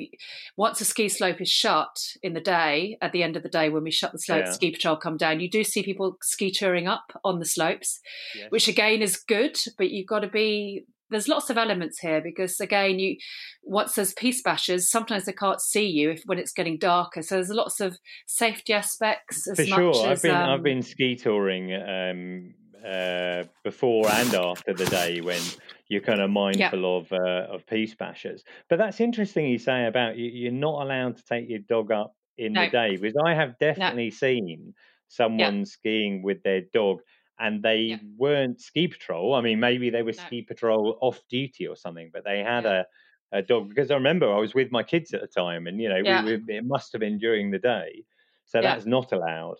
once 0.56 0.80
a 0.80 0.84
ski 0.84 1.08
slope 1.08 1.40
is 1.40 1.48
shut 1.48 1.96
in 2.22 2.34
the 2.34 2.40
day, 2.40 2.98
at 3.00 3.12
the 3.12 3.22
end 3.22 3.36
of 3.36 3.44
the 3.44 3.48
day 3.48 3.68
when 3.68 3.84
we 3.84 3.92
shut 3.92 4.12
the 4.12 4.18
slope, 4.18 4.46
yeah. 4.46 4.52
ski 4.52 4.72
patrol 4.72 4.96
come 4.96 5.16
down. 5.16 5.40
You 5.40 5.48
do 5.48 5.62
see 5.62 5.82
people 5.82 6.16
ski 6.22 6.50
touring 6.50 6.88
up 6.88 7.12
on 7.24 7.38
the 7.38 7.44
slopes, 7.44 8.00
yes. 8.34 8.50
which 8.50 8.66
again 8.66 9.00
is 9.00 9.16
good, 9.16 9.58
but 9.76 9.90
you've 9.90 10.08
got 10.08 10.20
to 10.20 10.28
be. 10.28 10.84
There's 11.10 11.28
lots 11.28 11.48
of 11.48 11.56
elements 11.56 12.00
here 12.00 12.20
because 12.20 12.60
again, 12.60 12.98
you 12.98 13.16
once 13.62 13.94
there's 13.94 14.12
piste 14.12 14.44
bashers, 14.44 14.82
sometimes 14.82 15.24
they 15.24 15.32
can't 15.32 15.60
see 15.60 15.86
you 15.86 16.10
if 16.10 16.22
when 16.26 16.38
it's 16.38 16.52
getting 16.52 16.78
darker. 16.78 17.22
So 17.22 17.36
there's 17.36 17.48
lots 17.48 17.80
of 17.80 17.96
safety 18.26 18.74
aspects. 18.74 19.48
For 19.54 19.64
sure, 19.64 19.90
as, 19.90 20.18
I've 20.18 20.22
been 20.22 20.34
um, 20.34 20.50
I've 20.50 20.62
been 20.62 20.82
ski 20.82 21.14
touring. 21.16 21.72
Um, 21.72 22.54
uh, 22.84 23.44
before 23.64 24.08
and 24.08 24.34
after 24.34 24.74
the 24.74 24.86
day 24.86 25.20
when 25.20 25.40
you're 25.88 26.00
kind 26.00 26.20
of 26.20 26.30
mindful 26.30 26.80
yeah. 26.80 26.88
of 26.88 27.12
uh, 27.12 27.52
of 27.54 27.66
piste 27.66 27.98
bashers. 27.98 28.42
But 28.68 28.78
that's 28.78 29.00
interesting 29.00 29.46
you 29.46 29.58
say 29.58 29.86
about 29.86 30.16
you, 30.16 30.26
you're 30.26 30.52
not 30.52 30.82
allowed 30.82 31.16
to 31.16 31.24
take 31.24 31.48
your 31.48 31.60
dog 31.60 31.90
up 31.90 32.14
in 32.36 32.52
no. 32.52 32.64
the 32.64 32.70
day 32.70 32.96
because 32.96 33.16
I 33.24 33.34
have 33.34 33.58
definitely 33.58 34.10
no. 34.10 34.16
seen 34.16 34.74
someone 35.08 35.58
yeah. 35.58 35.64
skiing 35.64 36.22
with 36.22 36.42
their 36.42 36.62
dog 36.72 37.00
and 37.38 37.62
they 37.62 37.80
yeah. 37.80 37.98
weren't 38.16 38.60
ski 38.60 38.88
patrol. 38.88 39.34
I 39.34 39.40
mean, 39.40 39.60
maybe 39.60 39.90
they 39.90 40.02
were 40.02 40.12
no. 40.16 40.24
ski 40.24 40.42
patrol 40.42 40.98
off 41.00 41.20
duty 41.30 41.66
or 41.66 41.76
something, 41.76 42.10
but 42.12 42.24
they 42.24 42.40
had 42.40 42.66
a, 42.66 42.86
a 43.32 43.42
dog 43.42 43.68
because 43.68 43.90
I 43.90 43.94
remember 43.94 44.32
I 44.32 44.38
was 44.38 44.54
with 44.54 44.72
my 44.72 44.82
kids 44.82 45.14
at 45.14 45.20
the 45.20 45.26
time, 45.26 45.66
and 45.66 45.80
you 45.80 45.88
know, 45.88 46.02
we, 46.24 46.36
we, 46.36 46.56
it 46.56 46.64
must 46.64 46.92
have 46.92 47.00
been 47.00 47.18
during 47.18 47.50
the 47.50 47.58
day, 47.58 48.04
so 48.46 48.60
that's 48.60 48.86
not 48.86 49.12
allowed. 49.12 49.56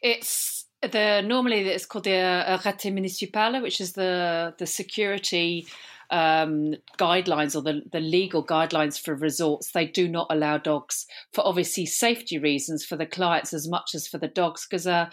It's 0.00 0.55
the 0.82 1.22
normally 1.22 1.60
it's 1.68 1.86
called 1.86 2.04
the 2.04 2.16
uh, 2.16 2.58
arrêté 2.58 2.92
municipal, 2.92 3.60
which 3.62 3.80
is 3.80 3.92
the 3.92 4.54
the 4.58 4.66
security 4.66 5.66
um, 6.10 6.74
guidelines 6.98 7.56
or 7.56 7.62
the, 7.62 7.82
the 7.92 8.00
legal 8.00 8.44
guidelines 8.44 9.00
for 9.00 9.14
resorts, 9.14 9.72
they 9.72 9.86
do 9.86 10.08
not 10.08 10.26
allow 10.30 10.58
dogs 10.58 11.06
for 11.32 11.46
obviously 11.46 11.86
safety 11.86 12.38
reasons 12.38 12.84
for 12.84 12.96
the 12.96 13.06
clients 13.06 13.52
as 13.52 13.68
much 13.68 13.94
as 13.94 14.06
for 14.06 14.18
the 14.18 14.28
dogs 14.28 14.66
because 14.68 14.86
uh, 14.86 15.10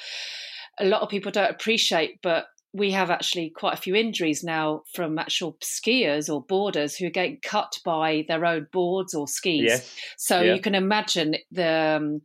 a 0.80 0.86
lot 0.86 1.02
of 1.02 1.10
people 1.10 1.32
don't 1.32 1.50
appreciate, 1.50 2.20
but 2.22 2.46
we 2.76 2.92
have 2.92 3.12
actually 3.12 3.52
quite 3.52 3.74
a 3.76 3.82
few 3.82 3.96
injuries 3.96 4.44
now 4.44 4.82
from 4.94 5.20
actual 5.20 5.56
skiers 5.62 6.34
or 6.34 6.42
boarders 6.42 6.96
who 6.96 7.06
are 7.06 7.12
getting 7.12 7.38
cut 7.44 7.78
by 7.86 8.26
their 8.28 8.46
own 8.46 8.68
boards 8.72 9.14
or 9.14 9.28
skis. 9.28 9.64
Yes. 9.64 9.96
So 10.18 10.42
Yeah. 10.42 10.56
you 10.56 10.62
can 10.62 10.74
imagine 10.74 11.36
the 11.52 12.00
um, 12.02 12.22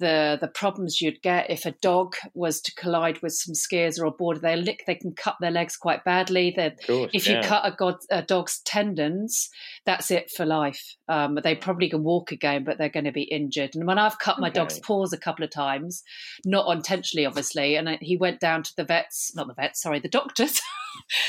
the 0.00 0.38
the 0.40 0.48
problems 0.48 1.00
you'd 1.00 1.22
get 1.22 1.50
if 1.50 1.66
a 1.66 1.74
dog 1.82 2.14
was 2.34 2.60
to 2.62 2.74
collide 2.74 3.22
with 3.22 3.32
some 3.32 3.54
skiers 3.54 4.00
or 4.00 4.06
a 4.06 4.10
boarder. 4.10 4.40
They 4.40 4.56
lick, 4.56 4.84
they 4.86 4.94
can 4.96 5.12
cut 5.12 5.36
their 5.40 5.50
legs 5.50 5.76
quite 5.76 6.04
badly. 6.04 6.52
They 6.56 6.66
Of 6.66 6.78
course. 6.86 7.10
if 7.14 7.28
you 7.28 7.40
cut 7.42 7.64
a, 7.64 7.74
god, 7.76 7.96
a 8.10 8.22
dog's 8.22 8.60
tendons, 8.60 9.48
that's 9.86 10.10
it 10.10 10.30
for 10.30 10.44
life. 10.44 10.96
Um, 11.08 11.38
they 11.42 11.54
probably 11.54 11.88
can 11.88 12.02
walk 12.02 12.32
again, 12.32 12.64
but 12.64 12.78
they're 12.78 12.88
going 12.88 13.04
to 13.04 13.12
be 13.12 13.22
injured. 13.22 13.74
And 13.74 13.86
when 13.86 13.98
I've 13.98 14.18
cut 14.18 14.40
my 14.40 14.50
dog's 14.50 14.78
paws 14.80 15.12
a 15.12 15.18
couple 15.18 15.44
of 15.44 15.50
times, 15.50 16.02
not 16.44 16.70
intentionally, 16.74 17.26
obviously, 17.26 17.76
and 17.76 17.88
I, 17.88 17.98
he 18.00 18.16
went 18.16 18.40
down 18.40 18.62
to 18.64 18.72
the 18.76 18.84
vets, 18.84 19.32
not 19.34 19.46
the 19.46 19.54
vets, 19.54 19.80
sorry, 19.82 20.00
the 20.00 20.08
doctors. 20.08 20.60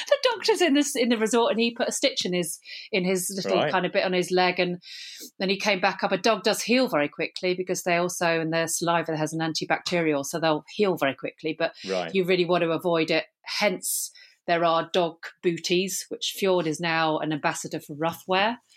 the 0.08 0.18
doctors 0.32 0.62
in 0.62 0.74
this 0.74 0.96
in 0.96 1.10
the 1.10 1.18
resort, 1.18 1.52
and 1.52 1.60
he 1.60 1.72
put 1.74 1.88
a 1.88 1.92
stitch 1.92 2.26
in 2.26 2.34
his 2.34 2.60
in 2.92 3.04
his 3.04 3.32
little 3.36 3.60
Right. 3.60 3.72
kind 3.72 3.86
of 3.86 3.92
bit 3.92 4.04
on 4.06 4.14
his 4.14 4.32
leg, 4.32 4.60
and 4.60 4.82
then 5.40 5.50
he 5.50 5.58
came 5.58 5.80
back 5.80 6.04
up. 6.04 6.12
A 6.12 6.18
dog 6.18 6.44
does 6.44 6.62
heal 6.62 6.88
very 6.88 7.10
quickly 7.10 7.54
because 7.56 7.84
they 7.84 7.98
also 7.98 8.40
in 8.42 8.52
their 8.56 8.68
saliva 8.68 9.18
has 9.18 9.34
an 9.34 9.40
antibacterial, 9.40 10.26
so 10.26 10.40
they'll 10.40 10.64
heal 10.76 10.96
very 10.98 11.14
quickly. 11.14 11.56
But 11.58 11.74
right. 11.90 12.14
you 12.14 12.24
really 12.24 12.46
want 12.46 12.64
to 12.64 12.72
avoid 12.72 13.12
it. 13.12 13.26
Hence, 13.44 14.12
there 14.48 14.64
are 14.64 14.90
dog 14.94 15.18
booties, 15.44 16.06
which 16.10 16.36
Fjord 16.38 16.68
is 16.68 16.80
now 16.80 17.20
an 17.20 17.34
ambassador 17.34 17.80
for 17.80 17.96
Ruffwear. 17.96 18.58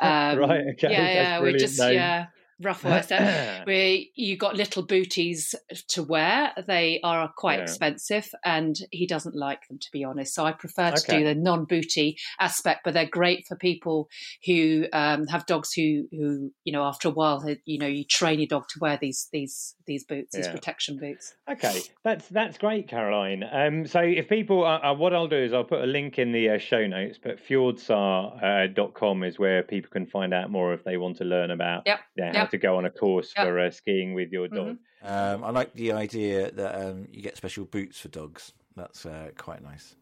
Um, 0.00 0.38
Right, 0.38 0.60
okay, 0.74 0.92
Yeah, 0.92 1.02
that's 1.02 1.14
yeah. 1.14 1.40
We 1.40 1.54
just 1.54 1.80
name. 1.80 1.94
yeah. 1.94 2.26
Ruffwear. 2.62 3.04
So 3.08 3.64
where 3.64 3.98
you 4.14 4.36
got 4.36 4.56
little 4.56 4.82
booties 4.82 5.54
to 5.88 6.02
wear. 6.02 6.52
They 6.66 7.00
are 7.02 7.32
quite 7.36 7.58
Yeah. 7.58 7.62
expensive, 7.64 8.30
and 8.44 8.76
he 8.90 9.06
doesn't 9.06 9.34
like 9.36 9.66
them, 9.68 9.78
to 9.78 9.88
be 9.92 10.04
honest. 10.04 10.34
So 10.34 10.44
I 10.44 10.52
prefer 10.52 10.90
to 10.90 10.96
Okay. 10.98 11.18
do 11.18 11.24
the 11.24 11.34
non-booty 11.34 12.18
aspect, 12.40 12.80
but 12.84 12.94
they're 12.94 13.06
great 13.06 13.46
for 13.46 13.56
people 13.56 14.08
who 14.44 14.86
um, 14.92 15.26
have 15.28 15.46
dogs 15.46 15.72
who, 15.72 16.08
who 16.10 16.52
you 16.64 16.72
know, 16.72 16.84
after 16.84 17.08
a 17.08 17.10
while, 17.10 17.44
you 17.64 17.78
know, 17.78 17.86
you 17.86 18.04
train 18.04 18.40
your 18.40 18.48
dog 18.48 18.68
to 18.70 18.78
wear 18.80 18.98
these 19.00 19.28
these 19.32 19.74
these 19.86 20.04
boots, 20.04 20.34
these 20.34 20.48
protection 20.48 20.98
boots. 20.98 21.34
Okay, 21.50 21.80
that's 22.04 22.28
that's 22.28 22.58
great, 22.58 22.88
Caroline. 22.88 23.42
Um, 23.50 23.86
so 23.86 24.00
if 24.00 24.28
people, 24.28 24.64
uh, 24.64 24.78
uh, 24.78 24.94
what 24.94 25.14
I'll 25.14 25.28
do 25.28 25.36
is 25.36 25.52
I'll 25.52 25.64
put 25.64 25.80
a 25.82 25.86
link 25.86 26.18
in 26.18 26.32
the 26.32 26.50
uh, 26.50 26.58
show 26.58 26.86
notes, 26.86 27.18
but 27.22 27.38
fjordsar.com 27.38 29.22
is 29.24 29.38
where 29.38 29.62
people 29.62 29.90
can 29.90 30.06
find 30.06 30.34
out 30.34 30.50
more 30.50 30.74
if 30.74 30.84
they 30.84 30.96
want 30.96 31.16
to 31.18 31.24
learn 31.24 31.50
about 31.50 31.82
Yep, 31.86 32.00
yeah, 32.16 32.32
yep. 32.32 32.47
To 32.50 32.58
go 32.58 32.76
on 32.76 32.84
a 32.84 32.90
course 32.90 33.32
Yep. 33.36 33.46
for 33.46 33.58
uh, 33.58 33.70
skiing 33.70 34.14
with 34.14 34.32
your 34.32 34.48
dog. 34.48 34.78
Um, 35.02 35.44
I 35.44 35.50
like 35.50 35.72
the 35.74 35.92
idea 35.92 36.50
that 36.52 36.74
um, 36.74 37.06
you 37.12 37.22
get 37.22 37.36
special 37.36 37.64
boots 37.64 38.00
for 38.00 38.08
dogs. 38.08 38.52
That's 38.76 39.06
uh, 39.06 39.30
quite 39.36 39.62
nice. 39.62 39.96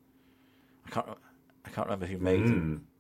I 0.86 0.90
can't. 0.90 1.06
I 1.64 1.68
can't 1.70 1.86
remember 1.86 2.06
who 2.06 2.18
made 2.18 2.46
them. 2.46 2.84
Mm. 2.84 2.96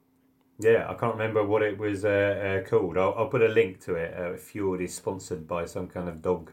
Yeah, 0.58 0.86
I 0.88 0.94
can't 0.94 1.14
remember 1.14 1.44
what 1.44 1.62
it 1.62 1.78
was 1.78 2.04
uh, 2.04 2.62
uh, 2.64 2.68
called. 2.68 2.96
I'll, 2.96 3.14
I'll 3.16 3.28
put 3.28 3.42
a 3.42 3.48
link 3.48 3.80
to 3.84 3.94
it. 3.94 4.14
Uh, 4.18 4.36
Fjord 4.36 4.80
is 4.80 4.94
sponsored 4.94 5.46
by 5.46 5.66
some 5.66 5.86
kind 5.86 6.08
of 6.08 6.22
dog 6.22 6.52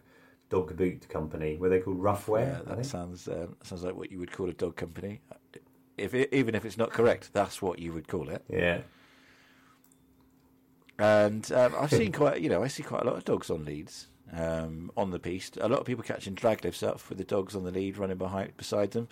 dog 0.50 0.76
boot 0.76 1.08
company. 1.10 1.58
Were 1.58 1.70
they 1.70 1.80
called 1.80 2.00
Ruffwear? 2.00 2.66
Yeah, 2.68 2.76
that 2.76 2.86
sounds 2.86 3.28
um, 3.28 3.56
sounds 3.64 3.84
like 3.84 3.96
what 3.96 4.12
you 4.12 4.20
would 4.20 4.32
call 4.32 4.50
a 4.50 4.54
dog 4.54 4.76
company. 4.76 5.22
If 5.98 6.14
it, 6.14 6.30
even 6.34 6.56
if 6.56 6.66
it's 6.66 6.78
not 6.78 6.92
correct, 6.92 7.32
that's 7.34 7.62
what 7.62 7.80
you 7.80 7.94
would 7.94 8.08
call 8.08 8.30
it. 8.30 8.44
Yeah. 8.50 8.82
And 11.00 11.52
um, 11.52 11.74
I've 11.80 11.90
seen 12.02 12.12
quite, 12.12 12.42
you 12.42 12.50
know, 12.50 12.64
I 12.64 12.68
see 12.68 12.84
quite 12.84 13.02
a 13.02 13.06
lot 13.06 13.16
of 13.18 13.26
dogs 13.26 13.50
on 13.50 13.66
leads 13.66 14.08
um, 14.32 14.92
on 14.96 15.12
the 15.12 15.20
piste. 15.20 15.58
A 15.62 15.68
lot 15.68 15.80
of 15.80 15.86
people 15.86 16.04
catching 16.04 16.34
drag 16.34 16.64
lifts 16.64 16.84
up 16.84 17.08
with 17.10 17.18
the 17.18 17.24
dogs 17.24 17.56
on 17.56 17.64
the 17.64 17.72
lead, 17.72 17.98
running 17.98 18.18
behind 18.18 18.56
beside 18.58 18.92
them. 18.92 19.08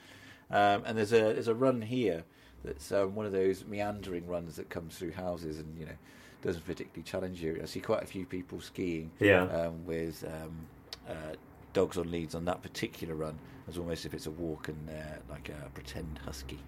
Um, 0.49 0.83
and 0.85 0.97
there's 0.97 1.13
a 1.13 1.33
there's 1.33 1.47
a 1.47 1.55
run 1.55 1.81
here 1.81 2.23
that's 2.63 2.91
um, 2.91 3.15
one 3.15 3.25
of 3.25 3.31
those 3.31 3.65
meandering 3.65 4.27
runs 4.27 4.57
that 4.57 4.69
comes 4.69 4.97
through 4.97 5.11
houses 5.13 5.57
and 5.59 5.77
you 5.77 5.85
know 5.85 5.93
doesn't 6.43 6.65
particularly 6.65 7.03
challenge 7.03 7.41
you. 7.41 7.59
I 7.61 7.65
see 7.65 7.79
quite 7.79 8.03
a 8.03 8.07
few 8.07 8.25
people 8.25 8.59
skiing 8.61 9.11
Yeah. 9.19 9.43
um, 9.43 9.85
with 9.85 10.23
um, 10.27 10.67
uh, 11.07 11.35
dogs 11.73 11.97
on 11.97 12.09
leads 12.11 12.35
on 12.35 12.45
that 12.45 12.61
particular 12.61 13.15
run, 13.15 13.37
as 13.69 13.77
almost 13.77 14.05
if 14.05 14.13
it's 14.13 14.25
a 14.25 14.31
walk 14.31 14.67
and 14.67 14.89
uh, 14.89 15.19
like 15.29 15.49
a 15.49 15.69
pretend 15.73 16.19
husky. 16.25 16.59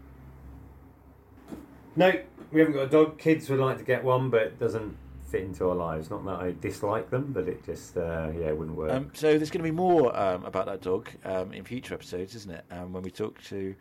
No, 1.95 2.12
we 2.51 2.60
haven't 2.60 2.75
got 2.75 2.84
a 2.84 2.89
dog. 2.89 3.19
Kids 3.19 3.49
would 3.49 3.60
like 3.60 3.77
to 3.77 3.84
get 3.84 4.03
one, 4.03 4.29
but 4.29 4.41
it 4.43 4.60
doesn't 4.60 4.97
fit 5.29 5.41
into 5.41 5.67
our 5.67 5.75
lives. 5.75 6.10
Not 6.10 6.25
that 6.25 6.39
I 6.39 6.53
dislike 6.60 7.10
them, 7.10 7.32
but 7.34 7.47
it 7.47 7.65
just 7.65 7.97
uh, 7.97 8.29
yeah, 8.38 8.51
wouldn't 8.51 8.77
work. 8.77 8.91
Um, 8.91 9.12
so 9.13 9.38
there's 9.38 9.49
going 9.49 9.63
to 9.63 9.69
be 9.69 9.71
more 9.71 10.15
um, 10.17 10.45
about 10.45 10.67
that 10.67 10.82
dog 10.82 11.10
um, 11.25 11.53
in 11.53 11.63
future 11.63 11.93
episodes, 11.93 12.36
isn't 12.36 12.51
it? 12.51 12.65
Um, 12.71 12.93
when 12.93 13.03
we 13.03 13.12
talk 13.12 13.41
to 13.45 13.75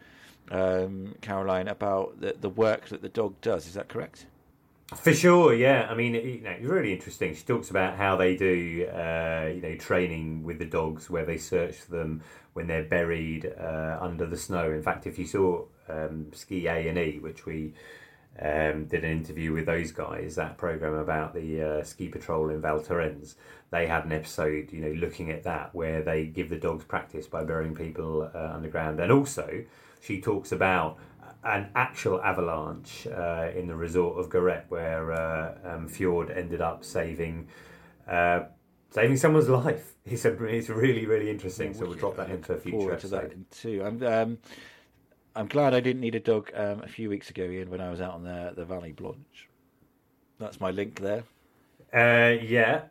um, 0.51 1.14
Caroline 1.20 1.68
about 1.68 2.20
the, 2.20 2.35
the 2.40 2.48
work 2.48 2.88
that 2.88 3.03
the 3.03 3.09
dog 3.09 3.40
does, 3.40 3.66
is 3.66 3.75
that 3.75 3.88
correct? 3.88 4.27
For 4.96 5.14
sure, 5.14 5.55
yeah. 5.55 5.87
I 5.90 5.94
mean, 5.94 6.14
you 6.14 6.40
know, 6.42 6.51
it's 6.51 6.66
really 6.66 6.92
interesting. 6.92 7.35
She 7.35 7.44
talks 7.44 7.70
about 7.70 7.96
how 7.96 8.16
they 8.16 8.37
do, 8.37 8.87
uh, 8.88 9.51
you 9.55 9.62
know, 9.62 9.77
training 9.77 10.44
with 10.44 10.59
the 10.59 10.66
dogs, 10.66 11.09
where 11.09 11.25
they 11.25 11.38
search 11.38 11.87
them 11.87 12.22
when 12.53 12.66
they're 12.66 12.85
buried 12.85 13.51
uh, 13.59 13.98
under 14.01 14.27
the 14.27 14.37
snow. 14.37 14.70
In 14.70 14.83
fact, 14.83 15.07
if 15.07 15.18
you 15.18 15.27
saw 15.27 15.64
um, 15.88 16.27
Ski 16.35 16.66
A 16.66 16.88
and 16.88 16.98
E, 16.98 17.18
which 17.20 17.46
we 17.46 17.72
um, 18.40 18.87
did 18.87 19.05
an 19.05 19.11
interview 19.11 19.53
with 19.53 19.66
those 19.66 19.92
guys, 19.92 20.35
that 20.37 20.57
program 20.57 20.95
about 20.95 21.35
the 21.35 21.62
uh, 21.62 21.83
ski 21.85 22.09
patrol 22.09 22.51
in 22.51 22.61
Val 22.61 22.79
Thorens, 22.79 23.37
they 23.71 23.87
had 23.87 24.05
an 24.05 24.12
episode, 24.12 24.73
you 24.73 24.81
know, 24.81 24.92
looking 24.92 25.31
at 25.31 25.42
that 25.45 25.75
where 25.75 26.03
they 26.03 26.27
give 26.27 26.49
the 26.49 26.57
dogs 26.57 26.85
practice 26.85 27.27
by 27.27 27.45
burying 27.45 27.75
people 27.75 28.31
uh, 28.35 28.53
underground, 28.55 29.01
and 29.01 29.12
also 29.12 29.64
she 30.01 30.21
talks 30.21 30.53
about 30.53 30.99
an 31.45 31.68
actual 31.75 32.23
avalanche 32.23 33.07
uh, 33.07 33.49
in 33.55 33.66
the 33.66 33.75
resort 33.75 34.18
of 34.18 34.31
Gourette, 34.31 34.64
where 34.68 35.12
uh, 35.12 35.55
um, 35.64 35.88
Fjord 35.88 36.31
ended 36.31 36.61
up 36.61 36.85
saving 36.85 37.49
uh, 38.09 38.45
saving 38.90 39.16
someone's 39.16 39.49
life. 39.64 39.95
It's 40.05 40.25
a, 40.25 40.45
it's 40.45 40.68
really 40.68 41.07
really 41.07 41.31
interesting. 41.31 41.75
so 41.75 41.87
we'll 41.87 41.95
drop 41.95 42.16
that 42.16 42.31
into 42.31 42.53
a 42.53 42.59
future 42.59 42.79
Forward 42.79 43.01
to 43.01 43.45
too. 43.51 43.83
I'm, 43.85 44.03
um, 44.03 44.38
I'm 45.35 45.47
glad 45.47 45.75
I 45.75 45.81
didn't 45.81 46.01
need 46.01 46.14
a 46.14 46.21
dog 46.21 46.51
um, 46.55 46.83
a 46.83 46.88
few 46.88 47.09
weeks 47.09 47.31
ago, 47.31 47.45
Iain, 47.45 47.71
when 47.71 47.81
I 47.81 47.90
was 47.90 48.01
out 48.01 48.14
on 48.14 48.25
the 48.25 48.53
the 48.55 48.64
Vallée 48.64 48.95
Blanche. 48.95 49.49
That's 50.38 50.61
my 50.61 50.71
link 50.71 51.01
there. 51.01 51.25
Uh, 51.95 52.38
yeah. 52.42 52.83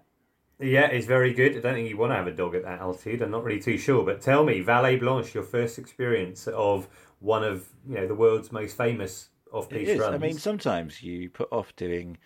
Yeah, 0.60 0.88
it's 0.88 1.08
very 1.08 1.34
good. 1.34 1.58
I 1.58 1.60
don't 1.60 1.73
think 1.73 1.89
you 1.89 1.97
want 1.97 2.12
to 2.12 2.15
have 2.15 2.27
a 2.27 2.32
dog 2.32 2.54
at 2.56 2.63
that 2.63 2.80
altitude. 2.80 3.21
I'm 3.23 3.32
not 3.32 3.43
really 3.43 3.60
too 3.60 3.77
sure. 3.77 4.06
But 4.06 4.21
tell 4.21 4.43
me, 4.43 4.63
Vallée 4.63 4.99
Blanche, 4.99 5.34
your 5.34 5.43
first 5.43 5.80
experience 5.80 6.47
of 6.47 6.88
one 7.19 7.43
of 7.43 7.67
you 7.88 7.95
know 7.95 8.08
the 8.08 8.15
world's 8.15 8.51
most 8.51 8.77
famous 8.77 9.30
off-piste 9.51 9.91
is. 9.91 9.99
runs. 9.99 10.15
I 10.15 10.17
mean, 10.17 10.38
sometimes 10.38 11.01
you 11.01 11.30
put 11.30 11.51
off 11.51 11.75
doing 11.75 12.17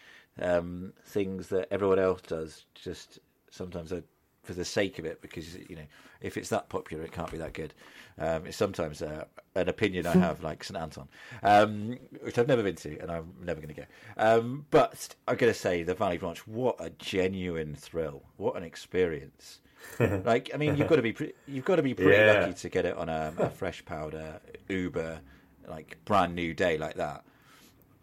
um, 0.41 0.93
things 1.05 1.47
that 1.49 1.67
everyone 1.71 1.99
else 1.99 2.21
does, 2.21 2.65
just 2.75 3.19
sometimes 3.49 3.91
uh, 3.93 4.01
for 4.45 4.53
the 4.53 4.65
sake 4.65 4.99
of 4.99 5.05
it, 5.05 5.21
because 5.21 5.55
you 5.55 5.75
know, 5.75 5.85
if 6.21 6.37
it's 6.37 6.49
that 6.49 6.69
popular, 6.69 7.03
it 7.03 7.11
can't 7.11 7.31
be 7.31 7.37
that 7.39 7.53
good. 7.53 7.73
Um, 8.17 8.45
it's 8.45 8.55
sometimes 8.57 9.01
uh, 9.01 9.25
an 9.55 9.67
opinion 9.67 10.07
I 10.07 10.13
have, 10.13 10.41
like 10.43 10.63
St 10.63 10.79
Anton, 10.79 11.07
um, 11.43 11.97
which 12.21 12.37
I've 12.37 12.47
never 12.47 12.63
been 12.63 12.75
to, 12.77 12.97
and 12.99 13.11
I'm 13.11 13.33
never 13.43 13.59
going 13.59 13.73
to 13.75 13.81
go. 13.81 13.87
Um, 14.17 14.65
but 14.71 15.15
I'm 15.27 15.35
going 15.35 15.51
to 15.51 15.59
say 15.59 15.83
the 15.83 15.95
Vallée 15.95 16.19
Blanche. 16.19 16.47
What 16.47 16.77
a 16.79 16.91
genuine 16.91 17.75
thrill! 17.75 18.23
What 18.37 18.55
an 18.55 18.63
experience! 18.63 19.59
like, 19.99 20.49
I 20.53 20.57
mean, 20.57 20.77
you've 20.77 20.87
got 20.87 20.95
to 20.95 21.01
be 21.01 21.13
pre- 21.13 21.33
you've 21.47 21.65
got 21.65 21.75
to 21.75 21.83
be 21.83 21.93
pretty 21.93 22.11
Yeah. 22.17 22.39
lucky 22.39 22.53
to 22.53 22.69
get 22.69 22.85
it 22.85 22.95
on 22.97 23.09
a, 23.09 23.33
a 23.37 23.49
fresh 23.49 23.83
powder 23.85 24.39
Uber, 24.69 25.19
like 25.67 25.97
brand 26.05 26.33
new 26.35 26.53
day 26.53 26.77
like 26.77 26.95
that. 26.95 27.23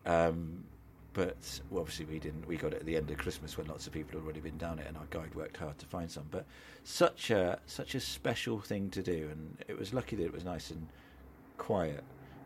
Um, 0.04 0.64
but 1.12 1.60
well, 1.70 1.82
obviously 1.82 2.06
we 2.06 2.18
didn't. 2.18 2.46
We 2.46 2.56
got 2.56 2.72
it 2.72 2.80
at 2.80 2.86
the 2.86 2.96
end 2.96 3.10
of 3.10 3.18
Christmas 3.18 3.58
when 3.58 3.66
lots 3.66 3.86
of 3.86 3.92
people 3.92 4.18
had 4.18 4.24
already 4.24 4.40
been 4.40 4.58
down 4.58 4.78
it, 4.78 4.86
and 4.86 4.96
our 4.96 5.06
guide 5.10 5.34
worked 5.34 5.56
hard 5.56 5.78
to 5.78 5.86
find 5.86 6.10
some. 6.10 6.26
But 6.30 6.46
such 6.84 7.30
a 7.30 7.58
such 7.66 7.94
a 7.94 8.00
special 8.00 8.60
thing 8.60 8.90
to 8.90 9.02
do, 9.02 9.28
and 9.30 9.56
it 9.68 9.78
was 9.78 9.92
lucky 9.92 10.16
that 10.16 10.24
it 10.24 10.32
was 10.32 10.44
nice 10.44 10.70
and 10.70 10.88
quiet 11.58 12.02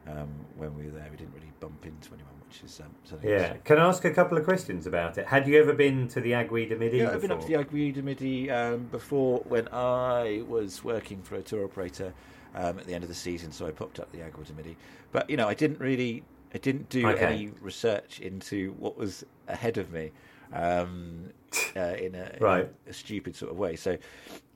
um, 0.08 0.28
when 0.56 0.76
we 0.76 0.84
were 0.84 0.90
there. 0.90 1.08
We 1.10 1.16
didn't 1.16 1.34
really 1.34 1.52
bump 1.60 1.86
into 1.86 2.08
anyone, 2.14 2.32
which 2.48 2.62
is 2.64 2.80
um, 2.80 2.94
something. 3.04 3.28
yeah. 3.28 3.36
else. 3.36 3.58
Can 3.64 3.78
I 3.78 3.86
ask 3.86 4.04
a 4.04 4.10
couple 4.10 4.38
of 4.38 4.44
questions 4.44 4.86
about 4.86 5.18
it? 5.18 5.26
Had 5.26 5.46
you 5.46 5.60
ever 5.60 5.72
been 5.72 6.08
to 6.08 6.20
the 6.20 6.32
Aiguille 6.32 6.68
de 6.68 6.76
Midi 6.76 6.98
Yeah. 6.98 7.10
I've 7.10 7.20
been 7.20 7.32
up 7.32 7.40
to 7.40 7.46
the 7.46 7.54
Aiguille 7.54 7.94
de 7.94 8.02
Midi 8.02 8.50
um, 8.50 8.84
before 8.86 9.40
when 9.48 9.68
I 9.72 10.42
was 10.48 10.84
working 10.84 11.22
for 11.22 11.36
a 11.36 11.42
tour 11.42 11.64
operator 11.64 12.12
um, 12.54 12.78
at 12.78 12.86
the 12.86 12.94
end 12.94 13.04
of 13.04 13.08
the 13.08 13.14
season, 13.14 13.52
so 13.52 13.66
I 13.66 13.70
popped 13.70 14.00
up 14.00 14.10
the 14.12 14.18
Aiguille 14.18 14.46
de 14.46 14.52
Midi. 14.54 14.76
But 15.12 15.28
you 15.30 15.36
know, 15.36 15.48
I 15.48 15.54
didn't 15.54 15.80
really, 15.80 16.22
I 16.56 16.58
didn't 16.58 16.88
do 16.88 17.06
Okay. 17.06 17.20
any 17.22 17.50
research 17.60 18.18
into 18.20 18.72
what 18.78 18.96
was 18.96 19.26
ahead 19.46 19.76
of 19.76 19.92
me 19.92 20.10
um, 20.54 21.28
uh, 21.76 21.80
in, 21.80 22.14
a, 22.14 22.34
in 22.38 22.42
a 22.88 22.92
stupid 22.94 23.36
sort 23.36 23.52
of 23.52 23.58
way. 23.58 23.76
So 23.76 23.98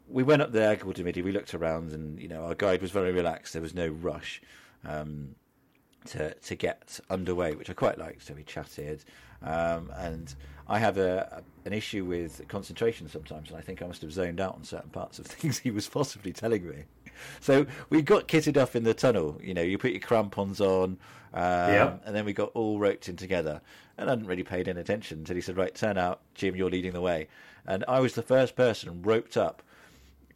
we 0.09 0.23
went 0.23 0.41
up 0.41 0.51
the 0.51 0.61
Aiguille 0.61 0.95
de 0.95 1.05
Midi, 1.05 1.21
we 1.21 1.31
looked 1.31 1.53
around, 1.53 1.93
and 1.93 2.19
you 2.19 2.27
know, 2.27 2.47
our 2.47 2.55
guide 2.55 2.81
was 2.81 2.91
very 2.91 3.13
relaxed. 3.13 3.53
There 3.53 3.61
was 3.61 3.75
no 3.75 3.89
rush. 3.89 4.41
Um, 4.87 5.35
to 6.07 6.33
to 6.33 6.55
get 6.55 6.99
underway, 7.11 7.55
which 7.55 7.69
I 7.69 7.75
quite 7.75 7.99
liked. 7.99 8.27
So 8.27 8.33
we 8.33 8.43
chatted, 8.43 9.05
um, 9.43 9.93
and 9.95 10.35
I 10.67 10.79
have 10.79 10.97
a, 10.97 11.43
a, 11.43 11.69
an 11.69 11.75
issue 11.75 12.07
with 12.07 12.41
concentration 12.49 13.07
sometimes, 13.11 13.51
and 13.51 13.59
I 13.59 13.61
think 13.61 13.83
I 13.83 13.87
must 13.87 14.01
have 14.01 14.11
zoned 14.11 14.41
out 14.41 14.55
on 14.55 14.65
certain 14.65 14.89
parts 14.89 15.19
of 15.19 15.27
things 15.35 15.59
he 15.59 15.71
was 15.71 15.87
possibly 15.87 16.33
telling 16.33 16.67
me. 16.67 16.85
So 17.41 17.67
we 17.89 18.03
got 18.03 18.29
kitted 18.29 18.57
up 18.57 18.77
in 18.77 18.85
the 18.85 18.95
tunnel. 18.95 19.39
You 19.43 19.55
know, 19.55 19.63
you 19.63 19.79
put 19.79 19.93
your 19.93 20.01
crampons 20.01 20.61
on, 20.61 20.99
um, 21.33 21.41
Yeah. 21.41 21.97
and 22.05 22.15
then 22.15 22.25
we 22.25 22.33
got 22.33 22.51
all 22.55 22.79
roped 22.79 23.09
in 23.09 23.17
together. 23.17 23.61
And 23.97 24.09
I 24.09 24.13
hadn't 24.13 24.27
really 24.27 24.43
paid 24.43 24.69
any 24.69 24.81
attention 24.81 25.19
until 25.19 25.37
he 25.37 25.43
said, 25.43 25.57
"Right, 25.57 25.75
turn 25.75 25.99
out, 25.99 26.21
Jim. 26.35 26.55
You're 26.57 26.71
leading 26.71 26.93
the 26.93 27.01
way." 27.01 27.29
And 27.67 27.85
I 27.89 28.01
was 28.01 28.15
the 28.15 28.23
first 28.23 28.57
person 28.57 29.03
roped 29.03 29.37
up 29.37 29.63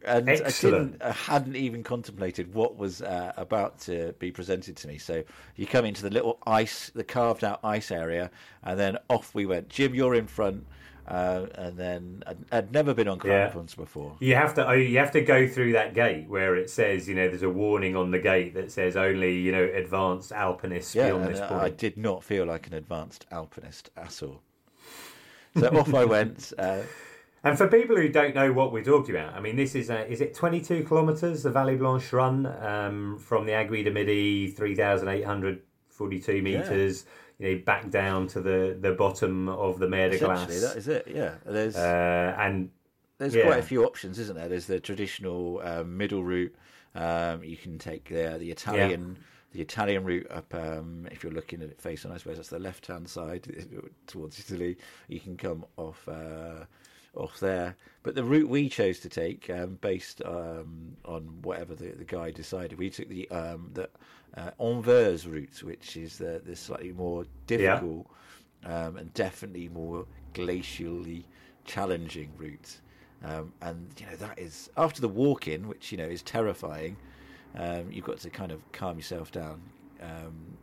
and 0.05 0.29
I, 0.29 0.33
Excellent. 0.33 0.91
didn't, 0.93 1.01
I 1.03 1.11
hadn't 1.11 1.55
even 1.55 1.83
contemplated 1.83 2.53
what 2.53 2.77
was 2.77 3.01
uh, 3.01 3.33
about 3.37 3.79
to 3.81 4.13
be 4.19 4.31
presented 4.31 4.75
to 4.77 4.87
me. 4.87 4.97
So 4.97 5.23
you 5.55 5.65
come 5.65 5.83
into 5.85 6.03
the 6.03 6.11
little 6.11 6.37
ice, 6.45 6.91
the 6.93 7.03
carved 7.03 7.43
out 7.43 7.59
ice 7.63 7.91
area, 7.91 8.29
and 8.63 8.79
then 8.79 8.97
off 9.09 9.33
we 9.33 9.45
went. 9.45 9.69
Jim, 9.69 9.95
you're 9.95 10.15
in 10.15 10.27
front, 10.27 10.65
uh, 11.07 11.45
and 11.55 11.77
then 11.77 12.23
I'd, 12.27 12.37
I'd 12.51 12.71
never 12.71 12.93
been 12.93 13.07
on 13.07 13.17
Yeah. 13.17 13.49
crampons 13.49 13.75
before. 13.75 14.15
You 14.19 14.35
have 14.35 14.53
to 14.55 14.67
oh, 14.67 14.73
you 14.73 14.97
have 14.99 15.11
to 15.11 15.21
go 15.21 15.47
through 15.47 15.73
that 15.73 15.93
gate 15.93 16.27
where 16.27 16.55
it 16.55 16.69
says 16.69 17.07
you 17.07 17.15
know 17.15 17.27
there's 17.27 17.43
a 17.43 17.49
warning 17.49 17.95
on 17.95 18.11
the 18.11 18.19
gate 18.19 18.53
that 18.55 18.71
says 18.71 18.95
only 18.97 19.37
you 19.37 19.51
know 19.51 19.63
advanced 19.63 20.31
alpinists 20.31 20.95
Yeah, 20.95 21.07
beyond 21.07 21.27
this 21.27 21.39
point. 21.39 21.51
I 21.53 21.69
did 21.69 21.97
not 21.97 22.23
feel 22.23 22.45
like 22.45 22.67
an 22.67 22.73
advanced 22.73 23.25
alpinist 23.31 23.89
at 23.95 24.21
all. 24.23 24.41
So 25.57 25.67
off 25.69 25.93
I 25.93 26.05
went. 26.05 26.53
Uh, 26.59 26.81
And 27.43 27.55
for 27.59 27.67
people 27.67 27.95
who 27.95 28.09
don't 28.09 28.33
know 28.33 28.51
what 28.51 28.71
we're 28.73 28.83
talking 28.83 29.15
about, 29.15 29.35
I 29.35 29.39
mean, 29.39 29.55
this 29.55 29.75
is 29.75 29.91
a, 29.91 30.11
is 30.11 30.19
it 30.19 30.33
22 30.33 30.83
kilometres, 30.83 31.43
the 31.43 31.51
Vallée 31.51 31.77
Blanche 31.77 32.11
run 32.11 32.47
um, 32.47 33.19
from 33.19 33.45
the 33.45 33.51
Aiguille 33.51 33.83
de 33.83 33.91
Midi, 33.91 34.47
3,842 34.49 36.41
metres, 36.41 37.05
you 37.39 37.55
know, 37.55 37.61
back 37.65 37.89
down 37.89 38.27
to 38.27 38.41
the, 38.41 38.77
the 38.79 38.91
bottom 38.93 39.49
of 39.49 39.79
the 39.79 39.87
Mer 39.87 40.09
de 40.09 40.17
Glace. 40.17 40.49
is 40.49 40.87
it. 40.87 41.07
Yeah, 41.07 41.35
there's 41.45 41.75
Uh, 41.75 42.35
and 42.37 42.69
There's 43.17 43.33
Yeah. 43.35 43.43
quite 43.43 43.59
a 43.59 43.63
few 43.63 43.85
options, 43.85 44.19
isn't 44.19 44.35
there? 44.35 44.49
There's 44.49 44.65
the 44.67 44.79
traditional 44.79 45.61
um, 45.63 45.95
middle 45.97 46.23
route. 46.23 46.53
Um, 46.95 47.43
you 47.43 47.57
can 47.57 47.77
take 47.77 48.09
the 48.09 48.37
the 48.39 48.51
Italian 48.51 49.17
the 49.51 49.61
Italian 49.61 50.03
route 50.03 50.27
up. 50.29 50.53
Um, 50.53 51.07
if 51.11 51.23
you're 51.23 51.31
looking 51.31 51.61
at 51.61 51.69
it 51.69 51.79
face 51.81 52.05
on, 52.05 52.11
I 52.11 52.17
suppose 52.17 52.35
that's 52.37 52.49
the 52.49 52.59
left 52.59 52.87
hand 52.87 53.07
side 53.07 53.47
towards 54.07 54.39
Italy. 54.39 54.77
You 55.07 55.19
can 55.21 55.37
come 55.37 55.65
off 55.77 56.07
uh, 56.09 56.65
off 57.15 57.39
there. 57.39 57.75
But 58.03 58.15
the 58.15 58.23
route 58.23 58.49
we 58.49 58.67
chose 58.69 58.99
to 58.99 59.09
take, 59.09 59.49
um, 59.49 59.77
based 59.81 60.21
um, 60.25 60.97
on 61.05 61.39
whatever 61.41 61.73
the, 61.73 61.91
the 61.91 62.03
guy 62.03 62.31
decided, 62.31 62.77
we 62.77 62.89
took 62.89 63.07
the 63.07 63.29
um, 63.29 63.69
the 63.73 63.89
uh, 64.37 64.51
Envers 64.59 65.25
route, 65.27 65.63
which 65.63 65.97
is 65.97 66.17
the, 66.17 66.41
the 66.45 66.55
slightly 66.55 66.91
more 66.91 67.25
difficult 67.47 68.07
um, 68.65 68.97
and 68.97 69.13
definitely 69.13 69.69
more 69.69 70.05
glacially 70.33 71.23
challenging 71.63 72.31
route. 72.37 72.79
Um, 73.23 73.53
and 73.61 73.87
you 73.99 74.05
know 74.05 74.15
that 74.17 74.37
is 74.37 74.69
after 74.77 75.01
the 75.01 75.07
walk-in, 75.07 75.67
which 75.67 75.91
you 75.91 75.97
know 75.97 76.05
is 76.05 76.21
terrifying. 76.21 76.97
Um, 77.57 77.91
you've 77.91 78.05
got 78.05 78.19
to 78.19 78.29
kind 78.29 78.51
of 78.51 78.59
calm 78.73 78.97
yourself 78.97 79.31
down. 79.31 79.61
Um, 80.01 80.57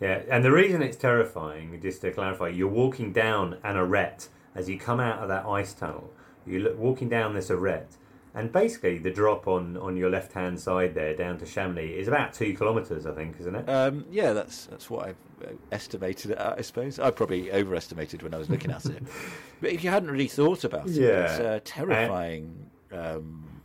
Yeah, 0.00 0.22
and 0.30 0.44
the 0.44 0.52
reason 0.52 0.82
it's 0.82 0.96
terrifying, 0.96 1.80
just 1.80 2.00
to 2.02 2.10
clarify, 2.12 2.48
you're 2.48 2.68
walking 2.68 3.12
down 3.12 3.58
an 3.64 3.76
arête 3.76 4.28
as 4.54 4.68
you 4.68 4.78
come 4.78 5.00
out 5.00 5.20
of 5.20 5.28
that 5.28 5.46
ice 5.46 5.72
tunnel. 5.72 6.12
You're 6.46 6.74
walking 6.74 7.08
down 7.08 7.34
this 7.34 7.48
arête, 7.50 7.96
and 8.34 8.50
basically 8.52 8.98
the 8.98 9.10
drop 9.10 9.46
on, 9.46 9.76
on 9.76 9.96
your 9.96 10.08
left 10.10 10.32
hand 10.32 10.58
side 10.58 10.94
there 10.94 11.14
down 11.14 11.38
to 11.38 11.46
Chamonix 11.46 11.88
is 11.98 12.08
about 12.08 12.32
two 12.32 12.54
kilometres, 12.56 13.04
I 13.06 13.12
think, 13.14 13.36
isn't 13.40 13.54
it? 13.54 13.68
um, 13.68 14.04
yeah, 14.10 14.32
that's 14.32 14.66
that's 14.66 14.88
what 14.88 15.06
I've 15.08 15.16
uh, 15.44 15.52
estimated 15.70 16.30
it 16.32 16.38
at. 16.38 16.58
I 16.58 16.62
suppose 16.62 16.98
I 16.98 17.10
probably 17.10 17.52
overestimated 17.52 18.22
when 18.22 18.32
I 18.34 18.38
was 18.38 18.48
looking 18.50 18.70
at 18.70 18.86
it. 18.86 19.02
But 19.60 19.70
if 19.70 19.84
you 19.84 19.90
hadn't 19.90 20.10
really 20.10 20.26
thought 20.28 20.64
about 20.64 20.88
it, 20.88 20.94
Yeah. 20.96 21.24
it's 21.24 21.38
a 21.38 21.60
terrifying 21.60 22.68
um, 22.90 23.62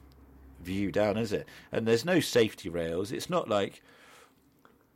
view 0.61 0.91
down, 0.91 1.18
is 1.18 1.32
it? 1.34 1.47
And 1.72 1.88
there's 1.88 2.05
no 2.05 2.20
safety 2.20 2.70
rails. 2.70 3.11
It's 3.11 3.30
not 3.32 3.49
like 3.49 3.82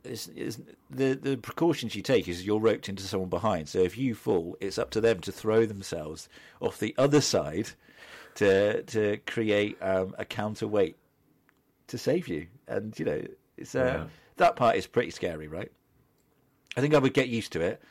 it's, 0.04 0.28
it's, 0.34 0.60
the 0.90 1.14
the 1.14 1.36
precautions 1.36 1.94
you 1.94 2.02
take 2.02 2.28
is 2.28 2.44
you're 2.44 2.58
roped 2.60 2.88
into 2.88 3.02
someone 3.04 3.28
behind. 3.30 3.68
So 3.68 3.78
if 3.78 3.96
you 3.96 4.14
fall, 4.14 4.56
it's 4.60 4.78
up 4.78 4.90
to 4.90 5.00
them 5.00 5.20
to 5.20 5.32
throw 5.32 5.64
themselves 5.66 6.28
off 6.60 6.78
the 6.78 6.94
other 6.98 7.20
side 7.20 7.70
to 8.36 8.82
to 8.82 9.18
create 9.26 9.76
um, 9.82 10.14
a 10.18 10.24
counterweight 10.24 10.96
to 11.88 11.98
save 11.98 12.28
you. 12.28 12.46
And 12.68 12.98
you 12.98 13.04
know, 13.04 13.22
it's 13.56 13.74
uh, 13.74 13.78
Yeah. 13.78 14.04
that 14.36 14.56
part 14.56 14.76
is 14.76 14.86
pretty 14.86 15.10
scary, 15.10 15.48
right? 15.48 15.70
I 16.76 16.80
think 16.80 16.94
I 16.94 16.98
would 16.98 17.14
get 17.14 17.28
used 17.28 17.52
to 17.52 17.60
it. 17.60 17.82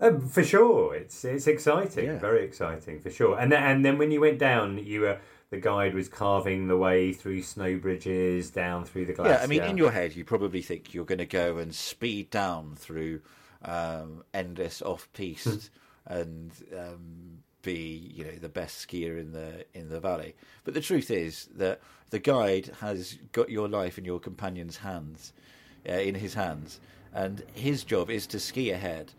Um, 0.00 0.28
for 0.28 0.44
sure, 0.44 0.94
it's 0.94 1.24
it's 1.24 1.46
exciting, 1.46 2.04
Yeah. 2.04 2.18
very 2.18 2.44
exciting 2.44 3.00
for 3.00 3.10
sure. 3.10 3.38
And 3.38 3.50
then, 3.50 3.62
and 3.62 3.84
then 3.84 3.98
when 3.98 4.10
you 4.10 4.20
went 4.20 4.38
down, 4.38 4.78
you 4.78 5.00
were 5.02 5.18
the 5.50 5.58
guide 5.58 5.94
was 5.94 6.08
carving 6.08 6.68
the 6.68 6.76
way 6.76 7.12
through 7.12 7.42
snow 7.42 7.78
bridges 7.78 8.50
down 8.50 8.84
through 8.84 9.06
the 9.06 9.14
glacier. 9.14 9.32
Yeah, 9.34 9.42
I 9.42 9.46
mean, 9.46 9.62
in 9.64 9.78
your 9.78 9.90
head, 9.90 10.14
you 10.14 10.24
probably 10.24 10.60
think 10.60 10.92
you're 10.92 11.06
going 11.06 11.18
to 11.18 11.26
go 11.26 11.56
and 11.56 11.74
speed 11.74 12.28
down 12.28 12.74
through 12.76 13.22
um, 13.62 14.24
endless 14.34 14.82
off-piste 14.82 15.70
and 16.04 16.52
um, 16.76 17.38
be, 17.68 18.12
you 18.16 18.24
know, 18.24 18.36
the 18.40 18.48
best 18.48 18.86
skier 18.86 19.20
in 19.20 19.32
the 19.32 19.66
in 19.74 19.90
the 19.90 20.00
valley. 20.00 20.34
But 20.64 20.74
the 20.74 20.80
truth 20.80 21.10
is 21.10 21.48
that 21.56 21.80
the 22.10 22.18
guide 22.18 22.70
has 22.80 23.18
got 23.32 23.50
your 23.50 23.68
life 23.68 23.98
in 23.98 24.04
your 24.06 24.20
companion's 24.20 24.78
hands, 24.78 25.32
uh, 25.88 25.92
in 25.92 26.14
his 26.14 26.34
hands, 26.34 26.80
and 27.12 27.44
his 27.52 27.84
job 27.84 28.10
is 28.10 28.26
to 28.28 28.38
ski 28.40 28.70
ahead 28.70 29.12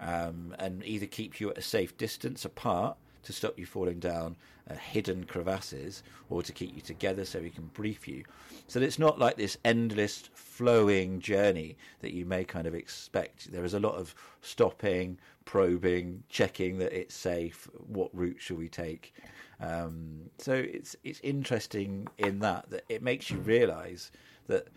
um, 0.00 0.54
and 0.58 0.84
either 0.84 1.06
keep 1.06 1.40
you 1.40 1.50
at 1.50 1.58
a 1.58 1.62
safe 1.62 1.96
distance 1.96 2.44
apart 2.44 2.96
to 3.24 3.32
stop 3.32 3.58
you 3.58 3.66
falling 3.66 3.98
down 3.98 4.36
uh, 4.70 4.74
hidden 4.74 5.24
crevasses 5.24 6.02
or 6.28 6.42
to 6.42 6.52
keep 6.52 6.74
you 6.74 6.82
together 6.82 7.24
so 7.24 7.40
he 7.40 7.50
can 7.50 7.66
brief 7.66 8.08
you. 8.08 8.24
So 8.66 8.80
it's 8.80 8.98
not 8.98 9.18
like 9.18 9.36
this 9.36 9.56
endless 9.64 10.28
flowing 10.34 11.20
journey 11.20 11.76
that 12.00 12.12
you 12.12 12.26
may 12.26 12.44
kind 12.44 12.66
of 12.66 12.74
expect. 12.74 13.52
There 13.52 13.64
is 13.64 13.74
a 13.74 13.80
lot 13.80 13.94
of 13.94 14.14
stopping, 14.40 15.18
probing, 15.44 16.24
checking 16.28 16.78
that 16.78 16.92
it's 16.92 17.14
safe. 17.14 17.68
What 17.86 18.10
route 18.12 18.40
should 18.40 18.58
we 18.58 18.68
take? 18.68 19.14
Um, 19.60 20.30
so 20.38 20.52
it's 20.52 20.96
it's 21.02 21.20
interesting 21.20 22.08
in 22.18 22.40
that 22.40 22.68
that 22.70 22.84
it 22.88 23.02
makes 23.02 23.30
you 23.30 23.38
realise 23.38 24.10
that 24.48 24.68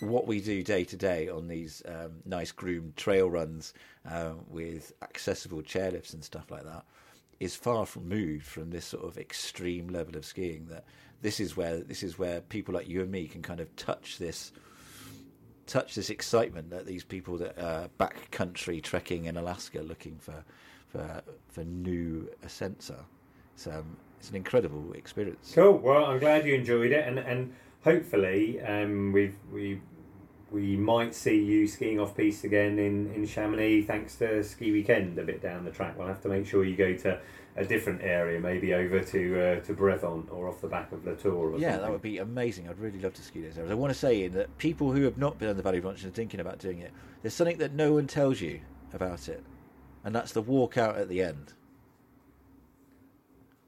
what 0.00 0.26
we 0.26 0.40
do 0.40 0.62
day 0.62 0.84
to 0.84 0.96
day 0.96 1.28
on 1.28 1.48
these 1.48 1.82
um, 1.86 2.12
nice 2.24 2.52
groomed 2.52 2.96
trail 2.96 3.28
runs 3.30 3.74
uh, 4.08 4.32
with 4.48 4.92
accessible 5.02 5.62
chairlifts 5.62 6.14
and 6.14 6.24
stuff 6.24 6.50
like 6.50 6.64
that 6.64 6.84
is 7.40 7.56
far 7.56 7.86
removed 7.94 8.46
from 8.46 8.70
this 8.70 8.84
sort 8.84 9.04
of 9.04 9.18
extreme 9.18 9.88
level 9.88 10.16
of 10.16 10.24
skiing. 10.24 10.66
That 10.66 10.84
this 11.22 11.40
is 11.40 11.56
where 11.56 11.78
this 11.78 12.02
is 12.02 12.18
where 12.18 12.40
people 12.40 12.74
like 12.74 12.88
you 12.88 13.00
and 13.00 13.10
me 13.10 13.26
can 13.26 13.42
kind 13.42 13.60
of 13.60 13.74
touch 13.76 14.18
this 14.18 14.52
touch 15.66 15.94
this 15.94 16.10
excitement 16.10 16.70
that 16.70 16.86
these 16.86 17.04
people 17.04 17.38
that 17.38 17.58
are 17.58 17.88
backcountry 17.98 18.82
trekking 18.82 19.24
in 19.24 19.36
Alaska 19.36 19.80
looking 19.80 20.18
for 20.18 20.44
for 20.86 21.22
for 21.48 21.64
new 21.64 22.28
ascents 22.42 22.90
are. 22.90 23.04
It's 23.54 23.66
um, 23.66 23.96
it's 24.18 24.30
an 24.30 24.36
incredible 24.36 24.92
experience. 24.94 25.52
Cool. 25.54 25.78
Well, 25.78 26.06
I'm 26.06 26.18
glad 26.18 26.46
you 26.46 26.54
enjoyed 26.54 26.92
it, 26.92 27.06
and 27.06 27.18
and 27.18 27.52
hopefully, 27.82 28.60
um, 28.62 29.12
we've 29.12 29.36
we 29.52 29.80
we 30.54 30.76
might 30.76 31.12
see 31.14 31.42
you 31.42 31.66
skiing 31.66 31.98
off 31.98 32.16
piste 32.16 32.44
again 32.44 32.78
in 32.78 33.10
in 33.12 33.26
Chamonix, 33.26 33.82
thanks 33.82 34.14
to 34.16 34.42
Ski 34.44 34.70
Weekend 34.70 35.18
a 35.18 35.24
bit 35.24 35.42
down 35.42 35.64
the 35.64 35.70
track. 35.72 35.98
We'll 35.98 36.06
have 36.06 36.22
to 36.22 36.28
make 36.28 36.46
sure 36.46 36.64
you 36.64 36.76
go 36.76 36.94
to 36.98 37.20
a 37.56 37.64
different 37.64 38.02
area, 38.02 38.38
maybe 38.40 38.72
over 38.72 39.00
to 39.00 39.40
uh, 39.40 39.60
to 39.62 39.74
Brethon 39.74 40.30
or 40.32 40.48
off 40.48 40.60
the 40.60 40.68
back 40.68 40.92
of 40.92 41.04
La 41.04 41.14
Tour. 41.14 41.34
Or 41.54 41.58
Yeah, 41.58 41.72
something. 41.72 41.82
that 41.82 41.90
would 41.90 42.02
be 42.02 42.18
amazing. 42.18 42.68
I'd 42.68 42.78
really 42.78 43.00
love 43.00 43.14
to 43.14 43.22
ski 43.22 43.40
those 43.42 43.58
areas. 43.58 43.72
I 43.72 43.74
want 43.74 43.92
to 43.92 43.98
say 43.98 44.28
that 44.28 44.56
people 44.58 44.92
who 44.92 45.02
have 45.02 45.18
not 45.18 45.38
been 45.38 45.48
on 45.48 45.56
the 45.56 45.62
Vallée 45.62 45.82
Blanche 45.82 46.04
and 46.04 46.12
are 46.12 46.14
thinking 46.14 46.38
about 46.40 46.58
doing 46.60 46.78
it, 46.78 46.92
there's 47.22 47.34
something 47.34 47.58
that 47.58 47.72
no 47.74 47.92
one 47.92 48.06
tells 48.06 48.40
you 48.40 48.60
about 48.92 49.28
it, 49.28 49.42
and 50.04 50.14
that's 50.14 50.32
the 50.32 50.42
walk 50.42 50.78
out 50.78 50.96
at 50.96 51.08
the 51.08 51.20
end. 51.20 51.52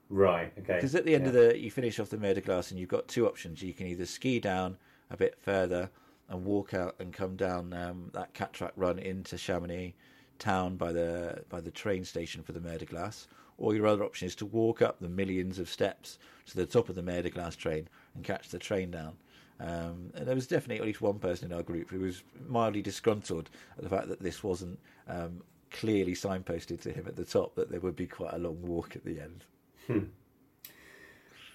right. 0.08 0.52
Okay. 0.60 0.74
Because 0.76 0.94
at 0.94 1.04
the 1.04 1.14
end 1.16 1.24
Yeah. 1.24 1.28
of 1.30 1.34
the, 1.34 1.58
you 1.58 1.70
finish 1.70 1.98
off 1.98 2.10
the 2.10 2.18
Mer 2.18 2.34
de 2.34 2.40
Glace, 2.40 2.70
and 2.70 2.78
you've 2.78 2.88
got 2.88 3.08
two 3.08 3.26
options. 3.26 3.60
You 3.62 3.72
can 3.72 3.86
either 3.88 4.06
ski 4.06 4.38
down 4.38 4.76
a 5.10 5.16
bit 5.16 5.36
further 5.40 5.90
and 6.28 6.44
walk 6.44 6.74
out 6.74 6.96
and 6.98 7.12
come 7.12 7.36
down 7.36 7.72
um, 7.72 8.10
that 8.12 8.34
cataract 8.34 8.76
run 8.76 8.98
into 8.98 9.36
Chamonix 9.38 9.94
town 10.38 10.76
by 10.76 10.92
the 10.92 11.44
by 11.48 11.60
the 11.60 11.70
train 11.70 12.04
station 12.04 12.42
for 12.42 12.52
the 12.52 12.60
Mer 12.60 12.78
de 12.78 12.84
Glace, 12.84 13.28
or 13.58 13.74
your 13.74 13.86
other 13.86 14.04
option 14.04 14.26
is 14.26 14.34
to 14.36 14.46
walk 14.46 14.82
up 14.82 14.98
the 15.00 15.08
millions 15.08 15.58
of 15.58 15.68
steps 15.68 16.18
to 16.46 16.56
the 16.56 16.66
top 16.66 16.88
of 16.88 16.94
the 16.94 17.02
Mer 17.02 17.22
de 17.22 17.30
Glace 17.30 17.56
train 17.56 17.88
and 18.14 18.24
catch 18.24 18.48
the 18.48 18.58
train 18.58 18.90
down. 18.90 19.16
Um, 19.58 20.10
and 20.14 20.26
there 20.26 20.34
was 20.34 20.46
definitely 20.46 20.80
at 20.80 20.84
least 20.84 21.00
one 21.00 21.18
person 21.18 21.50
in 21.50 21.56
our 21.56 21.62
group 21.62 21.90
who 21.90 22.00
was 22.00 22.22
mildly 22.46 22.82
disgruntled 22.82 23.48
at 23.78 23.84
the 23.84 23.88
fact 23.88 24.08
that 24.08 24.20
this 24.20 24.44
wasn't 24.44 24.78
um, 25.08 25.42
clearly 25.70 26.12
signposted 26.12 26.80
to 26.82 26.92
him 26.92 27.06
at 27.06 27.16
the 27.16 27.24
top 27.24 27.54
that 27.54 27.70
there 27.70 27.80
would 27.80 27.96
be 27.96 28.06
quite 28.06 28.34
a 28.34 28.38
long 28.38 28.60
walk 28.60 28.96
at 28.96 29.04
the 29.04 29.18
end. 29.18 30.10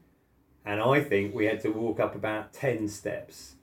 and 0.65 0.81
I 0.81 1.01
think 1.03 1.35
we 1.35 1.47
had 1.47 1.61
to 1.63 1.71
walk 1.71 1.99
up 2.01 2.15
about 2.15 2.53
10 2.53 2.89
steps. 2.89 3.55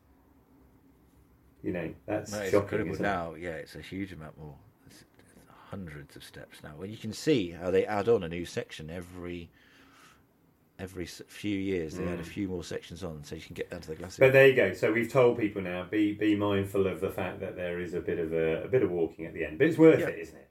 You 1.63 1.71
know, 1.73 1.93
that's 2.05 2.31
No, 2.31 2.43
shocking. 2.49 2.79
incredible 2.81 3.01
now. 3.01 3.33
Yeah, 3.35 3.51
it's 3.55 3.75
a 3.75 3.81
huge 3.81 4.11
amount 4.13 4.37
more. 4.37 4.55
Hundreds 5.75 6.15
of 6.15 6.23
steps 6.23 6.63
now. 6.63 6.71
Well, 6.77 6.87
you 6.87 6.95
can 6.95 7.11
see 7.11 7.49
how 7.51 7.69
they 7.69 7.85
add 7.85 8.07
on 8.07 8.23
a 8.23 8.29
new 8.29 8.45
section 8.45 8.89
every 8.89 9.49
every 10.79 11.05
few 11.05 11.59
years. 11.59 11.97
They 11.97 12.07
add 12.07 12.21
a 12.21 12.23
few 12.23 12.47
more 12.47 12.63
sections 12.63 13.03
on, 13.03 13.25
so 13.25 13.35
you 13.35 13.41
can 13.41 13.55
get 13.55 13.69
down 13.69 13.81
to 13.81 13.89
the 13.89 13.95
glacier. 13.95 14.21
But 14.21 14.31
there 14.31 14.47
you 14.47 14.55
go. 14.55 14.71
So 14.71 14.93
we've 14.93 15.11
told 15.11 15.37
people 15.37 15.61
now 15.61 15.83
be 15.83 16.13
be 16.13 16.33
mindful 16.33 16.87
of 16.87 17.01
the 17.01 17.09
fact 17.09 17.41
that 17.41 17.57
there 17.57 17.81
is 17.81 17.93
a 17.93 17.99
bit 17.99 18.19
of 18.19 18.31
a, 18.31 18.63
a 18.63 18.67
bit 18.69 18.83
of 18.83 18.89
walking 18.89 19.25
at 19.25 19.33
the 19.33 19.43
end, 19.43 19.57
but 19.57 19.67
it's 19.67 19.77
worth 19.77 19.99
Yeah. 19.99 20.07
it, 20.07 20.19
isn't 20.19 20.37
it? 20.37 20.47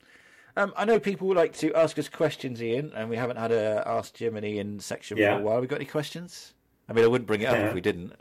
Um, 0.58 0.74
I 0.76 0.84
know 0.84 1.00
people 1.00 1.32
like 1.34 1.54
to 1.54 1.72
ask 1.74 1.98
us 1.98 2.10
questions, 2.10 2.60
Iain, 2.60 2.92
and 2.94 3.08
we 3.08 3.16
haven't 3.16 3.38
had 3.38 3.50
a 3.50 3.82
Ask 3.86 4.12
Jim 4.16 4.36
and 4.36 4.44
Iain 4.44 4.78
section 4.78 5.16
Yeah. 5.16 5.36
for 5.36 5.40
a 5.40 5.42
while. 5.42 5.60
We 5.62 5.66
got 5.66 5.76
any 5.76 5.86
questions? 5.86 6.52
I 6.86 6.92
mean, 6.92 7.02
I 7.02 7.08
wouldn't 7.08 7.26
bring 7.26 7.40
it 7.40 7.46
up 7.46 7.56
Yeah. 7.56 7.68
if 7.68 7.74
we 7.74 7.80
didn't. 7.80 8.12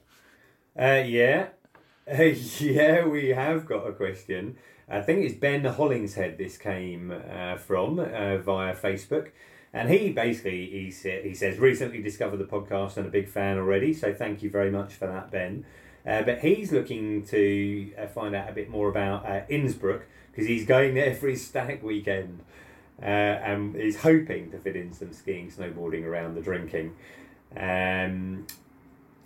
Uh, 0.80 1.04
yeah, 1.06 1.48
uh, 2.10 2.24
yeah, 2.60 3.06
we 3.06 3.28
have 3.30 3.66
got 3.66 3.86
a 3.90 3.92
question. 3.92 4.56
I 4.90 5.02
think 5.02 5.24
it's 5.26 5.36
Ben 5.36 5.64
Hollingshead. 5.64 6.38
This 6.38 6.58
came 6.58 7.12
uh, 7.12 7.58
from 7.58 8.00
uh, 8.00 8.38
via 8.38 8.76
Facebook, 8.76 9.30
and 9.74 9.90
he 9.90 10.12
basically 10.12 10.66
he 10.68 10.94
he 11.24 11.34
says 11.34 11.58
recently 11.58 12.02
discovered 12.02 12.38
the 12.38 12.46
podcast 12.46 12.98
and 12.98 13.08
a 13.08 13.10
big 13.10 13.30
fan 13.30 13.58
already. 13.58 13.94
So 13.94 14.14
thank 14.14 14.44
you 14.44 14.50
very 14.50 14.72
much 14.72 14.94
for 14.94 15.08
that, 15.08 15.32
Ben. 15.32 15.66
Uh, 16.06 16.22
but 16.22 16.40
he's 16.40 16.72
looking 16.72 17.26
to 17.28 17.92
uh, 17.98 18.08
find 18.08 18.36
out 18.36 18.50
a 18.50 18.52
bit 18.52 18.70
more 18.70 18.90
about 18.90 19.26
uh, 19.26 19.42
Innsbruck 19.50 20.04
because 20.32 20.48
he's 20.48 20.66
going 20.66 20.96
there 20.96 21.16
for 21.16 21.28
his 21.28 21.46
stag 21.46 21.82
weekend. 21.82 22.42
Uh, 23.02 23.06
and 23.06 23.76
is 23.76 23.98
hoping 23.98 24.52
to 24.52 24.58
fit 24.60 24.76
in 24.76 24.94
some 24.94 25.12
skiing, 25.12 25.50
snowboarding 25.50 26.06
around 26.06 26.36
the 26.36 26.42
drinking. 26.42 26.96
Um, 27.58 28.46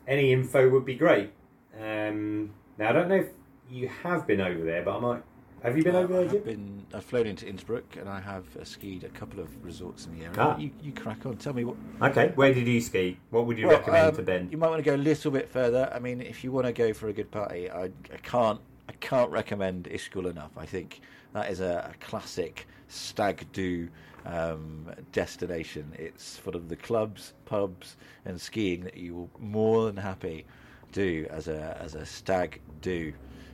any 0.07 0.31
info 0.31 0.69
would 0.69 0.85
be 0.85 0.95
great. 0.95 1.31
Um, 1.79 2.53
now 2.77 2.89
I 2.89 2.91
don't 2.93 3.09
know 3.09 3.15
if 3.15 3.27
you 3.69 3.89
have 4.03 4.25
been 4.25 4.41
over 4.41 4.63
there, 4.63 4.83
but 4.83 4.97
I 4.97 4.99
might. 4.99 5.23
Have 5.63 5.75
you 5.75 5.83
been 5.83 5.95
Uh, 5.95 5.99
over 5.99 6.13
there, 6.13 6.27
have 6.29 6.45
been. 6.45 6.85
I've 6.93 7.03
flown 7.03 7.25
into 7.25 7.47
Innsbruck, 7.47 7.97
and 7.97 8.07
I 8.07 8.19
have 8.19 8.45
uh, 8.55 8.63
skied 8.63 9.03
a 9.03 9.09
couple 9.09 9.39
of 9.39 9.65
resorts 9.65 10.05
in 10.05 10.17
the 10.17 10.25
area. 10.25 10.37
Ah. 10.37 10.57
You, 10.57 10.71
you 10.81 10.91
crack 10.91 11.25
on. 11.25 11.37
Tell 11.37 11.53
me 11.53 11.65
what. 11.65 11.75
Okay, 12.01 12.31
where 12.35 12.53
did 12.53 12.67
you 12.67 12.79
ski? 12.79 13.17
What 13.31 13.45
would 13.47 13.57
you 13.57 13.67
Well, 13.67 13.77
recommend 13.79 14.07
um, 14.09 14.15
to 14.15 14.21
Ben? 14.21 14.49
You 14.51 14.57
might 14.57 14.69
want 14.69 14.83
to 14.83 14.89
go 14.89 14.95
a 14.95 14.97
little 14.97 15.31
bit 15.31 15.49
further. 15.49 15.91
I 15.93 15.99
mean, 15.99 16.21
if 16.21 16.43
you 16.43 16.51
want 16.51 16.67
to 16.67 16.73
go 16.73 16.93
for 16.93 17.07
a 17.09 17.13
good 17.13 17.31
party, 17.31 17.69
I, 17.71 17.85
I 17.85 18.17
can't 18.23 18.61
I 18.87 18.93
can't 18.99 19.31
recommend 19.31 19.85
Ischgl 19.85 20.29
enough. 20.29 20.51
I 20.57 20.65
think 20.65 21.01
that 21.33 21.49
is 21.51 21.59
a, 21.59 21.91
a 21.93 22.05
classic 22.05 22.67
stag 22.87 23.45
do 23.51 23.89
um, 24.25 24.85
destination. 25.11 25.91
It's 25.97 26.39
sort 26.41 26.55
of 26.55 26.69
the 26.69 26.75
clubs, 26.75 27.33
pubs, 27.45 27.97
and 28.25 28.39
skiing 28.39 28.83
that 28.83 28.95
you 28.95 29.15
will 29.15 29.29
more 29.39 29.85
than 29.85 29.97
happy 29.97 30.45
do 30.93 31.25
as 31.29 31.47
a 31.47 31.77
as 31.81 31.95
a 31.95 32.05
stag 32.05 32.61
do. 32.81 33.11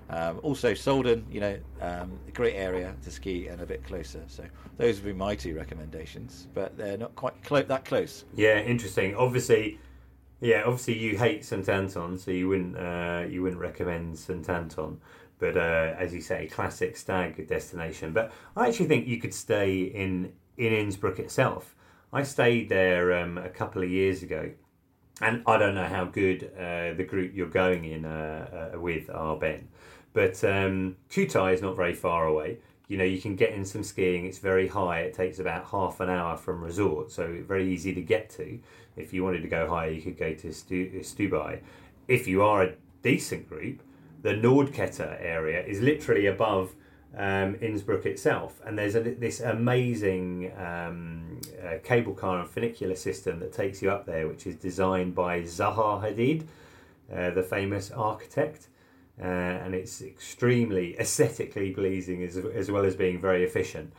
Um, 0.09 0.39
also, 0.43 0.73
Solden, 0.73 1.23
you 1.31 1.39
know, 1.39 1.57
um, 1.81 2.19
great 2.33 2.55
area 2.55 2.95
to 3.03 3.11
ski 3.11 3.47
and 3.47 3.61
a 3.61 3.65
bit 3.65 3.83
closer. 3.83 4.23
So 4.27 4.43
those 4.77 4.97
would 4.97 5.05
be 5.05 5.13
my 5.13 5.35
two 5.35 5.55
recommendations, 5.55 6.47
but 6.53 6.77
they're 6.77 6.97
not 6.97 7.15
quite 7.15 7.41
clo- 7.43 7.63
that 7.63 7.85
close. 7.85 8.25
Yeah, 8.35 8.59
interesting. 8.59 9.15
Obviously, 9.15 9.79
yeah, 10.41 10.63
obviously 10.65 10.97
you 10.97 11.17
hate 11.17 11.45
St 11.45 11.67
Anton, 11.69 12.17
so 12.17 12.31
you 12.31 12.49
wouldn't 12.49 12.77
uh, 12.77 13.25
you 13.29 13.41
wouldn't 13.41 13.61
recommend 13.61 14.19
St 14.19 14.47
Anton. 14.49 14.99
But 15.39 15.57
uh, 15.57 15.95
as 15.97 16.13
you 16.13 16.21
say, 16.21 16.47
classic 16.47 16.95
stag 16.95 17.47
destination. 17.47 18.13
But 18.13 18.31
I 18.55 18.67
actually 18.67 18.87
think 18.87 19.07
you 19.07 19.19
could 19.19 19.33
stay 19.33 19.83
in 19.83 20.33
in 20.57 20.73
Innsbruck 20.73 21.19
itself. 21.19 21.75
I 22.11 22.23
stayed 22.23 22.69
there 22.69 23.17
um, 23.17 23.37
a 23.37 23.49
couple 23.49 23.81
of 23.81 23.89
years 23.89 24.21
ago, 24.21 24.51
and 25.21 25.41
I 25.47 25.57
don't 25.57 25.75
know 25.75 25.87
how 25.87 26.05
good 26.05 26.51
uh, 26.55 26.93
the 26.93 27.05
group 27.07 27.33
you're 27.33 27.47
going 27.47 27.85
in 27.85 28.05
uh, 28.05 28.71
uh, 28.75 28.79
with 28.79 29.09
are, 29.09 29.35
Ben. 29.37 29.67
But 30.13 30.43
um, 30.43 30.97
Kuhtai 31.09 31.53
is 31.53 31.61
not 31.61 31.75
very 31.75 31.93
far 31.93 32.25
away. 32.25 32.59
You 32.87 32.97
know, 32.97 33.03
you 33.03 33.19
can 33.19 33.35
get 33.35 33.51
in 33.51 33.65
some 33.65 33.83
skiing. 33.83 34.25
It's 34.25 34.37
very 34.37 34.67
high. 34.67 34.99
It 34.99 35.13
takes 35.13 35.39
about 35.39 35.65
half 35.65 35.99
an 35.99 36.09
hour 36.09 36.37
from 36.37 36.63
resort, 36.63 37.11
so 37.11 37.39
very 37.47 37.71
easy 37.71 37.93
to 37.93 38.01
get 38.01 38.29
to. 38.31 38.59
If 38.95 39.13
you 39.13 39.23
wanted 39.23 39.41
to 39.41 39.47
go 39.47 39.67
higher, 39.67 39.89
you 39.89 40.01
could 40.01 40.17
go 40.17 40.33
to 40.33 40.53
Stu- 40.53 40.91
Stubai. 40.99 41.61
If 42.07 42.27
you 42.27 42.43
are 42.43 42.63
a 42.63 42.73
decent 43.01 43.49
group, 43.49 43.81
the 44.21 44.33
Nordkette 44.33 44.99
area 44.99 45.63
is 45.65 45.81
literally 45.81 46.27
above 46.27 46.75
um, 47.15 47.55
Innsbruck 47.61 48.05
itself, 48.05 48.59
and 48.65 48.77
there's 48.77 48.95
a, 48.95 49.01
this 49.01 49.39
amazing 49.39 50.51
um, 50.57 51.39
uh, 51.63 51.75
cable 51.83 52.13
car 52.13 52.39
and 52.39 52.49
funicular 52.49 52.95
system 52.95 53.39
that 53.39 53.53
takes 53.53 53.81
you 53.81 53.91
up 53.91 54.05
there, 54.05 54.27
which 54.27 54.47
is 54.47 54.55
designed 54.55 55.13
by 55.13 55.41
Zaha 55.41 56.01
Hadid, 56.01 56.45
uh, 57.13 57.29
the 57.31 57.43
famous 57.43 57.91
architect, 57.91 58.67
uh, 59.21 59.25
and 59.25 59.75
it's 59.75 60.01
extremely 60.01 60.97
aesthetically 60.99 61.71
pleasing 61.71 62.23
as, 62.23 62.37
as 62.37 62.71
well 62.71 62.85
as 62.85 62.95
being 62.95 63.21
very 63.21 63.43
efficient. 63.43 63.93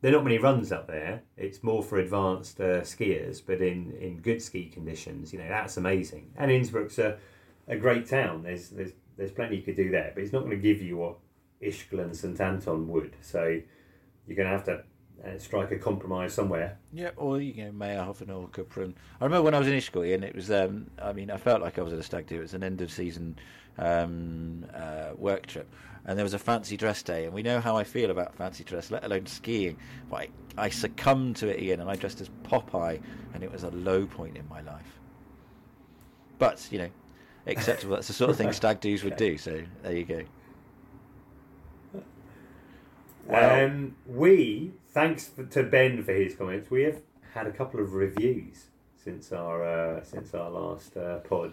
There 0.00 0.12
are 0.12 0.16
not 0.16 0.24
many 0.24 0.38
runs 0.38 0.70
up 0.70 0.86
there. 0.86 1.22
It's 1.36 1.62
more 1.62 1.82
for 1.82 1.98
advanced 1.98 2.60
uh, 2.60 2.82
skiers, 2.82 3.42
but 3.44 3.60
in, 3.60 3.92
in 4.00 4.18
good 4.18 4.40
ski 4.40 4.66
conditions, 4.66 5.32
you 5.32 5.38
know 5.38 5.48
that's 5.48 5.76
amazing. 5.76 6.30
And 6.36 6.50
Innsbruck's 6.50 6.98
a, 6.98 7.16
a 7.66 7.76
great 7.76 8.08
town. 8.08 8.42
There's 8.42 8.68
there's 8.70 8.92
there's 9.16 9.32
plenty 9.32 9.56
you 9.56 9.62
could 9.62 9.76
do 9.76 9.90
there, 9.90 10.12
but 10.14 10.22
it's 10.22 10.32
not 10.32 10.44
going 10.44 10.52
to 10.52 10.56
give 10.56 10.80
you 10.80 10.98
what 10.98 11.16
Ischgl 11.60 12.00
and 12.00 12.16
St 12.16 12.40
Anton 12.40 12.86
would. 12.88 13.16
So 13.20 13.60
you're 14.26 14.36
going 14.36 14.48
to 14.48 14.54
have 14.54 14.64
to 14.66 14.84
uh, 15.24 15.38
strike 15.38 15.70
a 15.72 15.78
compromise 15.78 16.32
somewhere. 16.34 16.78
Yeah, 16.92 17.10
or 17.16 17.40
you 17.40 17.64
know, 17.64 17.72
Mayrhofen 17.72 18.28
or 18.28 18.48
Kaprun. 18.48 18.94
I 19.20 19.24
remember 19.24 19.42
when 19.42 19.54
I 19.54 19.58
was 19.58 19.68
in 19.68 19.74
Ischgl, 19.74 20.14
and 20.14 20.24
it 20.24 20.34
was. 20.34 20.50
Um, 20.50 20.90
I 21.00 21.12
mean, 21.12 21.30
I 21.30 21.36
felt 21.36 21.60
like 21.60 21.78
I 21.78 21.82
was 21.82 21.92
at 21.92 21.98
a 21.98 22.02
stag 22.02 22.26
do. 22.26 22.36
It 22.36 22.42
was 22.42 22.54
an 22.54 22.62
end 22.62 22.80
of 22.80 22.90
season 22.90 23.38
um, 23.78 24.64
uh, 24.74 25.10
work 25.16 25.46
trip, 25.46 25.72
and 26.04 26.16
there 26.18 26.24
was 26.24 26.34
a 26.34 26.38
fancy 26.38 26.76
dress 26.76 27.02
day. 27.02 27.24
And 27.24 27.34
we 27.34 27.42
know 27.42 27.60
how 27.60 27.76
I 27.76 27.84
feel 27.84 28.10
about 28.10 28.34
fancy 28.34 28.64
dress, 28.64 28.90
let 28.90 29.04
alone 29.04 29.26
skiing. 29.26 29.76
But 30.10 30.16
I, 30.16 30.28
I 30.56 30.68
succumbed 30.68 31.36
to 31.36 31.48
it, 31.48 31.60
Iain, 31.60 31.80
and 31.80 31.90
I 31.90 31.96
dressed 31.96 32.20
as 32.20 32.30
Popeye, 32.44 33.00
and 33.34 33.42
it 33.42 33.50
was 33.50 33.64
a 33.64 33.70
low 33.70 34.06
point 34.06 34.36
in 34.36 34.48
my 34.48 34.60
life. 34.60 34.98
But 36.38 36.66
you 36.70 36.78
know, 36.78 36.90
acceptable. 37.46 37.96
That's 37.96 38.08
the 38.08 38.14
sort 38.14 38.30
of 38.30 38.36
thing 38.36 38.52
stag 38.52 38.80
do's 38.80 39.04
would 39.04 39.16
do. 39.16 39.36
So 39.38 39.62
there 39.82 39.96
you 39.96 40.04
go. 40.04 40.22
Wow. 43.28 43.66
Um, 43.66 43.96
we, 44.06 44.72
thanks 44.88 45.28
for, 45.28 45.44
to 45.44 45.62
Ben 45.62 46.02
for 46.02 46.14
his 46.14 46.34
comments, 46.34 46.70
we 46.70 46.82
have 46.84 47.02
had 47.34 47.46
a 47.46 47.52
couple 47.52 47.78
of 47.78 47.92
reviews 47.92 48.66
since 48.96 49.32
our 49.32 49.62
uh, 49.62 50.02
since 50.02 50.34
our 50.34 50.50
last 50.50 50.96
uh, 50.96 51.18
pod. 51.18 51.52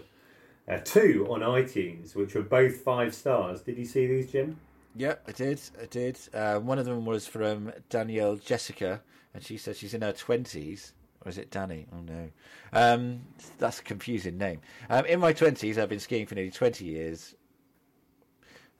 Uh, 0.67 0.79
two 0.83 1.27
on 1.29 1.41
iTunes, 1.41 2.15
which 2.15 2.33
were 2.33 2.41
both 2.41 2.77
five 2.77 3.13
stars. 3.13 3.61
Did 3.61 3.77
you 3.77 3.85
see 3.85 4.07
these, 4.07 4.31
Jim? 4.31 4.57
Yeah, 4.95 5.15
I 5.27 5.33
did. 5.33 5.61
I 5.81 5.85
did. 5.85 6.17
Uh, 6.33 6.59
one 6.59 6.79
of 6.79 6.85
them 6.85 7.05
was 7.05 7.27
from 7.27 7.73
Danielle 7.89 8.37
Jessica, 8.37 9.01
and 9.33 9.43
she 9.43 9.57
said 9.57 9.75
she's 9.75 9.93
in 9.93 10.01
her 10.01 10.13
twenties. 10.13 10.93
Or 11.23 11.29
is 11.29 11.37
it 11.37 11.51
Danny? 11.51 11.87
Oh 11.91 12.01
no, 12.01 12.29
um, 12.71 13.21
that's 13.57 13.79
a 13.79 13.83
confusing 13.83 14.37
name. 14.37 14.61
Um, 14.89 15.05
in 15.05 15.19
my 15.19 15.33
twenties, 15.33 15.77
I've 15.77 15.89
been 15.89 15.99
skiing 15.99 16.25
for 16.25 16.35
nearly 16.35 16.51
twenty 16.51 16.85
years. 16.85 17.35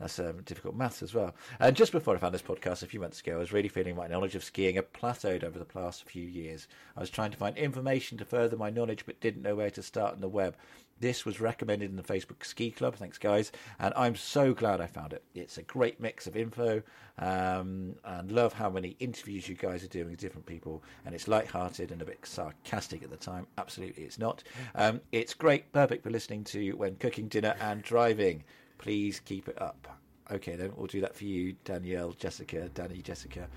That's 0.05 0.19
um, 0.19 0.43
difficult 0.43 0.75
maths 0.75 1.01
as 1.01 1.15
well. 1.15 1.33
And 1.59 1.75
just 1.75 1.91
before 1.91 2.13
I 2.13 2.19
found 2.19 2.35
this 2.35 2.41
podcast 2.43 2.83
a 2.83 2.85
few 2.85 2.99
months 2.99 3.21
ago, 3.21 3.37
I 3.37 3.39
was 3.39 3.51
really 3.51 3.69
feeling 3.69 3.95
my 3.95 4.05
knowledge 4.05 4.35
of 4.35 4.43
skiing 4.43 4.75
had 4.75 4.93
plateaued 4.93 5.43
over 5.43 5.57
the 5.57 5.65
past 5.65 6.03
few 6.03 6.27
years. 6.27 6.67
I 6.95 6.99
was 6.99 7.09
trying 7.09 7.31
to 7.31 7.37
find 7.37 7.57
information 7.57 8.19
to 8.19 8.25
further 8.25 8.55
my 8.55 8.69
knowledge, 8.69 9.07
but 9.07 9.19
didn't 9.19 9.41
know 9.41 9.55
where 9.55 9.71
to 9.71 9.81
start 9.81 10.13
on 10.13 10.21
the 10.21 10.29
web. 10.29 10.55
This 10.99 11.25
was 11.25 11.41
recommended 11.41 11.89
in 11.89 11.95
the 11.95 12.03
Facebook 12.03 12.45
Ski 12.45 12.69
Club. 12.69 12.95
Thanks, 12.95 13.17
guys. 13.17 13.51
And 13.79 13.95
I'm 13.97 14.15
so 14.15 14.53
glad 14.53 14.79
I 14.79 14.85
found 14.85 15.11
it. 15.11 15.23
It's 15.33 15.57
a 15.57 15.63
great 15.63 15.99
mix 15.99 16.27
of 16.27 16.37
info 16.37 16.83
um, 17.17 17.95
and 18.05 18.31
love 18.31 18.53
how 18.53 18.69
many 18.69 18.95
interviews 18.99 19.49
you 19.49 19.55
guys 19.55 19.83
are 19.83 19.87
doing 19.87 20.11
with 20.11 20.19
different 20.19 20.45
people. 20.45 20.83
And 21.03 21.15
it's 21.15 21.27
light-hearted 21.27 21.91
and 21.91 22.03
a 22.03 22.05
bit 22.05 22.23
sarcastic 22.27 23.01
at 23.01 23.09
the 23.09 23.17
time. 23.17 23.47
Absolutely, 23.57 24.03
it's 24.03 24.19
not. 24.19 24.43
Um, 24.75 25.01
it's 25.11 25.33
great, 25.33 25.71
perfect 25.73 26.03
for 26.03 26.11
listening 26.11 26.43
to 26.45 26.73
when 26.73 26.95
cooking 26.97 27.27
dinner 27.27 27.55
and 27.59 27.81
driving. 27.81 28.43
Please 28.77 29.19
keep 29.19 29.47
it 29.47 29.61
up. 29.61 29.87
Okay, 30.31 30.55
then 30.55 30.71
we'll 30.75 30.87
do 30.87 31.01
that 31.01 31.15
for 31.15 31.23
you, 31.25 31.55
Danielle, 31.63 32.11
Jessica, 32.13 32.69
Danny, 32.73 33.01
Jessica. 33.01 33.47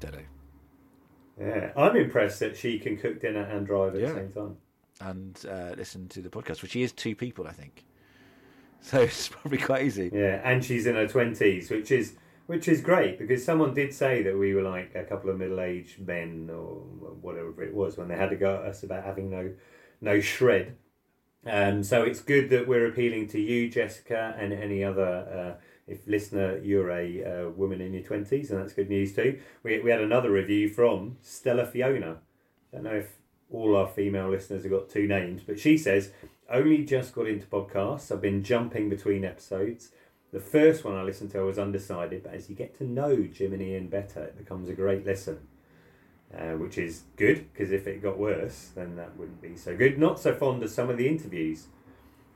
Don't 0.00 0.14
know. 0.14 0.20
Yeah, 1.40 1.72
I'm 1.76 1.96
impressed 1.96 2.40
that 2.40 2.56
she 2.56 2.78
can 2.78 2.96
cook 2.96 3.20
dinner 3.20 3.42
and 3.42 3.66
drive 3.66 3.94
at 3.94 4.00
Yeah. 4.00 4.08
the 4.08 4.14
same 4.14 4.32
time. 4.32 4.56
And 5.00 5.44
uh, 5.48 5.74
listen 5.76 6.08
to 6.08 6.20
the 6.20 6.28
podcast, 6.28 6.62
which 6.62 6.74
is 6.76 6.92
two 6.92 7.14
people, 7.14 7.46
I 7.46 7.52
think. 7.52 7.84
So 8.80 9.00
it's 9.00 9.26
probably 9.28 9.58
quite 9.58 9.84
easy. 9.84 10.08
Yeah, 10.14 10.40
and 10.44 10.64
she's 10.64 10.86
in 10.86 10.94
her 10.94 11.08
twenties, 11.08 11.68
which 11.68 11.90
is 11.90 12.14
which 12.46 12.68
is 12.68 12.80
great 12.80 13.18
because 13.18 13.44
someone 13.44 13.74
did 13.74 13.92
say 13.92 14.22
that 14.22 14.38
we 14.38 14.54
were 14.54 14.62
like 14.62 14.94
a 14.94 15.02
couple 15.02 15.30
of 15.30 15.36
middle-aged 15.36 16.06
men 16.06 16.48
or 16.48 16.76
whatever 17.20 17.60
it 17.64 17.74
was 17.74 17.96
when 17.98 18.06
they 18.06 18.14
had 18.16 18.30
to 18.30 18.36
go 18.36 18.54
at 18.54 18.62
us 18.62 18.84
about 18.84 19.02
having 19.02 19.30
no 19.30 19.52
no 20.00 20.20
shred. 20.20 20.76
Um, 21.46 21.82
so 21.82 22.02
it's 22.02 22.20
good 22.20 22.50
that 22.50 22.66
we're 22.68 22.86
appealing 22.86 23.28
to 23.28 23.40
you, 23.40 23.68
Jessica, 23.70 24.36
and 24.38 24.52
any 24.52 24.84
other. 24.84 25.56
Uh, 25.58 25.64
if 25.86 26.06
listener, 26.06 26.58
you're 26.58 26.90
a 26.90 27.24
uh, 27.24 27.48
woman 27.50 27.80
in 27.80 27.94
your 27.94 28.02
twenties, 28.02 28.50
and 28.50 28.60
that's 28.60 28.74
good 28.74 28.90
news 28.90 29.14
too. 29.14 29.40
We 29.62 29.80
we 29.80 29.90
had 29.90 30.02
another 30.02 30.30
review 30.30 30.68
from 30.68 31.16
Stella 31.22 31.64
Fiona. 31.64 32.18
I 32.72 32.76
Don't 32.76 32.84
know 32.84 32.96
if 32.96 33.16
all 33.50 33.74
our 33.74 33.88
female 33.88 34.28
listeners 34.28 34.64
have 34.64 34.72
got 34.72 34.90
two 34.90 35.06
names, 35.06 35.42
but 35.42 35.58
she 35.58 35.78
says 35.78 36.12
only 36.50 36.84
just 36.84 37.14
got 37.14 37.26
into 37.26 37.46
podcasts. 37.46 38.12
I've 38.12 38.20
been 38.22 38.42
jumping 38.42 38.88
between 38.88 39.24
episodes. 39.24 39.92
The 40.30 40.40
first 40.40 40.84
one 40.84 40.94
I 40.94 41.02
listened 41.02 41.30
to, 41.30 41.38
I 41.38 41.42
was 41.42 41.58
undecided, 41.58 42.22
but 42.22 42.34
as 42.34 42.50
you 42.50 42.56
get 42.56 42.76
to 42.78 42.84
know 42.84 43.22
Jim 43.24 43.54
and 43.54 43.62
Ian 43.62 43.88
better, 43.88 44.24
it 44.24 44.36
becomes 44.36 44.68
a 44.68 44.74
great 44.74 45.06
listen, 45.06 45.38
uh, 46.36 46.52
which 46.52 46.78
is 46.78 47.02
good 47.16 47.46
because 47.52 47.72
if 47.72 47.86
it 47.86 48.02
got 48.02 48.18
worse, 48.18 48.70
then 48.74 48.96
that 48.96 49.16
wouldn't 49.16 49.40
be 49.40 49.56
so 49.56 49.76
good. 49.76 49.98
Not 49.98 50.20
so 50.20 50.34
fond 50.34 50.62
of 50.62 50.70
some 50.70 50.90
of 50.90 50.98
the 50.98 51.08
interviews, 51.08 51.66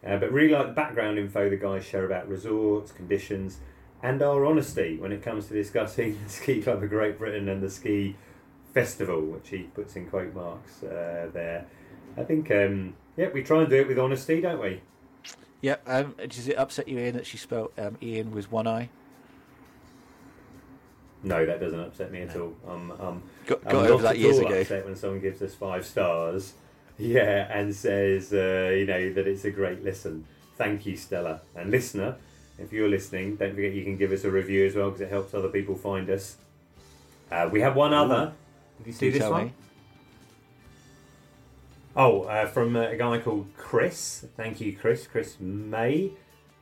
uh, 0.06 0.16
but 0.16 0.32
really 0.32 0.52
like 0.52 0.68
the 0.68 0.72
background 0.72 1.18
info 1.18 1.50
the 1.50 1.56
guys 1.56 1.84
share 1.84 2.04
about 2.04 2.28
resorts, 2.28 2.92
conditions, 2.92 3.58
and 4.02 4.22
our 4.22 4.44
honesty 4.44 4.96
when 4.96 5.12
it 5.12 5.22
comes 5.22 5.48
to 5.48 5.54
discussing 5.54 6.18
the 6.24 6.30
Ski 6.30 6.62
Club 6.62 6.82
of 6.82 6.88
Great 6.88 7.18
Britain 7.18 7.48
and 7.48 7.62
the 7.62 7.70
ski 7.70 8.16
festival, 8.74 9.20
which 9.20 9.50
he 9.50 9.64
puts 9.64 9.96
in 9.96 10.08
quote 10.08 10.34
marks 10.34 10.82
uh, 10.82 11.28
there. 11.32 11.66
I 12.16 12.24
think, 12.24 12.50
um, 12.50 12.94
yeah, 13.16 13.28
we 13.32 13.42
try 13.42 13.60
and 13.60 13.70
do 13.70 13.76
it 13.76 13.88
with 13.88 13.98
honesty, 13.98 14.40
don't 14.40 14.60
we? 14.60 14.80
Yeah. 15.60 15.76
Um, 15.86 16.14
does 16.28 16.48
it 16.48 16.58
upset 16.58 16.88
you, 16.88 16.98
Iain, 16.98 17.14
that 17.14 17.26
she 17.26 17.36
spelt 17.36 17.72
um, 17.78 17.96
Ian 18.02 18.32
with 18.32 18.50
one 18.50 18.66
eye? 18.66 18.88
No, 21.22 21.46
that 21.46 21.60
doesn't 21.60 21.78
upset 21.78 22.10
me 22.10 22.22
at 22.22 22.36
all. 22.36 22.54
I'm, 22.68 22.90
I'm, 22.92 23.22
Got, 23.46 23.60
I'm 23.66 23.72
not 23.74 23.90
over 23.90 24.02
that 24.02 24.10
at 24.12 24.18
years 24.18 24.38
all 24.38 24.46
ago. 24.46 24.60
upset 24.60 24.84
when 24.84 24.96
someone 24.96 25.20
gives 25.20 25.40
us 25.40 25.54
five 25.54 25.86
stars, 25.86 26.54
yeah, 26.98 27.46
and 27.56 27.74
says, 27.74 28.32
uh, 28.32 28.72
you 28.76 28.86
know, 28.86 29.12
that 29.12 29.26
it's 29.26 29.44
a 29.44 29.50
great 29.50 29.84
listen. 29.84 30.24
Thank 30.56 30.84
you, 30.86 30.96
Stella. 30.96 31.40
And 31.54 31.70
listener, 31.70 32.16
if 32.58 32.72
you're 32.72 32.88
listening, 32.88 33.36
don't 33.36 33.54
forget 33.54 33.72
you 33.72 33.84
can 33.84 33.96
give 33.96 34.12
us 34.12 34.24
a 34.24 34.30
review 34.30 34.66
as 34.66 34.74
well 34.74 34.90
because 34.90 35.00
it 35.00 35.10
helps 35.10 35.32
other 35.34 35.48
people 35.48 35.74
find 35.76 36.10
us. 36.10 36.36
Uh, 37.30 37.48
we 37.50 37.60
have 37.60 37.76
one 37.76 37.94
other. 37.94 38.32
Did 38.78 38.86
you 38.88 38.92
see 38.92 39.10
this 39.10 39.20
tell 39.20 39.30
one? 39.30 39.46
me. 39.46 39.52
Oh, 41.94 42.22
uh, 42.22 42.46
from 42.46 42.74
uh, 42.76 42.88
a 42.88 42.96
guy 42.96 43.18
called 43.18 43.48
Chris. 43.56 44.24
Thank 44.36 44.60
you, 44.60 44.74
Chris. 44.76 45.06
Chris 45.06 45.38
Meigh. 45.40 46.12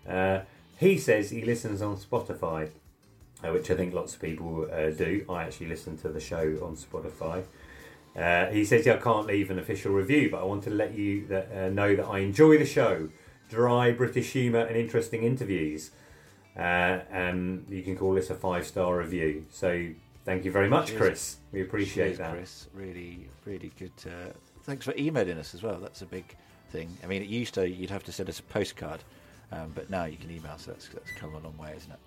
Uh, 0.08 0.40
he 0.78 0.98
says 0.98 1.30
he 1.30 1.42
listens 1.42 1.82
on 1.82 1.96
Spotify, 1.96 2.70
uh, 3.44 3.50
which 3.52 3.70
I 3.70 3.74
think 3.74 3.94
lots 3.94 4.14
of 4.14 4.20
people 4.20 4.68
uh, 4.72 4.90
do. 4.90 5.24
I 5.28 5.44
actually 5.44 5.68
listen 5.68 5.96
to 5.98 6.08
the 6.08 6.20
show 6.20 6.58
on 6.62 6.76
Spotify. 6.76 7.44
Uh, 8.16 8.46
he 8.46 8.64
says, 8.64 8.86
yeah, 8.86 8.94
I 8.94 8.98
can't 8.98 9.26
leave 9.26 9.50
an 9.50 9.58
official 9.58 9.92
review, 9.92 10.30
but 10.30 10.40
I 10.40 10.44
want 10.44 10.64
to 10.64 10.70
let 10.70 10.94
you 10.94 11.26
that, 11.28 11.48
uh, 11.52 11.68
know 11.70 11.94
that 11.94 12.06
I 12.06 12.18
enjoy 12.18 12.58
the 12.58 12.66
show. 12.66 13.08
Dry 13.48 13.92
British 13.92 14.32
humour 14.32 14.60
and 14.60 14.76
interesting 14.76 15.22
interviews. 15.22 15.90
Uh, 16.56 17.00
and 17.10 17.64
you 17.68 17.82
can 17.82 17.96
call 17.96 18.12
this 18.14 18.30
a 18.30 18.34
five 18.34 18.66
star 18.66 18.96
review. 18.98 19.46
So 19.50 19.88
thank 20.24 20.44
you 20.44 20.50
very 20.50 20.68
much, 20.68 20.88
Cheers. 20.88 20.98
Chris. 21.00 21.36
We 21.52 21.62
appreciate 21.62 22.06
Cheers, 22.06 22.18
that. 22.18 22.32
Chris. 22.32 22.66
Really, 22.74 23.28
really 23.44 23.72
good. 23.78 23.92
Uh, 24.04 24.32
thanks 24.64 24.84
for 24.84 24.94
emailing 24.96 25.38
us 25.38 25.54
as 25.54 25.62
well. 25.62 25.78
That's 25.78 26.02
a 26.02 26.06
big 26.06 26.36
thing. 26.70 26.96
I 27.02 27.06
mean, 27.06 27.22
it 27.22 27.28
used 27.28 27.54
to 27.54 27.68
you'd 27.68 27.90
have 27.90 28.04
to 28.04 28.12
send 28.12 28.28
us 28.28 28.40
a 28.40 28.42
postcard, 28.42 29.02
um, 29.52 29.72
but 29.74 29.90
now 29.90 30.04
you 30.04 30.16
can 30.16 30.30
email. 30.30 30.58
So 30.58 30.72
that's 30.72 30.88
that's 30.88 31.12
come 31.12 31.34
a 31.34 31.38
long 31.38 31.56
way, 31.56 31.74
isn't 31.76 31.92
it? 31.92 31.98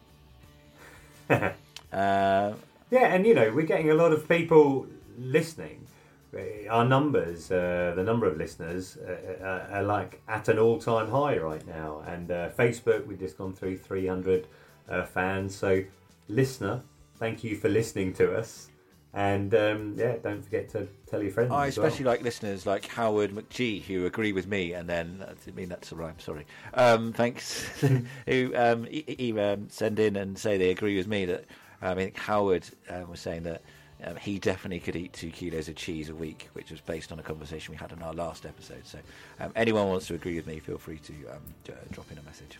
uh, 1.93 2.53
Yeah, 2.91 3.07
and 3.15 3.25
you 3.25 3.33
know, 3.33 3.51
we're 3.51 3.65
getting 3.65 3.89
a 3.89 3.95
lot 3.95 4.11
of 4.11 4.27
people 4.29 4.87
listening. 5.17 5.87
Uh, 6.35 6.69
Our 6.69 6.85
numbers, 6.85 7.51
uh, 7.51 7.93
the 7.95 8.03
number 8.03 8.27
of 8.27 8.37
listeners, 8.37 8.97
uh, 8.97 9.43
uh, 9.43 9.77
are 9.77 9.83
like 9.83 10.21
at 10.27 10.47
an 10.47 10.59
all 10.59 10.79
time 10.79 11.09
high 11.09 11.37
right 11.37 11.65
now. 11.67 12.03
And 12.05 12.29
uh, 12.31 12.49
Facebook, 12.51 13.07
we've 13.07 13.19
just 13.19 13.37
gone 13.37 13.53
through 13.53 13.77
300 13.77 14.47
uh, 14.89 15.05
fans. 15.05 15.55
So, 15.55 15.83
listener, 16.27 16.83
thank 17.17 17.43
you 17.43 17.55
for 17.55 17.69
listening 17.69 18.13
to 18.13 18.35
us. 18.37 18.69
And 19.15 19.53
um, 19.53 19.93
yeah, 19.95 20.15
don't 20.23 20.43
forget 20.43 20.69
to 20.69 20.87
tell 21.05 21.21
your 21.21 21.31
friends. 21.31 21.51
I 21.51 21.67
as 21.67 21.77
well. 21.77 21.85
especially 21.85 22.05
like 22.05 22.23
listeners 22.23 22.65
like 22.65 22.87
Howard 22.87 23.31
McGee 23.31 23.83
who 23.83 24.07
agree 24.07 24.33
with 24.33 24.47
me, 24.47 24.73
and 24.73 24.89
then 24.89 25.23
I 25.23 25.33
didn't 25.45 25.55
mean 25.55 25.69
that's 25.69 25.91
a 25.91 25.95
rhyme. 25.95 26.17
Sorry. 26.17 26.47
Um, 26.73 27.13
thanks. 27.13 27.63
who 28.25 28.51
um, 28.55 28.87
e- 28.89 29.03
e- 29.07 29.39
um, 29.39 29.69
send 29.69 29.99
in 29.99 30.15
and 30.15 30.37
say 30.37 30.57
they 30.57 30.71
agree 30.71 30.97
with 30.97 31.07
me 31.07 31.25
that 31.25 31.45
I 31.81 31.93
mean 31.93 32.11
Howard 32.15 32.65
um, 32.89 33.09
was 33.09 33.19
saying 33.19 33.43
that 33.43 33.61
um, 34.03 34.15
he 34.15 34.39
definitely 34.39 34.79
could 34.79 34.95
eat 34.95 35.13
two 35.13 35.29
kilos 35.29 35.69
of 35.69 35.75
cheese 35.75 36.09
a 36.09 36.15
week, 36.15 36.49
which 36.53 36.71
was 36.71 36.81
based 36.81 37.11
on 37.11 37.19
a 37.19 37.23
conversation 37.23 37.71
we 37.71 37.77
had 37.77 37.91
on 37.91 38.01
our 38.01 38.13
last 38.13 38.47
episode. 38.47 38.85
So 38.85 38.97
um, 39.39 39.51
anyone 39.55 39.87
wants 39.89 40.07
to 40.07 40.15
agree 40.15 40.35
with 40.35 40.47
me, 40.47 40.57
feel 40.59 40.79
free 40.79 40.97
to 40.97 41.13
um, 41.31 41.41
j- 41.63 41.73
drop 41.91 42.11
in 42.11 42.17
a 42.17 42.23
message. 42.23 42.57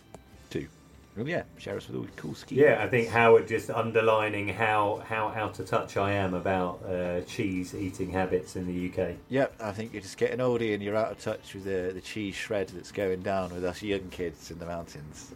Well, 1.16 1.28
yeah, 1.28 1.44
share 1.58 1.76
us 1.76 1.86
with 1.86 1.96
all 1.96 2.02
the 2.02 2.10
cool 2.16 2.34
ski. 2.34 2.56
Yeah, 2.56 2.82
I 2.82 2.88
think 2.88 3.08
Howard 3.08 3.46
just 3.46 3.70
underlining 3.70 4.48
how, 4.48 5.02
how 5.06 5.28
out 5.28 5.60
of 5.60 5.66
touch 5.66 5.96
I 5.96 6.12
am 6.12 6.34
about 6.34 6.84
uh, 6.84 7.20
cheese 7.20 7.72
eating 7.72 8.10
habits 8.10 8.56
in 8.56 8.66
the 8.66 8.90
UK. 8.90 9.14
Yep, 9.28 9.54
I 9.60 9.70
think 9.70 9.92
you're 9.92 10.02
just 10.02 10.16
getting 10.16 10.40
older 10.40 10.64
and 10.64 10.82
you're 10.82 10.96
out 10.96 11.12
of 11.12 11.20
touch 11.20 11.54
with 11.54 11.64
the, 11.64 11.92
the 11.94 12.00
cheese 12.00 12.34
shred 12.34 12.68
that's 12.70 12.90
going 12.90 13.22
down 13.22 13.54
with 13.54 13.64
us 13.64 13.80
young 13.80 14.08
kids 14.10 14.50
in 14.50 14.58
the 14.58 14.66
mountains. 14.66 15.32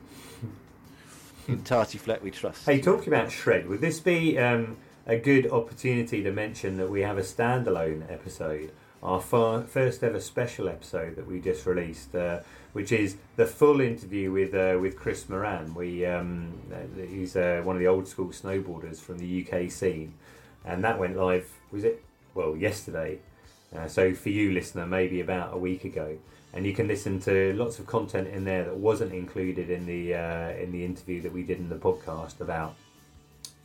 in 1.48 1.62
Tartiflette 1.62 2.22
we 2.22 2.32
trust. 2.32 2.66
Hey, 2.66 2.80
talking 2.80 3.12
about 3.12 3.30
shred, 3.30 3.68
would 3.68 3.80
this 3.80 4.00
be 4.00 4.36
um, 4.36 4.78
a 5.06 5.16
good 5.16 5.48
opportunity 5.48 6.24
to 6.24 6.32
mention 6.32 6.76
that 6.78 6.90
we 6.90 7.02
have 7.02 7.18
a 7.18 7.22
standalone 7.22 8.10
episode, 8.10 8.72
our 9.02 9.20
fir- 9.20 9.62
first 9.62 10.02
ever 10.02 10.20
special 10.20 10.68
episode 10.68 11.16
that 11.16 11.26
we 11.26 11.40
just 11.40 11.66
released, 11.66 12.14
uh, 12.14 12.40
which 12.72 12.92
is 12.92 13.16
the 13.36 13.46
full 13.46 13.80
interview 13.80 14.32
with 14.32 14.54
uh, 14.54 14.78
with 14.80 14.96
Chris 14.96 15.28
Moran. 15.28 15.74
We 15.74 16.04
um, 16.06 16.52
uh, 16.72 17.06
he's 17.06 17.36
uh, 17.36 17.62
one 17.64 17.76
of 17.76 17.80
the 17.80 17.86
old 17.86 18.08
school 18.08 18.28
snowboarders 18.28 18.98
from 18.98 19.18
the 19.18 19.46
UK 19.46 19.70
scene, 19.70 20.14
and 20.64 20.82
that 20.84 20.98
went 20.98 21.16
live. 21.16 21.48
Was 21.70 21.84
it 21.84 22.04
well 22.34 22.56
yesterday? 22.56 23.20
Uh, 23.76 23.86
so 23.86 24.14
for 24.14 24.30
you, 24.30 24.52
listener, 24.52 24.86
maybe 24.86 25.20
about 25.20 25.52
a 25.52 25.58
week 25.58 25.84
ago, 25.84 26.16
and 26.52 26.66
you 26.66 26.72
can 26.74 26.88
listen 26.88 27.20
to 27.20 27.52
lots 27.54 27.78
of 27.78 27.86
content 27.86 28.28
in 28.28 28.44
there 28.44 28.64
that 28.64 28.76
wasn't 28.76 29.12
included 29.12 29.70
in 29.70 29.86
the 29.86 30.14
uh, 30.14 30.50
in 30.50 30.72
the 30.72 30.84
interview 30.84 31.20
that 31.22 31.32
we 31.32 31.42
did 31.42 31.58
in 31.58 31.68
the 31.68 31.76
podcast 31.76 32.40
about 32.40 32.74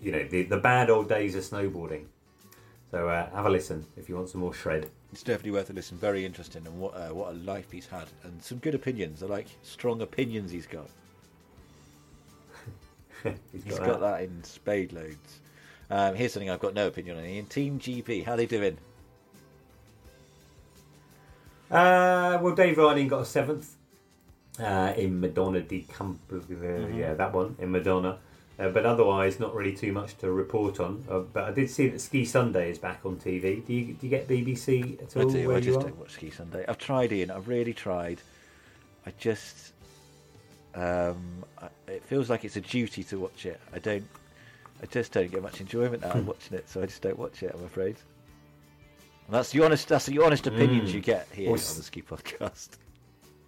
you 0.01 0.11
know 0.11 0.23
the 0.27 0.43
the 0.43 0.57
bad 0.57 0.89
old 0.89 1.09
days 1.09 1.36
of 1.36 1.43
snowboarding. 1.43 2.05
So 2.93 3.09
uh, 3.09 3.27
have 3.31 3.47
a 3.47 3.49
listen 3.49 3.87
if 3.97 4.07
you 4.07 4.15
want 4.15 4.29
some 4.29 4.41
more 4.41 4.53
shred. 4.53 4.87
It's 5.11 5.23
definitely 5.23 5.49
worth 5.49 5.71
a 5.71 5.73
listen. 5.73 5.97
Very 5.97 6.23
interesting 6.27 6.63
and 6.67 6.79
what 6.79 6.95
uh, 6.95 7.07
what 7.07 7.31
a 7.31 7.37
life 7.37 7.71
he's 7.71 7.87
had 7.87 8.05
and 8.23 8.39
some 8.43 8.59
good 8.59 8.75
opinions. 8.75 9.23
I 9.23 9.25
like 9.25 9.47
strong 9.63 10.03
opinions 10.03 10.51
he's 10.51 10.67
got. 10.67 10.87
He's 13.51 13.63
He's 13.63 13.79
got 13.79 13.99
that 14.01 14.21
in 14.21 14.43
spade 14.43 14.93
loads. 14.93 15.39
Um, 15.89 16.13
here's 16.13 16.33
something 16.33 16.51
I've 16.51 16.59
got 16.59 16.75
no 16.75 16.85
opinion 16.85 17.17
on. 17.17 17.23
In 17.23 17.45
Team 17.47 17.79
GB, 17.79 18.25
how 18.25 18.35
they 18.35 18.45
doing? 18.45 18.77
Uh, 21.71 22.37
well, 22.41 22.53
Dave 22.53 22.75
Ryding 22.75 23.07
got 23.07 23.21
a 23.21 23.25
seventh 23.25 23.75
uh, 24.59 24.93
in 24.97 25.19
Madonna 25.19 25.61
di 25.61 25.87
Campo. 25.91 26.41
Uh, 26.41 26.87
Yeah, 26.93 27.15
that 27.15 27.33
one 27.33 27.55
in 27.59 27.71
Madonna. 27.71 28.19
Uh, 28.60 28.70
but 28.70 28.86
otherwise, 28.86 29.39
not 29.39 29.56
really 29.56 29.74
too 29.76 29.91
much 29.91 30.16
to 30.20 30.32
report 30.32 30.80
on. 30.80 31.04
Uh, 31.10 31.20
but 31.20 31.45
I 31.45 31.51
did 31.51 31.70
see 31.72 31.88
that 31.89 31.99
Ski 31.99 32.24
Sunday 32.24 32.70
is 32.70 32.78
back 32.78 32.99
on 33.04 33.16
TV. 33.18 33.66
Do 33.66 33.74
you, 33.74 33.93
do 33.93 33.97
you 34.06 34.10
get 34.10 34.28
BBC 34.28 35.01
at 35.01 35.18
I 35.18 35.24
do. 35.28 35.47
Where 35.47 35.58
I 35.58 35.60
just 35.60 35.80
don't 35.80 35.97
watch 35.97 36.12
Ski 36.12 36.30
Sunday. 36.30 36.64
I've 36.68 36.78
tried, 36.78 37.12
Iain. 37.12 37.32
I've 37.32 37.47
really 37.47 37.74
tried. 37.74 38.22
I 39.08 39.12
just. 39.18 39.74
Um, 40.76 41.43
I, 41.62 41.68
it 41.88 42.04
feels 42.04 42.30
like 42.30 42.45
it's 42.45 42.56
a 42.56 42.62
duty 42.62 43.04
to 43.06 43.18
watch 43.20 43.45
it. 43.45 43.60
I 43.74 43.80
don't. 43.80 44.06
I 44.82 44.86
just 44.88 45.12
don't 45.14 45.32
get 45.32 45.41
much 45.41 45.60
enjoyment 45.62 46.04
out 46.04 46.16
of 46.16 46.28
watching 46.34 46.58
it, 46.58 46.70
so 46.70 46.82
I 46.82 46.86
just 46.86 47.01
don't 47.01 47.18
watch 47.18 47.41
it. 47.41 47.51
I'm 47.58 47.64
afraid. 47.66 47.95
And 49.28 49.36
that's 49.36 49.51
the 49.51 49.64
honest. 49.64 49.88
That's 49.88 50.06
the 50.06 50.20
honest 50.20 50.45
opinions 50.45 50.91
Mm. 50.91 50.93
you 50.93 50.99
get 51.01 51.28
here 51.34 51.45
Well, 51.45 51.54
on 51.54 51.58
the 51.78 51.84
Ski 51.84 52.01
Podcast. 52.04 52.70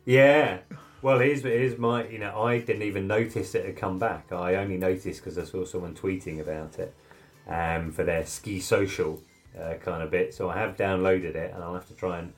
Yeah. 0.06 0.60
Well, 1.06 1.20
here's 1.20 1.78
my 1.78 2.08
you 2.08 2.18
know 2.18 2.42
I 2.42 2.58
didn't 2.58 2.82
even 2.82 3.06
notice 3.06 3.54
it 3.54 3.64
had 3.64 3.76
come 3.76 4.00
back. 4.00 4.32
I 4.32 4.56
only 4.56 4.76
noticed 4.76 5.24
because 5.24 5.38
I 5.38 5.44
saw 5.44 5.64
someone 5.64 5.94
tweeting 5.94 6.42
about 6.42 6.80
it 6.80 6.96
um, 7.48 7.92
for 7.92 8.04
their 8.04 8.26
ski 8.26 8.60
social 8.60 9.22
uh, 9.56 9.76
kind 9.76 10.02
of 10.02 10.10
bit. 10.10 10.34
So 10.34 10.50
I 10.50 10.58
have 10.58 10.76
downloaded 10.76 11.36
it 11.36 11.54
and 11.54 11.64
I'll 11.64 11.76
have 11.76 11.88
to 11.90 11.94
try 11.94 12.18
and 12.18 12.34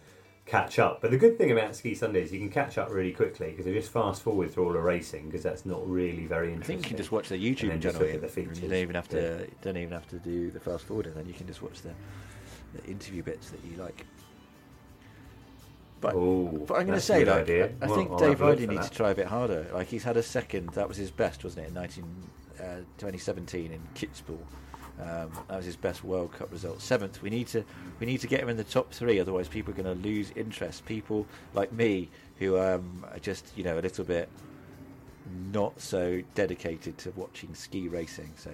catch 0.45 0.79
up. 0.79 0.99
But 0.99 1.11
the 1.11 1.17
good 1.17 1.37
thing 1.37 1.49
about 1.53 1.77
Ski 1.77 1.95
Sunday 1.95 2.23
is 2.23 2.33
you 2.33 2.39
can 2.39 2.49
catch 2.49 2.77
up 2.77 2.89
really 2.89 3.13
quickly 3.13 3.51
because 3.51 3.63
they 3.63 3.71
just 3.71 3.89
fast 3.89 4.21
forward 4.21 4.51
through 4.51 4.65
all 4.65 4.73
the 4.73 4.81
racing 4.81 5.27
because 5.27 5.43
that's 5.43 5.65
not 5.65 5.89
really 5.89 6.25
very 6.25 6.51
interesting. 6.51 6.75
I 6.75 6.75
think 6.75 6.87
you 6.87 6.89
can 6.89 6.97
just 6.97 7.13
watch 7.13 7.29
the 7.29 7.37
YouTube 7.37 7.81
channel. 7.81 8.01
look 8.01 8.15
at 8.15 8.19
the 8.19 8.27
features. 8.27 8.59
You 8.59 8.67
don't 8.67 8.79
even 8.79 8.95
have 8.95 9.07
to 9.07 9.47
yeah. 9.47 9.53
don't 9.61 9.77
even 9.77 9.93
have 9.93 10.09
to 10.09 10.19
do 10.19 10.51
the 10.51 10.59
fast 10.59 10.83
forwarding. 10.83 11.13
Then 11.13 11.25
you 11.25 11.33
can 11.33 11.47
just 11.47 11.61
watch 11.61 11.83
the, 11.83 11.93
the 12.73 12.85
interview 12.85 13.23
bits 13.23 13.49
that 13.49 13.63
you 13.63 13.77
like. 13.77 14.05
But, 15.99 16.13
Ooh, 16.15 16.63
but 16.67 16.75
I'm 16.75 16.85
going 16.85 16.97
to 16.99 17.01
say, 17.01 17.25
like. 17.25 17.49
I, 17.49 17.63
I 17.81 17.87
Well, 17.87 17.95
think 17.95 18.11
I'll 18.11 18.17
Dave 18.19 18.29
have 18.29 18.41
a 18.41 18.45
look 18.45 18.51
Ridley 18.51 18.65
for 18.67 18.71
needs 18.73 18.85
that. 18.85 18.91
to 18.91 18.97
try 18.97 19.09
a 19.11 19.15
bit 19.15 19.25
harder. 19.27 19.67
Like 19.73 19.87
he's 19.87 20.03
had 20.03 20.15
a 20.17 20.23
second. 20.23 20.69
That 20.71 20.87
was 20.87 20.97
his 20.97 21.09
best, 21.11 21.43
wasn't 21.43 21.65
it? 21.65 21.69
In 21.69 21.73
19, 21.73 22.03
uh, 22.59 22.63
2017 22.97 23.71
in 23.71 23.79
Kitzbühel. 23.95 24.37
Um, 24.99 25.31
that 25.47 25.57
was 25.57 25.65
his 25.65 25.75
best 25.75 26.03
World 26.03 26.33
Cup 26.33 26.51
result. 26.51 26.81
Seventh. 26.81 27.21
We 27.21 27.29
need 27.29 27.47
to 27.47 27.63
we 27.99 28.05
need 28.07 28.19
to 28.21 28.27
get 28.27 28.41
him 28.41 28.49
in 28.49 28.57
the 28.57 28.63
top 28.63 28.91
three. 28.91 29.19
Otherwise, 29.19 29.47
people 29.47 29.73
are 29.73 29.77
going 29.81 29.95
to 30.01 30.07
lose 30.07 30.31
interest. 30.35 30.85
People 30.85 31.25
like 31.53 31.71
me 31.71 32.09
who 32.39 32.59
um, 32.59 33.05
are 33.11 33.19
just 33.19 33.45
you 33.55 33.63
know 33.63 33.77
a 33.77 33.81
little 33.81 34.05
bit 34.05 34.29
not 35.51 35.79
so 35.81 36.21
dedicated 36.35 36.97
to 36.99 37.11
watching 37.15 37.53
ski 37.55 37.87
racing. 37.87 38.31
So. 38.37 38.51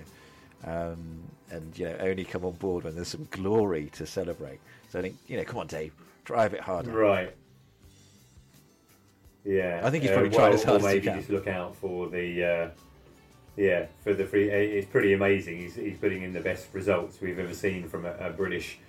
Um, 0.65 1.23
and 1.51 1.77
you 1.77 1.85
know, 1.85 1.95
only 1.99 2.23
come 2.23 2.45
on 2.45 2.53
board 2.53 2.83
when 2.85 2.95
there's 2.95 3.09
some 3.09 3.27
glory 3.31 3.89
to 3.93 4.05
celebrate. 4.05 4.59
So 4.89 4.99
I 4.99 5.01
think, 5.01 5.17
you 5.27 5.37
know, 5.37 5.43
come 5.43 5.59
on, 5.59 5.67
Dave, 5.67 5.93
drive 6.23 6.53
it 6.53 6.61
harder. 6.61 6.91
Right. 6.91 7.35
Yeah, 9.45 9.81
I 9.83 9.91
think 9.91 10.03
he's 10.03 10.11
uh, 10.11 10.15
probably 10.15 10.29
well, 10.29 10.39
tried 10.39 10.53
as 10.53 10.63
hard 10.63 10.81
as 10.81 10.87
he 10.87 10.93
maybe 10.93 11.07
can. 11.07 11.17
just 11.17 11.29
look 11.29 11.47
out 11.47 11.75
for 11.75 12.07
the, 12.07 12.43
uh, 12.43 12.69
yeah, 13.57 13.87
for 14.03 14.13
the 14.13 14.25
free. 14.25 14.49
uh, 14.49 14.55
It's 14.55 14.87
pretty 14.87 15.13
amazing. 15.13 15.57
He's, 15.57 15.75
he's 15.75 15.97
putting 15.97 16.23
in 16.23 16.31
the 16.31 16.39
best 16.39 16.67
results 16.73 17.19
we've 17.19 17.37
ever 17.37 17.53
seen 17.53 17.89
from 17.89 18.05
a, 18.05 18.13
a 18.19 18.29
British 18.29 18.79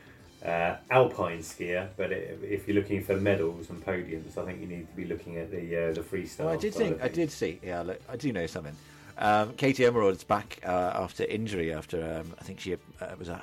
uh, 0.44 0.76
alpine 0.90 1.40
skier. 1.40 1.88
But 1.96 2.12
it, 2.12 2.38
if 2.42 2.68
you're 2.68 2.76
looking 2.76 3.02
for 3.02 3.16
medals 3.16 3.68
and 3.68 3.84
podiums, 3.84 4.38
I 4.38 4.44
think 4.44 4.60
you 4.60 4.68
need 4.68 4.88
to 4.88 4.96
be 4.96 5.06
looking 5.06 5.38
at 5.38 5.50
the 5.50 5.88
uh, 5.88 5.92
the 5.92 6.02
freestyle. 6.02 6.44
Well, 6.44 6.54
I 6.54 6.56
did 6.56 6.74
think 6.74 7.02
I 7.02 7.08
did 7.08 7.32
see. 7.32 7.58
Yeah, 7.62 7.82
look, 7.82 8.00
I 8.08 8.16
do 8.16 8.32
know 8.32 8.46
something. 8.46 8.76
Um, 9.18 9.54
Katie 9.54 9.84
Ormerod's 9.84 10.24
back 10.24 10.60
uh, 10.64 10.92
after 10.94 11.24
injury. 11.24 11.72
After 11.72 12.20
um, 12.20 12.34
I 12.38 12.44
think 12.44 12.60
she 12.60 12.74
uh, 12.74 12.76
was 13.18 13.28
a. 13.28 13.34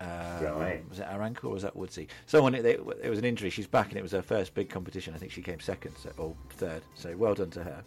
Uh, 0.00 0.06
Right. 0.58 0.82
Was 0.88 0.98
it 0.98 1.06
Aranka 1.06 1.44
or 1.44 1.50
was 1.50 1.62
that 1.62 1.76
Woodsey? 1.76 2.08
Someone 2.24 2.54
it, 2.54 2.64
it 2.64 3.10
was 3.10 3.18
an 3.18 3.24
injury. 3.24 3.50
She's 3.50 3.66
back, 3.66 3.90
and 3.90 3.98
it 3.98 4.02
was 4.02 4.12
her 4.12 4.22
first 4.22 4.54
big 4.54 4.70
competition. 4.70 5.14
I 5.14 5.18
think 5.18 5.30
she 5.30 5.42
came 5.42 5.60
second 5.60 5.94
so, 5.98 6.10
or 6.16 6.34
third. 6.52 6.82
So 6.94 7.14
well 7.16 7.34
done 7.34 7.50
to 7.50 7.64
her. 7.64 7.84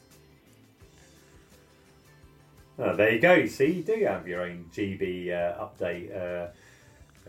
Oh, 2.79 2.95
there 2.95 3.11
you 3.11 3.19
go. 3.19 3.45
See, 3.45 3.71
you 3.71 3.83
do 3.83 4.05
have 4.05 4.27
your 4.27 4.41
own 4.41 4.65
GB 4.73 5.31
uh, 5.31 5.67
update 5.67 6.11
uh, 6.15 6.47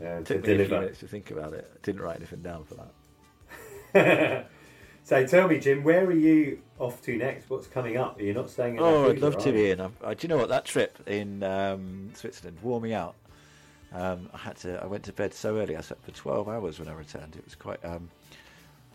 uh, 0.02 0.18
to 0.20 0.24
Took 0.24 0.46
me 0.46 0.52
a 0.54 0.66
few 0.66 0.76
minutes 0.76 1.00
to 1.00 1.06
think 1.06 1.30
about 1.30 1.52
it. 1.52 1.82
Didn't 1.82 2.00
write 2.02 2.16
anything 2.16 2.42
down 2.42 2.64
for 2.64 2.74
that. 3.94 4.46
so 5.04 5.26
tell 5.26 5.46
me, 5.46 5.58
Jim, 5.58 5.84
where 5.84 6.04
are 6.04 6.12
you 6.12 6.60
off 6.78 7.02
to 7.02 7.16
next? 7.16 7.48
What's 7.50 7.66
coming 7.66 7.96
up? 7.96 8.18
Are 8.18 8.22
you 8.22 8.32
not 8.32 8.50
staying 8.50 8.76
in 8.76 8.80
Oh, 8.80 9.10
I'd 9.10 9.20
love 9.20 9.38
to 9.38 9.52
be 9.52 9.70
in. 9.70 9.80
I, 9.80 9.90
I, 10.02 10.14
do 10.14 10.26
you 10.26 10.28
know 10.28 10.38
what? 10.38 10.48
That 10.48 10.64
trip 10.64 10.98
in 11.06 11.42
um, 11.42 12.10
Switzerland 12.14 12.58
wore 12.62 12.80
me 12.80 12.94
out. 12.94 13.14
Um, 13.92 14.28
I 14.34 14.38
had 14.38 14.56
to. 14.58 14.82
I 14.82 14.86
went 14.86 15.04
to 15.04 15.12
bed 15.12 15.32
so 15.32 15.58
early. 15.58 15.76
I 15.76 15.80
slept 15.82 16.04
for 16.04 16.10
twelve 16.10 16.48
hours 16.48 16.78
when 16.80 16.88
I 16.88 16.94
returned. 16.94 17.36
It 17.36 17.44
was 17.44 17.54
quite. 17.54 17.84
Um, 17.84 18.10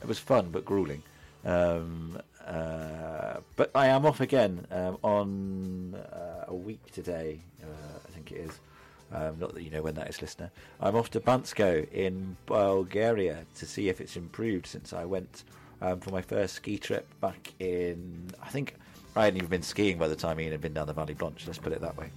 it 0.02 0.08
was 0.08 0.20
fun 0.20 0.50
but 0.50 0.66
grueling. 0.66 1.04
Um, 1.46 2.20
uh, 2.46 3.38
but 3.56 3.72
I 3.76 3.88
am 3.88 4.06
off 4.06 4.20
again 4.20 4.66
um, 4.72 4.98
on 5.04 5.96
uh, 5.96 6.46
a 6.48 6.56
week 6.56 6.92
today. 6.92 7.40
Uh, 7.62 8.00
I 8.06 8.12
think 8.12 8.32
it 8.32 8.38
is. 8.38 8.60
Um, 9.12 9.40
not 9.40 9.54
that 9.54 9.64
you 9.64 9.72
know 9.72 9.82
when 9.82 9.96
that 9.96 10.10
is, 10.10 10.22
listener. 10.22 10.52
I'm 10.82 10.96
off 10.96 11.10
to 11.12 11.20
Bansko 11.20 11.92
in 11.92 12.36
Bulgaria 12.46 13.46
to 13.56 13.66
see 13.66 13.90
if 13.90 14.02
it's 14.02 14.16
improved 14.16 14.68
since 14.68 14.94
I 14.94 15.06
went 15.06 15.44
um, 15.82 16.00
for 16.00 16.12
my 16.12 16.22
first 16.22 16.56
ski 16.56 16.78
trip 16.78 17.08
back 17.22 17.54
in. 17.60 18.32
I 18.42 18.50
think 18.50 18.76
I 19.16 19.26
hadn't 19.26 19.38
even 19.38 19.50
been 19.50 19.62
skiing 19.64 19.98
by 19.98 20.08
the 20.08 20.16
time 20.16 20.40
Iain 20.40 20.52
had 20.52 20.62
been 20.62 20.74
down 20.74 20.88
the 20.88 20.94
Vallée 20.94 21.18
Blanche. 21.18 21.46
Let's 21.48 21.60
put 21.60 21.74
it 21.74 21.82
that 21.82 21.98
way. 21.98 22.12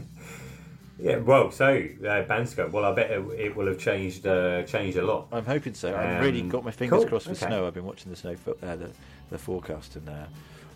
Yeah, 0.99 1.19
well, 1.19 1.51
so 1.51 1.67
uh, 1.67 2.25
Bansko. 2.25 2.71
Well, 2.71 2.87
I 2.87 2.95
bet 2.95 3.11
it, 3.11 3.21
it 3.39 3.55
will 3.55 3.67
have 3.67 3.79
changed 3.79 4.27
uh, 4.27 4.63
changed 4.63 4.97
a 4.97 5.05
lot. 5.05 5.27
I'm 5.31 5.45
hoping 5.45 5.75
so. 5.75 5.95
I've 5.95 6.23
really 6.23 6.41
Um, 6.41 6.49
got 6.49 6.65
my 6.65 6.71
fingers 6.71 7.01
cool, 7.01 7.09
crossed 7.11 7.27
for 7.27 7.33
okay. 7.33 7.47
snow. 7.49 7.67
I've 7.67 7.75
been 7.75 7.85
watching 7.85 8.11
the 8.11 8.17
snow, 8.17 8.35
fo- 8.35 8.57
uh, 8.63 8.77
the, 8.77 8.91
the 9.29 9.37
forecast, 9.37 9.97
and 9.97 10.09
uh, 10.09 10.25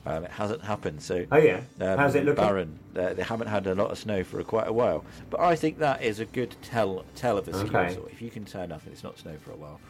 um, 0.05 0.25
it 0.25 0.31
hasn't 0.31 0.63
happened. 0.63 1.01
So, 1.01 1.25
Oh 1.33 1.39
yeah, 1.39 1.61
um, 1.81 1.97
how's 1.99 2.15
it 2.17 2.27
looking? 2.27 2.45
Barren. 2.45 2.79
Uh, 2.95 3.15
they 3.15 3.23
haven't 3.23 3.47
had 3.49 3.67
a 3.67 3.75
lot 3.75 3.93
of 3.93 3.99
snow 3.99 4.23
for 4.23 4.43
quite 4.45 4.69
a 4.69 4.73
while, 4.75 5.07
but 5.31 5.41
I 5.41 5.57
think 5.57 5.79
that 5.79 6.03
is 6.03 6.21
a 6.21 6.27
good 6.27 6.55
tell 6.61 7.03
tell 7.15 7.39
of 7.39 7.49
a 7.49 7.55
ski 7.55 7.69
Okay. 7.71 7.87
resort. 7.87 8.11
If 8.13 8.21
you 8.21 8.29
can 8.29 8.45
turn 8.45 8.73
up 8.73 8.83
and 8.85 8.93
it's 8.93 9.03
not 9.03 9.19
snow 9.19 9.37
for 9.43 9.53
a 9.53 9.57
while, 9.57 9.81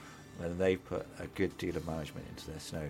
then 0.41 0.59
they've 0.59 0.84
put 0.84 1.07
a 1.18 1.26
good 1.28 1.57
deal 1.59 1.76
of 1.76 1.86
management 1.86 2.26
into 2.28 2.51
their 2.51 2.61
snow. 2.61 2.88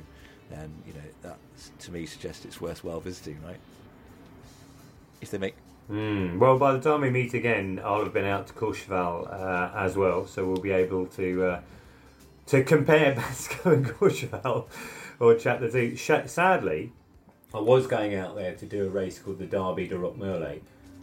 Then 0.51 0.73
you 0.87 0.93
know 0.95 1.01
that 1.23 1.39
to 1.81 1.93
me 1.93 2.07
suggests 2.07 2.45
it's 2.45 2.61
worthwhile 2.61 3.01
visiting, 3.01 3.39
right? 3.45 3.61
If 5.21 5.31
they 5.31 5.39
make 5.39 5.55
Mm, 5.91 6.39
well, 6.39 6.57
by 6.57 6.73
the 6.73 6.79
time 6.79 7.01
we 7.01 7.11
meet 7.11 7.35
again, 7.35 7.81
I'll 7.85 8.05
have 8.05 8.13
been 8.13 8.25
out 8.25 8.47
to 8.47 8.53
Courchevel 8.53 9.33
uh, 9.33 9.73
as 9.75 9.97
well, 9.97 10.25
so 10.25 10.47
we'll 10.47 10.63
be 10.63 10.71
able 10.71 11.07
to 11.07 11.45
uh, 11.45 11.61
to 12.47 12.63
compare 12.63 13.13
Bansko 13.17 13.73
and 13.73 13.87
Courchevel 13.87 14.67
or 15.19 15.35
chat 15.35 15.61
the 15.61 15.69
two. 15.69 15.97
Sadly, 15.97 16.93
I 17.53 17.59
was 17.59 17.89
going 17.89 18.15
out 18.15 18.37
there 18.37 18.55
to 18.55 18.67
do 18.67 18.87
a 18.87 18.89
race 18.89 19.19
called 19.19 19.41
the 19.41 19.47
Derby 19.47 19.89
de 19.89 19.97
Roquemerle, 19.97 20.61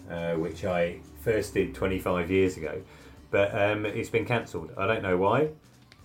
uh, 0.10 0.36
which 0.36 0.64
I 0.64 1.00
first 1.22 1.54
did 1.54 1.76
25 1.76 2.32
years 2.32 2.56
ago, 2.56 2.82
but 3.30 3.54
um, 3.60 3.86
it's 3.86 4.10
been 4.10 4.26
cancelled. 4.26 4.72
I 4.78 4.88
don't 4.88 5.04
know 5.04 5.18
why. 5.18 5.50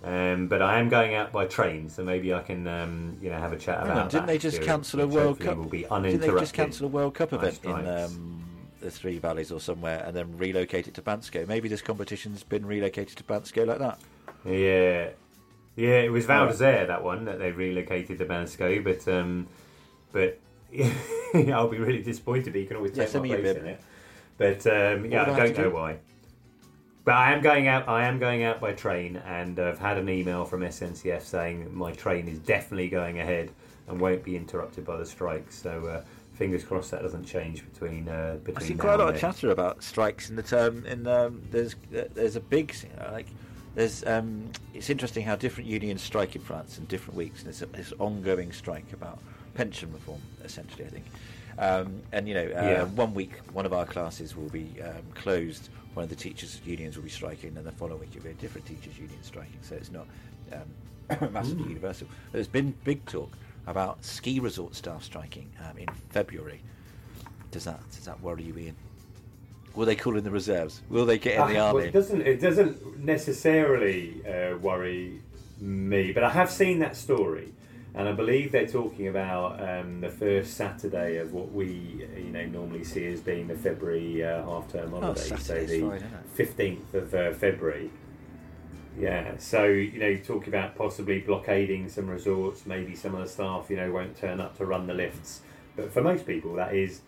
Um, 0.04 0.48
but 0.48 0.60
I 0.60 0.80
am 0.80 0.88
going 0.88 1.14
out 1.14 1.30
by 1.30 1.46
train, 1.46 1.88
so 1.88 2.02
maybe 2.02 2.34
I 2.34 2.42
can, 2.42 2.66
um, 2.66 3.16
you 3.22 3.30
know, 3.30 3.38
have 3.38 3.52
a 3.52 3.56
chat 3.56 3.82
about 3.82 3.96
on, 3.96 4.08
didn't 4.08 4.12
that 4.12 4.26
they 4.26 4.38
just 4.38 4.60
cancel 4.60 5.00
a 5.00 5.06
World 5.06 5.38
Cup? 5.38 5.56
Will 5.56 5.64
be 5.66 5.82
didn't 5.84 6.20
they 6.20 6.28
just 6.28 6.54
cancel 6.54 6.86
a 6.86 6.88
World 6.88 7.14
Cup 7.14 7.32
event 7.32 7.60
in 7.62 7.86
um, 7.86 8.44
the 8.80 8.90
Three 8.90 9.18
Valleys 9.18 9.52
or 9.52 9.60
somewhere 9.60 10.02
and 10.04 10.16
then 10.16 10.36
relocate 10.36 10.88
it 10.88 10.94
to 10.94 11.02
Bansko? 11.02 11.46
Maybe 11.46 11.68
this 11.68 11.82
competition's 11.82 12.42
been 12.42 12.66
relocated 12.66 13.16
to 13.18 13.22
Bansko 13.24 13.64
like 13.64 13.78
that. 13.78 14.00
Yeah, 14.44 15.10
yeah, 15.76 16.00
it 16.00 16.10
was 16.10 16.26
Val 16.26 16.48
d'Isere 16.48 16.88
that 16.88 17.04
one 17.04 17.24
that 17.26 17.38
they 17.38 17.52
relocated 17.52 18.18
to 18.18 18.24
Bansko, 18.24 18.82
but 18.82 19.06
um, 19.06 19.46
but 20.10 20.38
I'll 21.34 21.68
be 21.68 21.78
really 21.78 22.02
disappointed. 22.02 22.56
He 22.56 22.66
can 22.66 22.76
always 22.76 22.90
Yeah, 22.96 23.04
take 23.04 23.12
send 23.12 23.28
my 23.28 23.36
place 23.36 23.56
in 23.56 23.66
it, 23.66 23.80
but 24.36 24.66
um, 24.66 25.04
yeah, 25.06 25.22
I 25.22 25.24
don't 25.26 25.54
to 25.54 25.62
know 25.62 25.70
do? 25.70 25.74
why. 25.76 25.98
But 27.04 27.14
I 27.14 27.32
am 27.32 27.42
going 27.42 27.66
out. 27.66 27.88
I 27.88 28.06
am 28.06 28.18
going 28.18 28.44
out 28.44 28.60
by 28.60 28.72
train, 28.72 29.16
and 29.16 29.58
I've 29.58 29.78
had 29.78 29.98
an 29.98 30.08
email 30.08 30.44
from 30.44 30.60
SNCF 30.60 31.22
saying 31.22 31.74
my 31.74 31.92
train 31.92 32.28
is 32.28 32.38
definitely 32.38 32.88
going 32.88 33.18
ahead 33.18 33.50
and 33.88 34.00
won't 34.00 34.22
be 34.22 34.36
interrupted 34.36 34.84
by 34.84 34.96
the 34.96 35.06
strikes. 35.06 35.60
So 35.60 35.84
uh, 35.86 36.04
fingers 36.34 36.62
crossed 36.62 36.92
that 36.92 37.02
doesn't 37.02 37.24
change 37.24 37.64
between 37.72 38.08
uh, 38.08 38.38
between. 38.44 38.56
I 38.64 38.68
see 38.68 38.74
now 38.74 38.80
quite 38.80 38.94
a 39.00 39.04
lot 39.04 39.14
of 39.14 39.20
chatter 39.20 39.50
about 39.50 39.82
strikes 39.82 40.30
in 40.30 40.36
the 40.36 40.44
term. 40.44 40.86
In 40.86 41.06
um, 41.08 41.42
there's 41.50 41.74
there's 41.90 42.36
a 42.36 42.40
big 42.40 42.72
like 43.10 43.26
there's 43.74 44.04
um, 44.06 44.50
it's 44.72 44.88
interesting 44.88 45.24
how 45.24 45.34
different 45.34 45.68
unions 45.68 46.02
strike 46.02 46.36
in 46.36 46.42
France 46.42 46.78
in 46.78 46.84
different 46.84 47.16
weeks, 47.16 47.38
and 47.40 47.46
there's 47.46 47.62
a, 47.62 47.66
this 47.66 47.92
ongoing 47.98 48.52
strike 48.52 48.92
about 48.92 49.18
pension 49.54 49.92
reform, 49.92 50.20
essentially. 50.44 50.84
I 50.84 50.88
think, 50.88 51.04
um, 51.58 52.00
and 52.12 52.28
you 52.28 52.34
know, 52.34 52.44
uh, 52.44 52.62
Yeah. 52.62 52.84
one 52.84 53.12
week 53.12 53.32
one 53.52 53.66
of 53.66 53.72
our 53.72 53.86
classes 53.86 54.36
will 54.36 54.50
be 54.50 54.80
um, 54.80 55.02
closed. 55.16 55.68
One 55.94 56.04
of 56.04 56.10
the 56.10 56.16
teachers' 56.16 56.60
unions 56.64 56.96
will 56.96 57.04
be 57.04 57.10
striking, 57.10 57.56
and 57.56 57.66
the 57.66 57.72
following 57.72 58.00
week 58.00 58.10
it'll 58.16 58.24
be 58.24 58.30
a 58.30 58.34
different 58.34 58.66
teachers' 58.66 58.98
union 58.98 59.22
striking. 59.22 59.58
So 59.62 59.74
it's 59.74 59.90
not 59.90 60.06
um, 60.52 61.32
massively 61.32 61.68
universal. 61.68 62.06
But 62.08 62.38
there's 62.38 62.48
been 62.48 62.74
big 62.84 63.04
talk 63.06 63.36
about 63.66 64.04
ski 64.04 64.40
resort 64.40 64.74
staff 64.74 65.02
striking 65.02 65.50
um, 65.68 65.78
in 65.78 65.88
February. 66.10 66.60
Does 67.50 67.64
that 67.64 67.80
does 67.90 68.06
that 68.06 68.20
worry 68.22 68.44
you, 68.44 68.54
Iain? 68.56 68.76
Will 69.74 69.86
they 69.86 69.96
call 69.96 70.16
in 70.16 70.24
the 70.24 70.30
reserves? 70.30 70.82
Will 70.88 71.06
they 71.06 71.18
get 71.18 71.40
in 71.40 71.48
the 71.48 71.54
well, 71.54 71.76
army? 71.76 71.88
it 71.88 71.92
doesn't. 71.92 72.22
It 72.22 72.40
doesn't 72.40 72.98
necessarily 72.98 74.22
uh, 74.26 74.56
worry 74.58 75.20
me, 75.60 76.12
but 76.12 76.24
I 76.24 76.30
have 76.30 76.50
seen 76.50 76.78
that 76.80 76.96
story, 76.96 77.52
and 77.94 78.08
I 78.08 78.12
believe 78.12 78.52
they're 78.52 78.66
talking 78.66 79.08
about 79.08 79.60
um, 79.60 80.00
the 80.00 80.08
first 80.08 80.54
Saturday 80.54 81.18
of 81.18 81.32
what 81.32 81.52
we, 81.52 82.06
uh, 82.14 82.18
you 82.18 82.30
know, 82.30 82.46
normally 82.46 82.84
see 82.84 83.06
as 83.06 83.20
being 83.20 83.48
the 83.48 83.54
February 83.54 84.24
uh, 84.24 84.44
half-term 84.44 84.90
holiday, 84.90 85.20
so 85.20 85.36
Saturday's 85.36 85.80
the 85.80 86.02
fifteenth 86.34 86.94
of 86.94 87.14
uh, 87.14 87.32
February. 87.32 87.90
Yeah, 88.98 89.36
so 89.38 89.64
you 89.64 89.98
know, 89.98 90.16
talk 90.16 90.46
about 90.46 90.74
possibly 90.76 91.20
blockading 91.20 91.88
some 91.88 92.08
resorts. 92.08 92.66
Maybe 92.66 92.94
some 92.94 93.14
of 93.14 93.22
the 93.22 93.28
staff, 93.28 93.70
you 93.70 93.76
know, 93.76 93.90
won't 93.90 94.16
turn 94.16 94.40
up 94.40 94.56
to 94.58 94.66
run 94.66 94.86
the 94.86 94.94
lifts. 94.94 95.40
But 95.76 95.92
for 95.92 96.02
most 96.02 96.26
people, 96.26 96.54
that 96.54 96.74
is, 96.74 97.00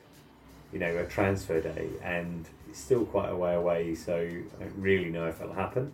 you 0.73 0.79
know, 0.79 0.97
a 0.97 1.05
transfer 1.05 1.61
day, 1.61 1.89
and 2.03 2.49
it's 2.69 2.79
still 2.79 3.05
quite 3.05 3.29
a 3.29 3.37
way 3.37 3.55
away. 3.55 3.95
So 3.95 4.17
I 4.17 4.63
don't 4.65 4.75
really 4.79 5.11
know 5.11 5.27
if 5.27 5.41
it'll 5.41 5.55
happen. 5.55 5.93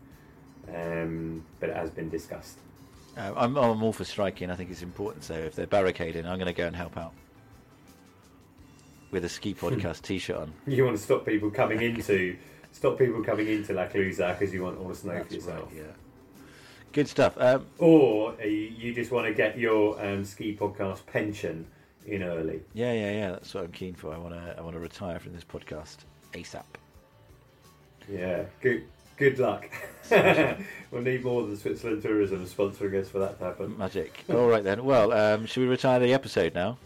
Um, 0.72 1.44
but 1.58 1.70
it 1.70 1.76
has 1.76 1.90
been 1.90 2.08
discussed. 2.10 2.58
Uh, 3.16 3.32
I'm, 3.36 3.56
I'm 3.56 3.82
all 3.82 3.92
for 3.92 4.04
striking. 4.04 4.50
I 4.50 4.56
think 4.56 4.70
it's 4.70 4.82
important. 4.82 5.24
So 5.24 5.34
if 5.34 5.54
they're 5.54 5.66
barricading, 5.66 6.26
I'm 6.26 6.38
going 6.38 6.46
to 6.46 6.52
go 6.52 6.66
and 6.66 6.76
help 6.76 6.96
out 6.96 7.12
with 9.10 9.24
a 9.24 9.28
ski 9.28 9.52
Hmm. 9.52 9.66
podcast 9.66 10.02
T-shirt 10.02 10.36
on. 10.36 10.52
You 10.66 10.84
want 10.84 10.96
to 10.96 11.02
stop 11.02 11.26
people 11.26 11.50
coming 11.50 11.80
into 11.82 12.36
stop 12.72 12.96
people 12.98 13.22
coming 13.24 13.48
into 13.48 13.72
La 13.72 13.86
Clusaz 13.88 14.38
because 14.38 14.54
you 14.54 14.62
want 14.62 14.78
all 14.78 14.88
the 14.88 14.94
snow 14.94 15.22
for 15.24 15.34
yourself. 15.34 15.66
right, 15.72 15.76
yeah. 15.76 15.82
Good 16.92 17.08
stuff. 17.08 17.34
Um, 17.38 17.66
Or 17.78 18.32
uh, 18.40 18.44
you 18.44 18.72
you 18.78 18.94
just 18.94 19.10
want 19.10 19.26
to 19.26 19.34
get 19.34 19.58
your 19.58 20.00
um, 20.04 20.24
ski 20.24 20.56
podcast 20.56 21.04
pension 21.06 21.66
in 22.06 22.22
early. 22.22 22.60
yeah, 22.74 22.92
yeah, 22.92 23.10
yeah. 23.12 23.30
That's 23.32 23.52
what 23.54 23.64
I'm 23.64 23.72
keen 23.72 23.94
for. 23.94 24.12
I 24.14 24.18
want 24.18 24.34
to. 24.34 24.54
I 24.56 24.60
want 24.60 24.74
to 24.74 24.80
retire 24.80 25.18
from 25.18 25.32
this 25.34 25.44
podcast 25.44 25.98
ASAP. 26.32 26.64
Yeah, 28.08 28.44
good, 28.60 28.84
Good 29.20 29.38
luck. 29.38 29.68
we'll 30.10 31.02
need 31.02 31.22
more 31.22 31.46
than 31.46 31.54
Switzerland 31.54 32.00
Tourism 32.00 32.42
sponsoring 32.46 32.98
us 32.98 33.10
for 33.10 33.18
that 33.18 33.38
to 33.38 33.44
happen. 33.44 33.76
Magic. 33.76 34.24
All 34.30 34.48
right 34.48 34.64
then. 34.64 34.82
Well, 34.82 35.12
um, 35.12 35.44
should 35.44 35.60
we 35.60 35.66
retire 35.66 36.00
the 36.00 36.14
episode 36.14 36.54
now? 36.54 36.78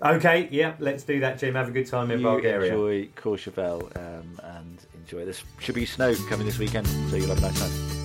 Okay, 0.00 0.48
yeah, 0.52 0.74
let's 0.78 1.02
do 1.02 1.18
that, 1.18 1.40
Jim. 1.40 1.56
Have 1.56 1.68
a 1.68 1.72
good 1.72 1.88
time 1.88 2.12
in 2.12 2.20
you 2.20 2.26
Bulgaria. 2.26 2.72
enjoy 2.72 3.08
Courchevel 3.20 3.96
um, 3.96 4.40
and 4.44 4.86
enjoy 4.94 5.24
this. 5.24 5.42
Should 5.58 5.74
be 5.74 5.84
snow 5.84 6.14
coming 6.28 6.46
this 6.46 6.58
weekend, 6.58 6.86
so 6.86 7.16
you'll 7.16 7.26
have 7.34 7.38
a 7.38 7.40
nice 7.40 7.58
time. 7.58 7.97